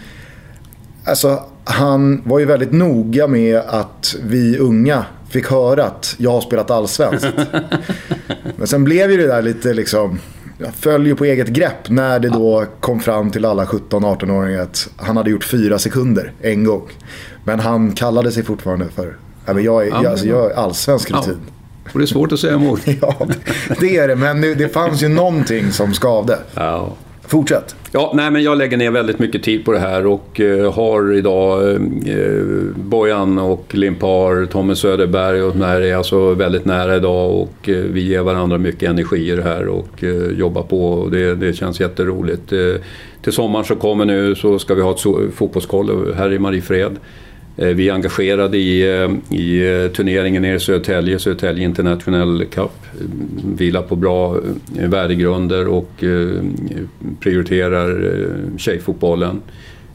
[1.04, 6.40] Alltså, han var ju väldigt noga med att vi unga fick höra att jag har
[6.40, 7.26] spelat allsvenskt.
[8.56, 10.18] Men sen blev ju det där lite liksom
[10.74, 15.30] följer på eget grepp när det då kom fram till alla 17-18-åringar att han hade
[15.30, 16.88] gjort fyra sekunder en gång.
[17.44, 19.16] Men han kallade sig fortfarande för,
[19.46, 21.38] men jag, är, jag, alltså, jag är allsvensk rutin.
[21.46, 21.90] Ja.
[21.92, 22.80] Och det är svårt att säga emot.
[23.00, 23.28] ja,
[23.80, 24.16] det är det.
[24.16, 26.38] Men det, det fanns ju någonting som skavde.
[26.54, 26.96] Ja.
[27.28, 27.76] Fortsätt.
[27.92, 31.12] Ja, nej, men jag lägger ner väldigt mycket tid på det här och eh, har
[31.12, 32.42] idag eh,
[32.76, 37.76] Bojan och Limpar, Tommy Söderberg och de här är alltså väldigt nära idag och eh,
[37.76, 41.52] vi ger varandra mycket energi i det här och eh, jobbar på och det, det
[41.52, 42.52] känns jätteroligt.
[42.52, 42.74] Eh,
[43.22, 46.96] till sommaren så kommer nu så ska vi ha ett fotbollskoll här i Mariefred.
[47.58, 52.70] Eh, vi är engagerade i, eh, i eh, turneringen nere i Södertälje, Södertälje International Cup.
[53.56, 54.36] Vilar på bra
[54.74, 56.04] värdegrunder och
[57.20, 58.16] prioriterar
[58.56, 59.40] tjejfotbollen.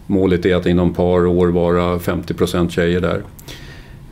[0.07, 3.21] Målet är att inom ett par år vara 50% tjejer där.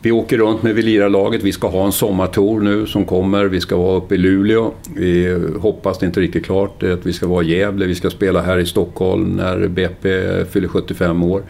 [0.02, 1.44] Vi åker runt med Velira-laget.
[1.44, 3.46] Vi ska ha en sommartour nu som kommer.
[3.46, 4.72] Vi ska vara uppe i Luleå.
[4.96, 7.86] Vi hoppas, det är inte riktigt klart, att vi ska vara i Gävle.
[7.86, 11.42] Vi ska spela här i Stockholm när BP fyller 75 år.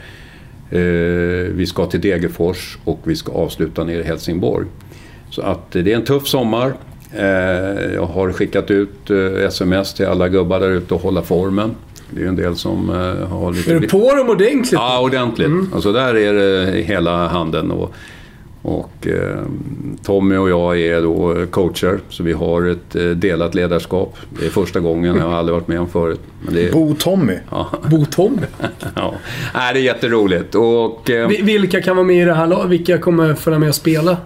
[0.72, 0.80] Eh,
[1.54, 4.66] vi ska till Degerfors och vi ska avsluta nere i Helsingborg.
[5.30, 6.74] Så att det är en tuff sommar.
[7.14, 7.26] Eh,
[7.94, 9.10] jag har skickat ut
[9.48, 11.72] sms till alla gubbar där ute och hålla formen.
[12.10, 12.90] Det är en del som
[13.30, 13.74] har lite...
[13.74, 14.72] Är du på dem ordentligt?
[14.72, 15.48] Ja, ordentligt.
[15.48, 15.70] Mm.
[15.74, 17.72] Alltså där är det hela handen.
[17.72, 17.94] Och
[18.62, 19.40] och eh,
[20.04, 24.18] Tommy och jag är då coacher, så vi har ett eh, delat ledarskap.
[24.40, 26.20] Det är första gången, jag har aldrig varit med om förut.
[26.42, 26.72] Men det är...
[26.72, 27.40] Bo-Tommy?
[27.50, 27.70] Ja.
[27.90, 28.46] Bo-Tommy?
[28.96, 29.14] ja,
[29.54, 30.56] Nej, det är jätteroligt.
[30.56, 31.28] Och, eh...
[31.28, 32.70] Vilka kan vara med i det här laget?
[32.70, 34.18] Vilka kommer följa med och spela?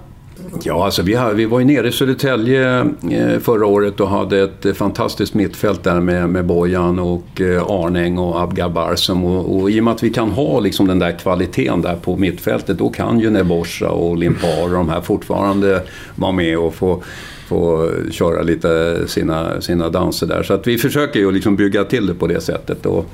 [0.64, 2.80] Ja, alltså vi, har, vi var ju nere i Södertälje
[3.12, 7.64] eh, förra året och hade ett eh, fantastiskt mittfält där med, med Bojan och eh,
[7.64, 9.24] Arnäng och Abgar Barsem.
[9.24, 12.18] Och, och i och med att vi kan ha liksom den där kvaliteten där på
[12.18, 15.82] mittfältet, då kan ju Neborsa och Limpar och de här fortfarande
[16.16, 17.04] vara med och få
[17.46, 20.44] få köra lite sina, sina danser där.
[20.44, 22.86] Så att vi försöker ju liksom bygga till det på det sättet.
[22.86, 23.06] Och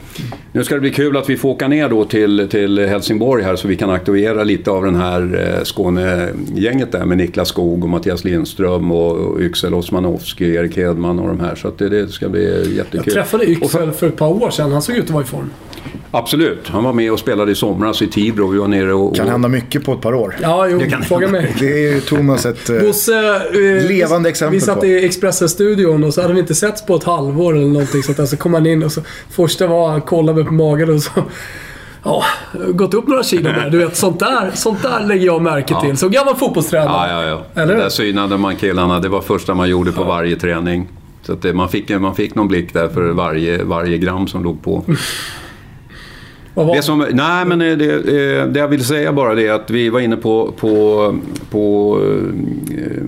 [0.52, 3.56] nu ska det bli kul att vi får åka ner då till, till Helsingborg här
[3.56, 7.90] så vi kan aktivera lite av den här eh, Skånegänget där med Niklas Skog och
[7.90, 11.56] Mattias Lindström och Yxel Osmanowski, Erik Hedman och de här.
[11.56, 13.02] Så att det, det ska bli jättekul.
[13.06, 14.72] Jag träffade Yxel för ett par år sedan.
[14.72, 15.50] Han såg ut att vara i form.
[16.12, 16.68] Absolut.
[16.68, 18.48] Han var med och spelade i somras i Tibro.
[18.48, 19.16] Vi var nere och...
[19.16, 20.36] kan hända mycket på ett par år.
[20.42, 21.56] Ja, jo, kan fråga mig.
[21.60, 24.86] Det är ju Thomas ett eh, Bosse, eh, levande exempel Vi satt på.
[24.86, 28.26] i Expressen-studion och så hade vi inte setts på ett halvår eller någonting sånt där.
[28.26, 31.12] Så kom han in och så första var han kollade mig på magen och så...
[32.04, 32.24] Ja,
[32.74, 33.70] gått upp några kilo där.
[33.70, 35.98] Du vet, sånt där, sånt där lägger jag märke till.
[35.98, 37.10] Som gammal fotbollstränare.
[37.12, 37.62] Ja, ja, ja.
[37.62, 37.76] Eller?
[37.76, 39.00] Det där synade man killarna.
[39.00, 40.88] Det var första man gjorde på varje träning.
[41.22, 44.44] Så att det, man, fick, man fick någon blick där för varje, varje gram som
[44.44, 44.84] låg på.
[46.56, 47.76] Det som, nej, men det,
[48.46, 51.16] det jag vill säga bara det är att vi var inne på, på,
[51.50, 51.98] på
[52.72, 53.04] eh,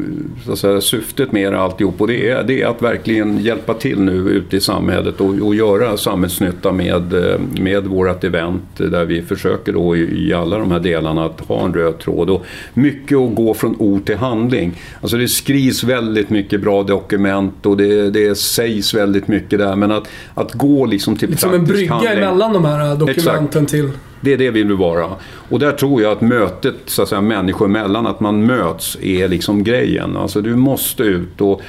[0.45, 2.01] så säga, syftet med alltihop.
[2.01, 5.55] Och det är, det är att verkligen hjälpa till nu ute i samhället och, och
[5.55, 7.13] göra samhällsnytta med,
[7.59, 11.65] med vårt event där vi försöker då i, i, alla de här delarna att ha
[11.65, 12.29] en röd tråd.
[12.29, 14.81] Och mycket att gå från ord till handling.
[15.01, 19.75] Alltså det skrivs väldigt mycket bra dokument och det, det sägs väldigt mycket där.
[19.75, 22.07] Men att, att gå liksom till liksom praktisk handling.
[22.07, 23.32] Som en brygga emellan de här dokumenten
[23.65, 23.89] till...
[24.21, 25.09] Det är det vi vill vara.
[25.49, 29.27] Och där tror jag att mötet så att säga, människor emellan, att man möts, är
[29.27, 30.17] liksom grejen.
[30.17, 31.61] Alltså du måste ut och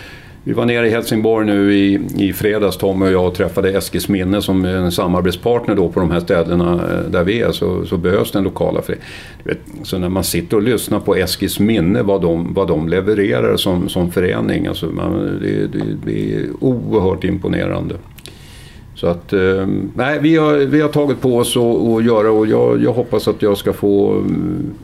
[0.47, 4.09] vi var nere i Helsingborg nu i, i fredags, Tom och jag, och träffade Eskils
[4.09, 7.87] minne som är en samarbetspartner då på de här ställena eh, där vi är, så,
[7.87, 9.09] så behövs den lokala föreningen.
[9.83, 13.89] Så när man sitter och lyssnar på Eskils minne, vad de, vad de levererar som,
[13.89, 17.95] som förening, alltså man, det, det, det är oerhört imponerande.
[19.05, 22.83] Så att, eh, nej, vi har, vi har tagit på oss att göra och jag,
[22.83, 24.75] jag hoppas att jag ska få mm,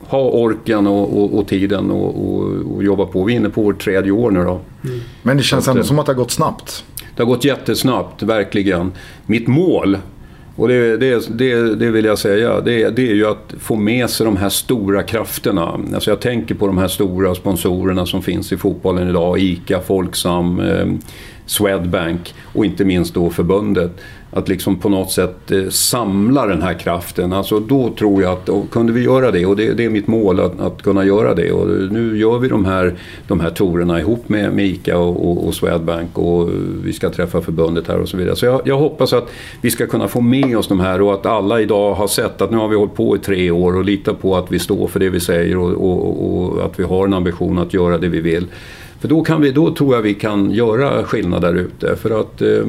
[0.00, 3.24] ha orken och, och, och tiden och, och, jobba på.
[3.24, 4.60] Vi är inne på vårt tredje år nu då.
[4.84, 5.00] Mm.
[5.22, 6.84] Men det känns ändå som att det har gått snabbt.
[7.16, 8.92] Det har gått jättesnabbt, verkligen.
[9.26, 9.98] Mitt mål,
[10.56, 14.10] och det, det, det, det vill jag säga, det, det, är ju att få med
[14.10, 15.80] sig de här stora krafterna.
[15.94, 19.38] Alltså jag tänker på de här stora sponsorerna som finns i fotbollen idag.
[19.38, 20.86] ICA, Folksam, eh,
[21.46, 24.00] Swedbank och inte minst då förbundet.
[24.36, 27.32] Att liksom på något sätt eh, samla den här kraften.
[27.32, 30.06] Alltså då tror jag att, och kunde vi göra det, och det, det är mitt
[30.06, 31.52] mål att, att, kunna göra det.
[31.52, 32.94] Och nu gör vi de här,
[33.28, 36.50] de här torerna ihop med, med ICA och, och, och, Swedbank och
[36.84, 38.36] vi ska träffa förbundet här och så vidare.
[38.36, 39.30] Så jag, jag, hoppas att
[39.60, 42.50] vi ska kunna få med oss de här och att alla idag har sett att
[42.50, 45.00] nu har vi hållit på i tre år och litar på att vi står för
[45.00, 48.46] det vi säger och, och att vi har en ambition att göra det vi vill.
[49.00, 51.96] För då, kan vi, då tror jag vi kan göra skillnad där ute.
[51.96, 52.64] För att eh,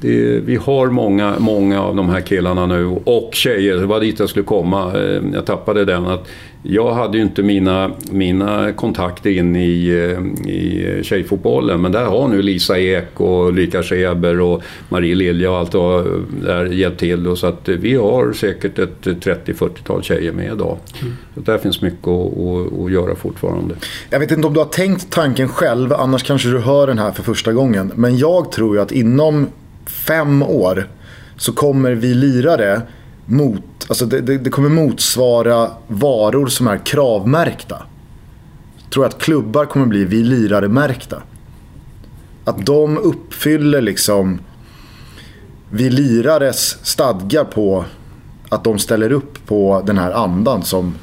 [0.00, 4.18] det, vi har många, många av de här killarna nu och tjejer, det var dit
[4.18, 4.92] jag skulle komma.
[4.94, 6.06] Eh, jag tappade den.
[6.06, 6.28] att
[6.62, 12.28] Jag hade ju inte mina, mina kontakter in i, eh, i tjejfotbollen men där har
[12.28, 16.04] nu Lisa Ek och Lika Scheber och Marie Lilja och allt och
[16.42, 17.26] där hjälpt till.
[17.26, 20.78] Och så att eh, vi har säkert ett 30-40-tal tjejer med idag.
[21.02, 21.14] Mm.
[21.34, 23.74] Så där finns mycket att, att, att, göra fortfarande.
[24.10, 27.12] Jag vet inte om du har tänkt tanken själv, annars kanske du hör den här
[27.12, 27.92] för första gången.
[27.94, 29.46] Men jag tror ju att inom
[30.06, 30.88] fem år
[31.36, 32.82] så kommer vi lirare
[33.26, 37.82] mot, alltså det, det, det kommer motsvara varor som är kravmärkta.
[38.82, 41.22] Jag tror att klubbar kommer bli vi lirare-märkta.
[42.44, 44.40] Att de uppfyller liksom
[45.70, 47.84] vi lirares stadgar på
[48.48, 50.94] att de ställer upp på den här andan som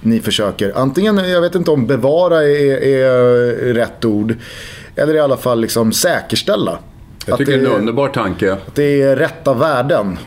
[0.00, 4.34] ni försöker, antingen, jag vet inte om bevara är, är rätt ord,
[4.96, 6.78] eller i alla fall liksom säkerställa.
[7.26, 8.52] Jag tycker det är en underbar tanke.
[8.52, 10.18] Att det är rätta värden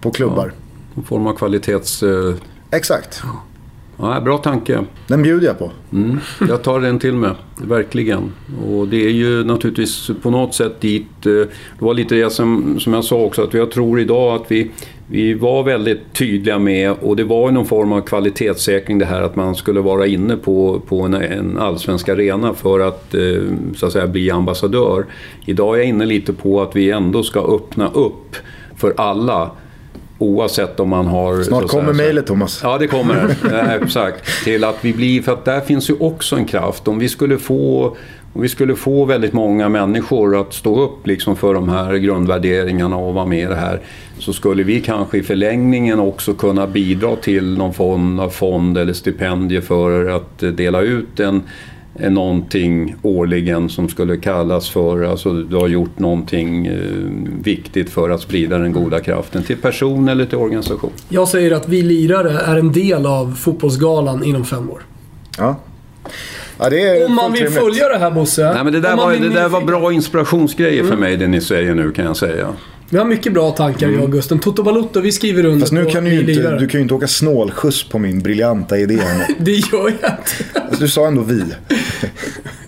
[0.00, 0.52] på klubbar.
[0.54, 2.02] Ja, en form av kvalitets...
[2.02, 2.34] Eh...
[2.70, 3.22] Exakt.
[3.96, 4.84] Ja, bra tanke.
[5.06, 5.70] Den bjuder jag på.
[5.92, 6.18] Mm,
[6.48, 8.32] jag tar den till mig, verkligen.
[8.66, 11.26] Och det är ju naturligtvis på något sätt dit...
[11.26, 11.48] Eh, det
[11.78, 14.70] var lite det som, som jag sa också, att jag tror idag att vi,
[15.10, 19.36] vi var väldigt tydliga med, och det var någon form av kvalitetssäkring det här att
[19.36, 23.20] man skulle vara inne på, på en, en allsvensk arena för att, eh,
[23.76, 25.06] så att säga, bli ambassadör.
[25.44, 28.36] Idag är jag inne lite på att vi ändå ska öppna upp
[28.76, 29.50] för alla
[30.18, 31.42] Oavsett om man har...
[31.42, 32.60] Snart kommer mejlet Thomas.
[32.62, 33.36] Ja, det kommer.
[33.82, 34.44] exakt.
[34.44, 35.22] Till att vi blir...
[35.22, 36.88] För att där finns ju också en kraft.
[36.88, 37.96] Om vi skulle få,
[38.32, 42.96] om vi skulle få väldigt många människor att stå upp liksom för de här grundvärderingarna
[42.96, 43.80] och vara med i det här.
[44.18, 49.60] Så skulle vi kanske i förlängningen också kunna bidra till någon av fond eller stipendier
[49.60, 51.42] för att dela ut en
[51.94, 56.78] någonting årligen som skulle kallas för, alltså du har gjort någonting eh,
[57.42, 60.90] viktigt för att sprida den goda kraften till person eller till organisation.
[61.08, 64.82] Jag säger att vi lirare är en del av fotbollsgalan inom fem år.
[65.38, 65.56] Ja.
[66.60, 68.52] Ja, om man vill följa det här Bosse.
[68.54, 70.90] Nej, men det där, var, det där var bra inspirationsgrejer mm.
[70.90, 72.48] för mig det ni säger nu kan jag säga.
[72.92, 73.98] Vi har mycket bra tankar mm.
[73.98, 74.38] jag och Gusten.
[74.38, 77.08] Toto Balotto, vi skriver under Fast nu kan du, inte, du kan ju inte åka
[77.08, 79.00] snålskjuts på min briljanta idé.
[79.38, 80.78] det gör jag inte.
[80.78, 81.44] Du sa ändå vi.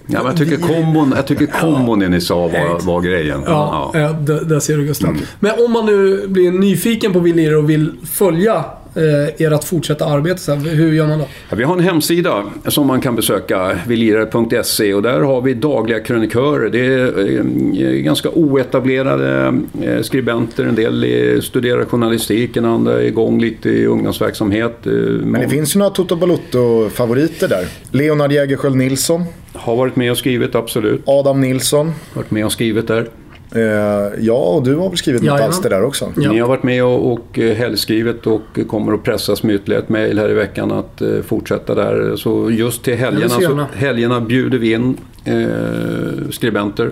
[0.07, 3.43] Ja, men jag tycker kombon, jag tycker kombon det ni sa var, var grejen.
[3.47, 4.01] Ja, ja.
[4.01, 5.11] ja där, där, ser du Gustav.
[5.11, 5.23] Mm.
[5.41, 8.65] Men om man nu blir nyfiken på Vill och vill följa
[8.95, 11.27] eh, ert fortsatta arbete, så här, hur gör man då?
[11.51, 16.01] Ja, vi har en hemsida som man kan besöka, vilirare.se och där har vi dagliga
[16.01, 16.69] krönikörer.
[16.71, 17.37] Det är
[17.85, 24.87] eh, ganska oetablerade eh, skribenter, en del studerar journalistiken, andra är igång lite i ungdomsverksamhet.
[24.87, 27.67] Eh, Men det finns ju några Toto Balutto-favoriter där.
[27.91, 29.25] Leonard Jägerskiöld Nilsson.
[29.53, 31.03] Har varit med och skrivit, absolut.
[31.07, 31.93] Adam Nilsson.
[32.15, 33.09] Varit med och skrivit där.
[33.55, 36.13] Eh, ja, och du har väl skrivit något alster där också?
[36.17, 36.33] Ja.
[36.33, 39.89] Ni har varit med och, och eh, helgskrivit och kommer att pressas med ytterligare ett
[39.89, 42.17] mejl här i veckan att eh, fortsätta där.
[42.17, 46.91] Så just till helgerna, så, helgerna bjuder vi in eh, skribenter.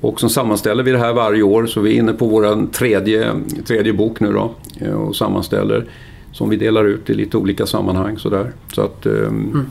[0.00, 3.32] Och så sammanställer vi det här varje år så vi är inne på vår tredje,
[3.66, 4.54] tredje bok nu då
[4.94, 5.84] och sammanställer
[6.32, 8.18] som vi delar ut i lite olika sammanhang.
[8.18, 8.52] Sådär.
[8.74, 9.66] Så att, eh, mm.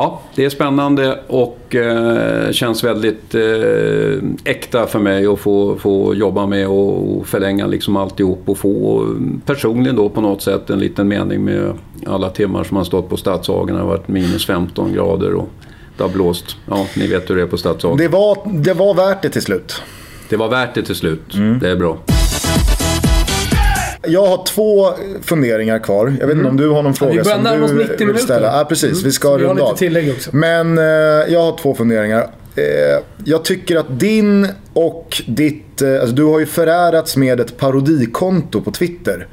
[0.00, 6.14] Ja, det är spännande och eh, känns väldigt eh, äkta för mig att få, få
[6.14, 9.06] jobba med och förlänga liksom alltihop och få
[9.46, 11.72] personligen då på något sätt en liten mening med
[12.06, 13.74] alla timmar som har stått på Stadshagen.
[13.74, 15.48] Det har varit minus 15 grader och
[15.96, 16.56] det har blåst.
[16.66, 17.98] Ja, ni vet hur det är på Stadshagen.
[17.98, 19.82] Det var, det var värt det till slut.
[20.28, 21.34] Det var värt det till slut.
[21.34, 21.58] Mm.
[21.58, 21.98] Det är bra.
[24.06, 24.88] Jag har två
[25.22, 26.06] funderingar kvar.
[26.20, 26.46] Jag vet inte mm.
[26.46, 28.58] om du har någon fråga som du 90 vill ställa.
[28.58, 28.92] Ja, precis.
[28.92, 29.04] Mm.
[29.04, 29.70] Vi ska vi runda av.
[30.16, 30.30] också.
[30.32, 30.84] Men eh,
[31.28, 32.30] jag har två funderingar.
[32.56, 35.82] Eh, jag tycker att din och ditt...
[35.82, 39.26] Eh, alltså du har ju förärats med ett parodikonto på Twitter.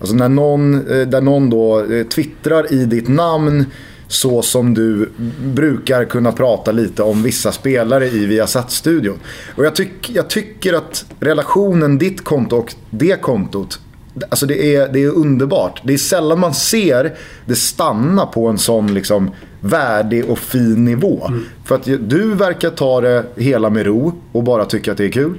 [0.00, 3.64] Alltså när någon, eh, där någon då eh, twittrar i ditt namn
[4.08, 5.10] så som du
[5.44, 9.18] brukar kunna prata lite om vissa spelare i Viasat-studion.
[9.56, 13.80] Och jag, tyck, jag tycker att relationen ditt konto och det kontot
[14.28, 15.80] Alltså det är, det är underbart.
[15.84, 17.14] Det är sällan man ser
[17.46, 19.30] det stanna på en sån liksom
[19.60, 21.26] värdig och fin nivå.
[21.28, 21.44] Mm.
[21.64, 25.10] För att du verkar ta det hela med ro och bara tycka att det är
[25.10, 25.38] kul.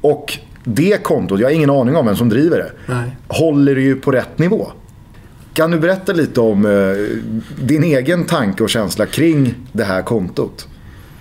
[0.00, 3.16] Och det kontot, jag har ingen aning om vem som driver det, Nej.
[3.28, 4.72] håller ju på rätt nivå.
[5.54, 10.68] Kan du berätta lite om eh, din egen tanke och känsla kring det här kontot?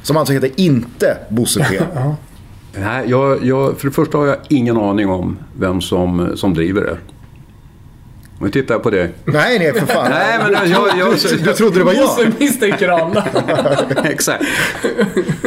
[0.03, 1.79] Som alltså heter inte Bosse P.
[2.73, 6.81] Nej, jag, jag, för det första har jag ingen aning om vem som, som driver
[6.81, 6.97] det.
[8.39, 9.09] Om vi tittar på det.
[9.25, 10.11] Nej, nej för fan.
[10.11, 12.07] nej, men jag, jag, du, du trodde det var jag?
[12.07, 13.27] Bosse misstänker alla.
[14.03, 14.43] Exakt.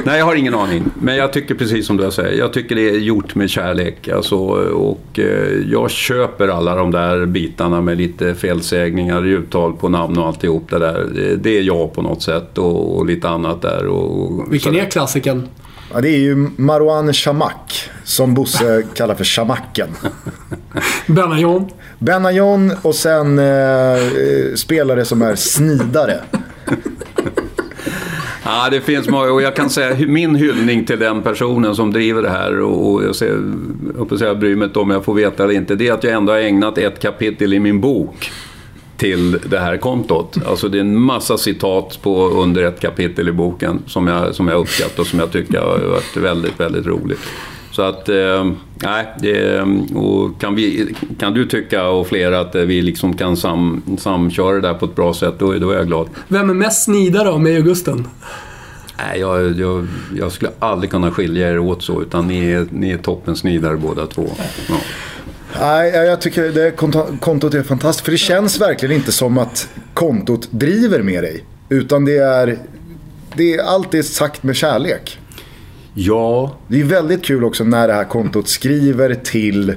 [0.04, 0.84] Nej, jag har ingen aning.
[1.00, 2.38] Men jag tycker precis som du säger.
[2.38, 4.08] Jag tycker det är gjort med kärlek.
[4.08, 5.24] Alltså, och eh,
[5.70, 10.78] jag köper alla de där bitarna med lite felsägningar, uttal på namn och alltihop det
[10.78, 11.06] där.
[11.14, 13.86] Det, det är jag på något sätt och, och lite annat där.
[13.86, 15.48] Och, Vilken är klassikern?
[15.92, 19.88] Ja, det är ju Marwan Shamak, som Bosse kallar för Shamacken.
[21.06, 21.70] Benayon.
[21.98, 23.96] Benayon och sen eh,
[24.54, 26.20] spelare som är snidare.
[28.44, 32.22] Ja, det finns många och jag kan säga min hyllning till den personen som driver
[32.22, 33.40] det här och jag, ser,
[34.20, 35.74] jag bryr mig inte om jag får veta eller inte.
[35.74, 38.30] Det är att jag ändå har ägnat ett kapitel i min bok
[39.00, 40.36] till det här kontot.
[40.46, 44.48] Alltså det är en massa citat på under ett kapitel i boken som jag, som
[44.48, 47.18] jag uppskattar och som jag tycker har varit väldigt, väldigt roligt.
[47.70, 49.62] Så att, eh, nej, det,
[49.94, 54.60] och kan, vi, kan du tycka och flera att vi liksom kan sam, samköra det
[54.60, 56.08] där på ett bra sätt, då, då är jag glad.
[56.28, 58.06] Vem är mest snidare av mig och Gusten?
[58.98, 59.86] Nej, jag, jag,
[60.18, 64.06] jag, skulle aldrig kunna skilja er åt så, utan ni är, ni är toppensnidare båda
[64.06, 64.26] två.
[64.68, 64.74] Ja.
[65.60, 66.70] Nej, jag tycker det
[67.20, 68.04] kontot är fantastiskt.
[68.04, 71.44] För det känns verkligen inte som att kontot driver med dig.
[71.68, 72.58] Utan det är,
[73.34, 75.18] det är alltid sagt med kärlek.
[75.94, 76.56] Ja.
[76.68, 79.74] Det är väldigt kul också när det här kontot skriver till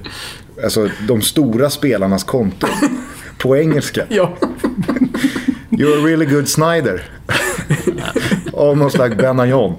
[0.64, 2.68] alltså, de stora spelarnas konto.
[3.44, 4.06] på engelska.
[4.10, 4.38] Ja.
[5.70, 7.04] You're a really good Snyder.
[8.58, 9.76] Almost like Benayon.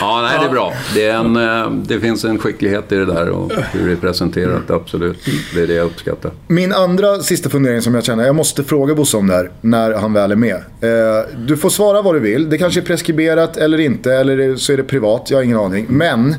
[0.00, 0.72] Ja, nej, det är bra.
[0.94, 3.96] Det, är en, eh, det finns en skicklighet i det där och hur det är
[3.96, 5.18] presenterat, absolut.
[5.54, 6.30] Det är det jag uppskattar.
[6.46, 9.92] Min andra sista fundering som jag känner, jag måste fråga Bosse om det här när
[9.92, 10.56] han väl är med.
[10.80, 12.50] Eh, du får svara vad du vill.
[12.50, 15.86] Det kanske är preskriberat eller inte, eller så är det privat, jag har ingen aning.
[15.88, 16.34] Men,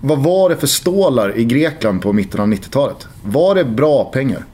[0.00, 3.06] vad var det för stålar i Grekland på mitten av 90-talet?
[3.22, 4.44] Var det bra pengar?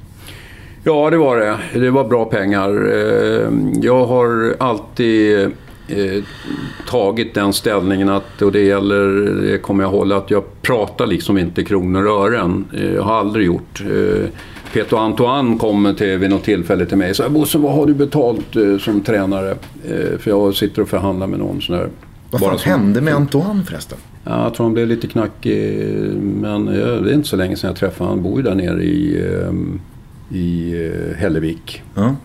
[0.84, 1.58] Ja, det var det.
[1.80, 2.68] Det var bra pengar.
[2.92, 3.48] Eh,
[3.82, 5.50] jag har alltid
[5.88, 6.24] eh,
[6.88, 9.04] tagit den ställningen att, och det gäller,
[9.42, 12.64] det kommer jag hålla, att jag pratar liksom inte kronor och ören.
[12.74, 13.82] Eh, jag har aldrig gjort.
[14.72, 17.94] Peter Antoine kom till, vid något tillfälle till mig och sa Bosse, vad har du
[17.94, 19.56] betalt som tränare?
[20.18, 21.88] För jag sitter och förhandlar med någon sån där.
[22.30, 23.98] Vad fan som, hände med Antoine förresten?
[24.24, 25.84] Ja, jag tror han blev lite knackig.
[26.22, 28.24] Men det är inte så länge sedan jag träffade honom.
[28.24, 29.22] Han bor ju där nere i
[30.34, 31.82] i eh, Hällevik.
[31.94, 32.16] Ja.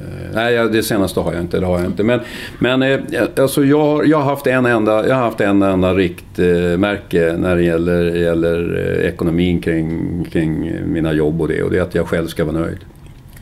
[0.00, 1.60] Eh, nej, det senaste har jag inte.
[1.60, 2.02] Det har jag inte.
[2.02, 2.20] Men,
[2.58, 3.00] men eh,
[3.38, 7.56] alltså jag, jag, har haft en enda, jag har haft en enda riktmärke eh, när
[7.56, 11.62] det gäller, gäller ekonomin kring, kring mina jobb och det.
[11.62, 12.78] Och det är att jag själv ska vara nöjd.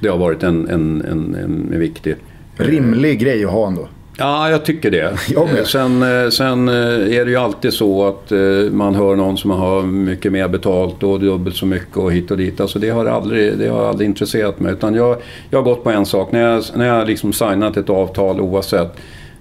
[0.00, 1.34] Det har varit en, en, en,
[1.72, 2.16] en viktig...
[2.56, 3.88] Rimlig grej att ha ändå.
[4.16, 5.18] Ja, jag tycker det.
[5.28, 6.74] Jag sen, eh, sen eh,
[7.18, 11.02] är det ju alltid så att eh, man hör någon som har mycket mer betalt
[11.02, 12.60] och dubbelt så mycket och hit och dit.
[12.60, 14.72] Alltså det har aldrig, det har aldrig intresserat mig.
[14.72, 15.16] Utan jag,
[15.50, 16.32] jag har gått på en sak.
[16.32, 18.96] När jag, när jag liksom signat ett avtal oavsett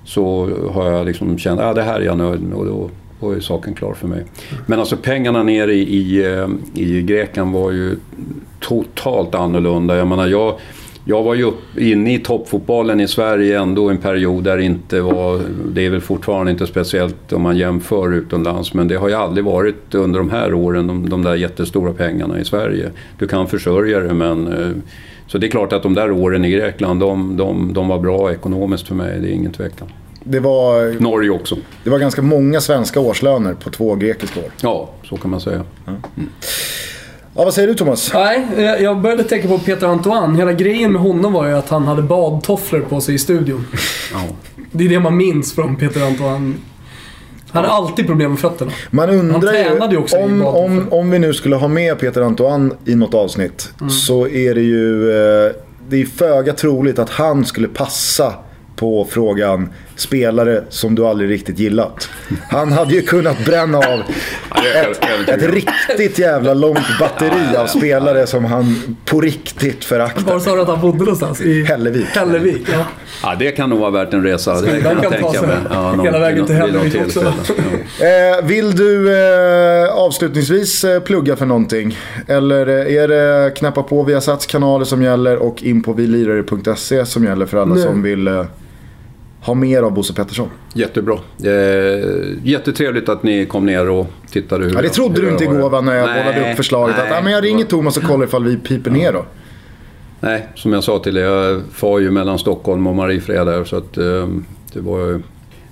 [0.06, 2.90] så har jag liksom känt att ah, det här är jag nöjd med och då,
[3.20, 4.26] då är saken klar för mig.
[4.66, 7.96] Men alltså pengarna nere i, i, i Grekland var ju
[8.60, 9.98] totalt annorlunda.
[9.98, 10.56] Jag menar, jag
[11.10, 15.02] jag var ju upp, inne i toppfotbollen i Sverige ändå en period där det inte
[15.02, 15.42] var...
[15.74, 19.46] Det är väl fortfarande inte speciellt om man jämför utomlands men det har ju aldrig
[19.46, 22.92] varit under de här åren de, de där jättestora pengarna i Sverige.
[23.20, 24.48] Du kan försörja dig men...
[24.48, 24.70] Eh,
[25.28, 28.32] så det är klart att de där åren i Grekland de, de, de var bra
[28.32, 29.88] ekonomiskt för mig, det är ingen tvekan.
[30.24, 31.56] Det var, Norge också.
[31.84, 34.52] Det var ganska många svenska årslöner på två grekiska år.
[34.62, 35.64] Ja, så kan man säga.
[35.88, 36.30] Mm.
[37.40, 38.14] Ja, vad säger du Thomas?
[38.14, 38.48] Nej,
[38.82, 40.36] jag började tänka på Peter Antoine.
[40.36, 43.66] Hela grejen med honom var ju att han hade badtofflor på sig i studion.
[44.14, 44.20] Ja.
[44.72, 46.56] Det är det man minns från Peter Antoine.
[47.52, 48.72] Han hade alltid problem med fötterna.
[48.92, 52.96] Man undrar ju, också om, om, om vi nu skulle ha med Peter Antoine i
[52.96, 53.90] något avsnitt mm.
[53.90, 55.52] så är det ju eh,
[55.90, 58.34] det är föga troligt att han skulle passa
[58.76, 59.70] på frågan
[60.00, 62.10] spelare som du aldrig riktigt gillat.
[62.50, 64.04] Han hade ju kunnat bränna av
[64.76, 70.34] ett, ett riktigt jävla långt batteri av spelare som han på riktigt föraktar.
[70.34, 71.42] Var sa du att han bodde någonstans?
[71.42, 72.06] I Hällevik.
[72.06, 72.86] Hällevik, ja.
[73.24, 73.36] ja.
[73.40, 74.62] det kan nog vara värt en resa.
[74.62, 77.20] Det kan, kan ta sig ja, någon, hela vägen till Hällevik också.
[77.20, 81.98] Eh, vill du eh, avslutningsvis eh, plugga för någonting?
[82.28, 87.06] Eller eh, är det knappa på via Sats kanaler som gäller och in på vilirare.se
[87.06, 87.84] som gäller för alla Nej.
[87.84, 88.46] som vill
[89.42, 90.50] ha mer av Bosse Pettersson.
[90.74, 91.20] Jättebra.
[91.44, 91.52] Eh,
[92.44, 95.82] jättetrevligt att ni kom ner och tittade hur ja, Det trodde du inte igår va,
[95.82, 96.96] när jag nej, bollade upp förslaget.
[96.98, 99.26] Nej, att ah, men jag ringer Thomas och kollar ifall vi piper ner då.
[100.20, 103.64] Nej, som jag sa till dig, jag far ju mellan Stockholm och Mariefred där.
[103.64, 104.28] Så att, eh,
[104.74, 105.22] det var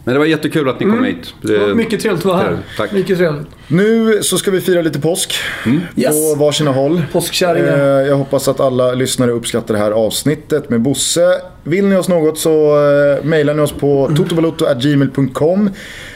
[0.08, 1.06] men det var jättekul att ni kom mm.
[1.06, 1.34] hit.
[1.42, 2.58] Det, mycket trevligt att vara här.
[2.78, 2.92] Tack.
[2.92, 3.48] Mycket trevligt.
[3.68, 5.36] Nu så ska vi fira lite påsk.
[5.66, 5.82] Mm.
[5.96, 6.10] Yes.
[6.10, 7.02] På varsina håll.
[7.12, 8.02] Påskkärringar.
[8.02, 11.42] Eh, jag hoppas att alla lyssnare uppskattar det här avsnittet med Bosse.
[11.64, 14.16] Vill ni oss något så eh, mejlar ni oss på mm.
[14.16, 15.70] totobalotto.gmail.com.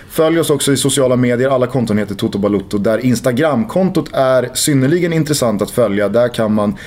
[0.09, 1.49] Följ oss också i sociala medier.
[1.49, 2.77] Alla konton heter Toto Balutto.
[2.77, 6.09] Där Instagramkontot är synnerligen intressant att följa.
[6.09, 6.77] Där kan man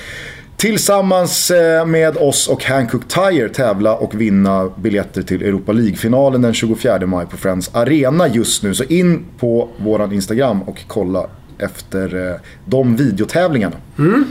[0.57, 6.53] Tillsammans eh, med oss och Hankook Tire tävla och vinna biljetter till Europa League-finalen den
[6.53, 8.73] 24 maj på Friends Arena just nu.
[8.73, 11.27] Så in på våran Instagram och kolla
[11.57, 13.75] efter eh, de videotävlingarna.
[13.97, 14.25] Mm.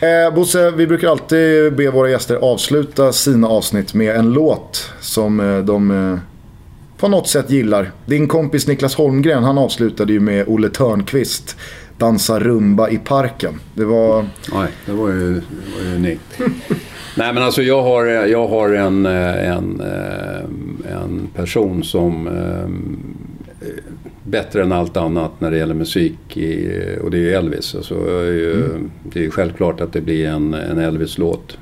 [0.00, 5.40] Eh, Bosse, vi brukar alltid be våra gäster avsluta sina avsnitt med en låt som
[5.40, 6.20] eh, de
[6.98, 7.92] på något sätt gillar.
[8.06, 11.56] Din kompis Niklas Holmgren, han avslutade ju med Olle Törnqvist
[11.98, 13.60] dansa rumba i parken.
[13.74, 14.26] Det var...
[14.52, 15.42] Nej, det var ju,
[15.84, 16.40] ju unikt.
[17.16, 22.70] Nej men alltså jag har, jag har en, eh, en, eh, en person som eh,
[24.24, 27.74] bättre än allt annat när det gäller musik i, och det är ju Elvis.
[27.74, 28.90] Alltså, är ju, mm.
[29.02, 31.58] Det är ju självklart att det blir en, en Elvis-låt.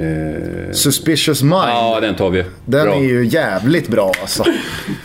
[0.00, 0.72] Eh...
[0.72, 1.54] Suspicious Mind.
[1.54, 2.44] Ja, den tar vi.
[2.64, 2.94] Den bra.
[2.94, 4.44] är ju jävligt bra alltså.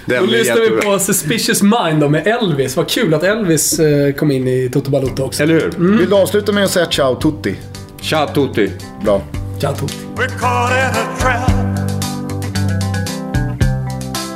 [0.05, 2.76] Den Då lyssnar vi på Suspicious Mind då med Elvis.
[2.77, 5.43] Vad kul att Elvis eh, kom in i Toto Balotto också.
[5.43, 5.76] Eller hur?
[5.76, 5.97] Mm.
[5.97, 7.55] Vill du avsluta med att säga ciao tutti?
[8.01, 8.72] Ciao tutti.
[9.03, 9.22] Bra.
[9.59, 9.95] Ciao tutti.
[10.15, 11.49] We're caught in a trap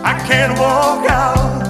[0.06, 1.66] I can't walk out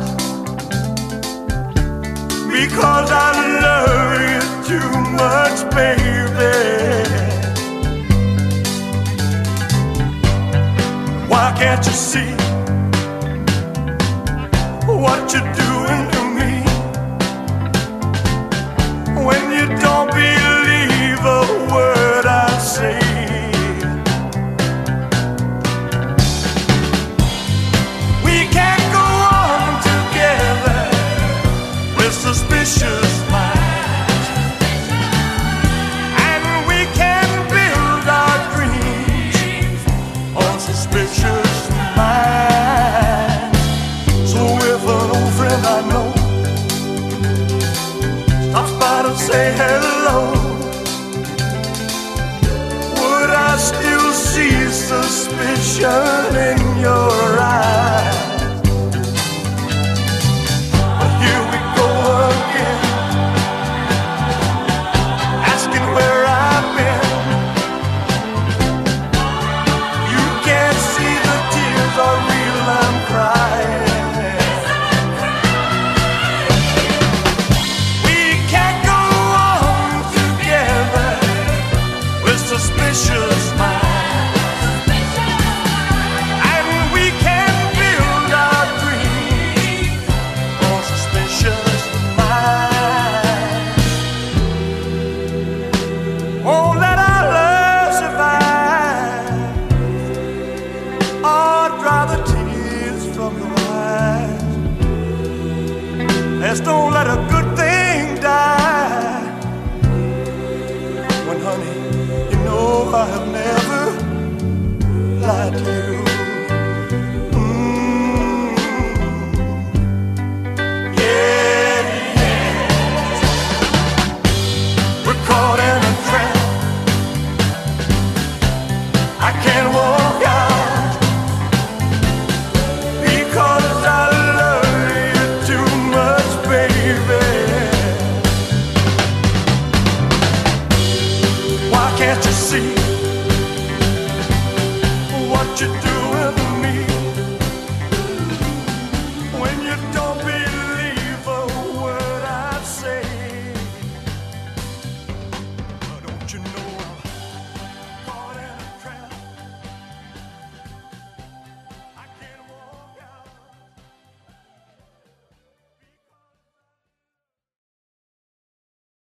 [2.52, 3.32] Because I
[3.62, 7.15] love you too much baby
[11.46, 12.32] Why can't you see
[14.88, 16.05] what you're doing?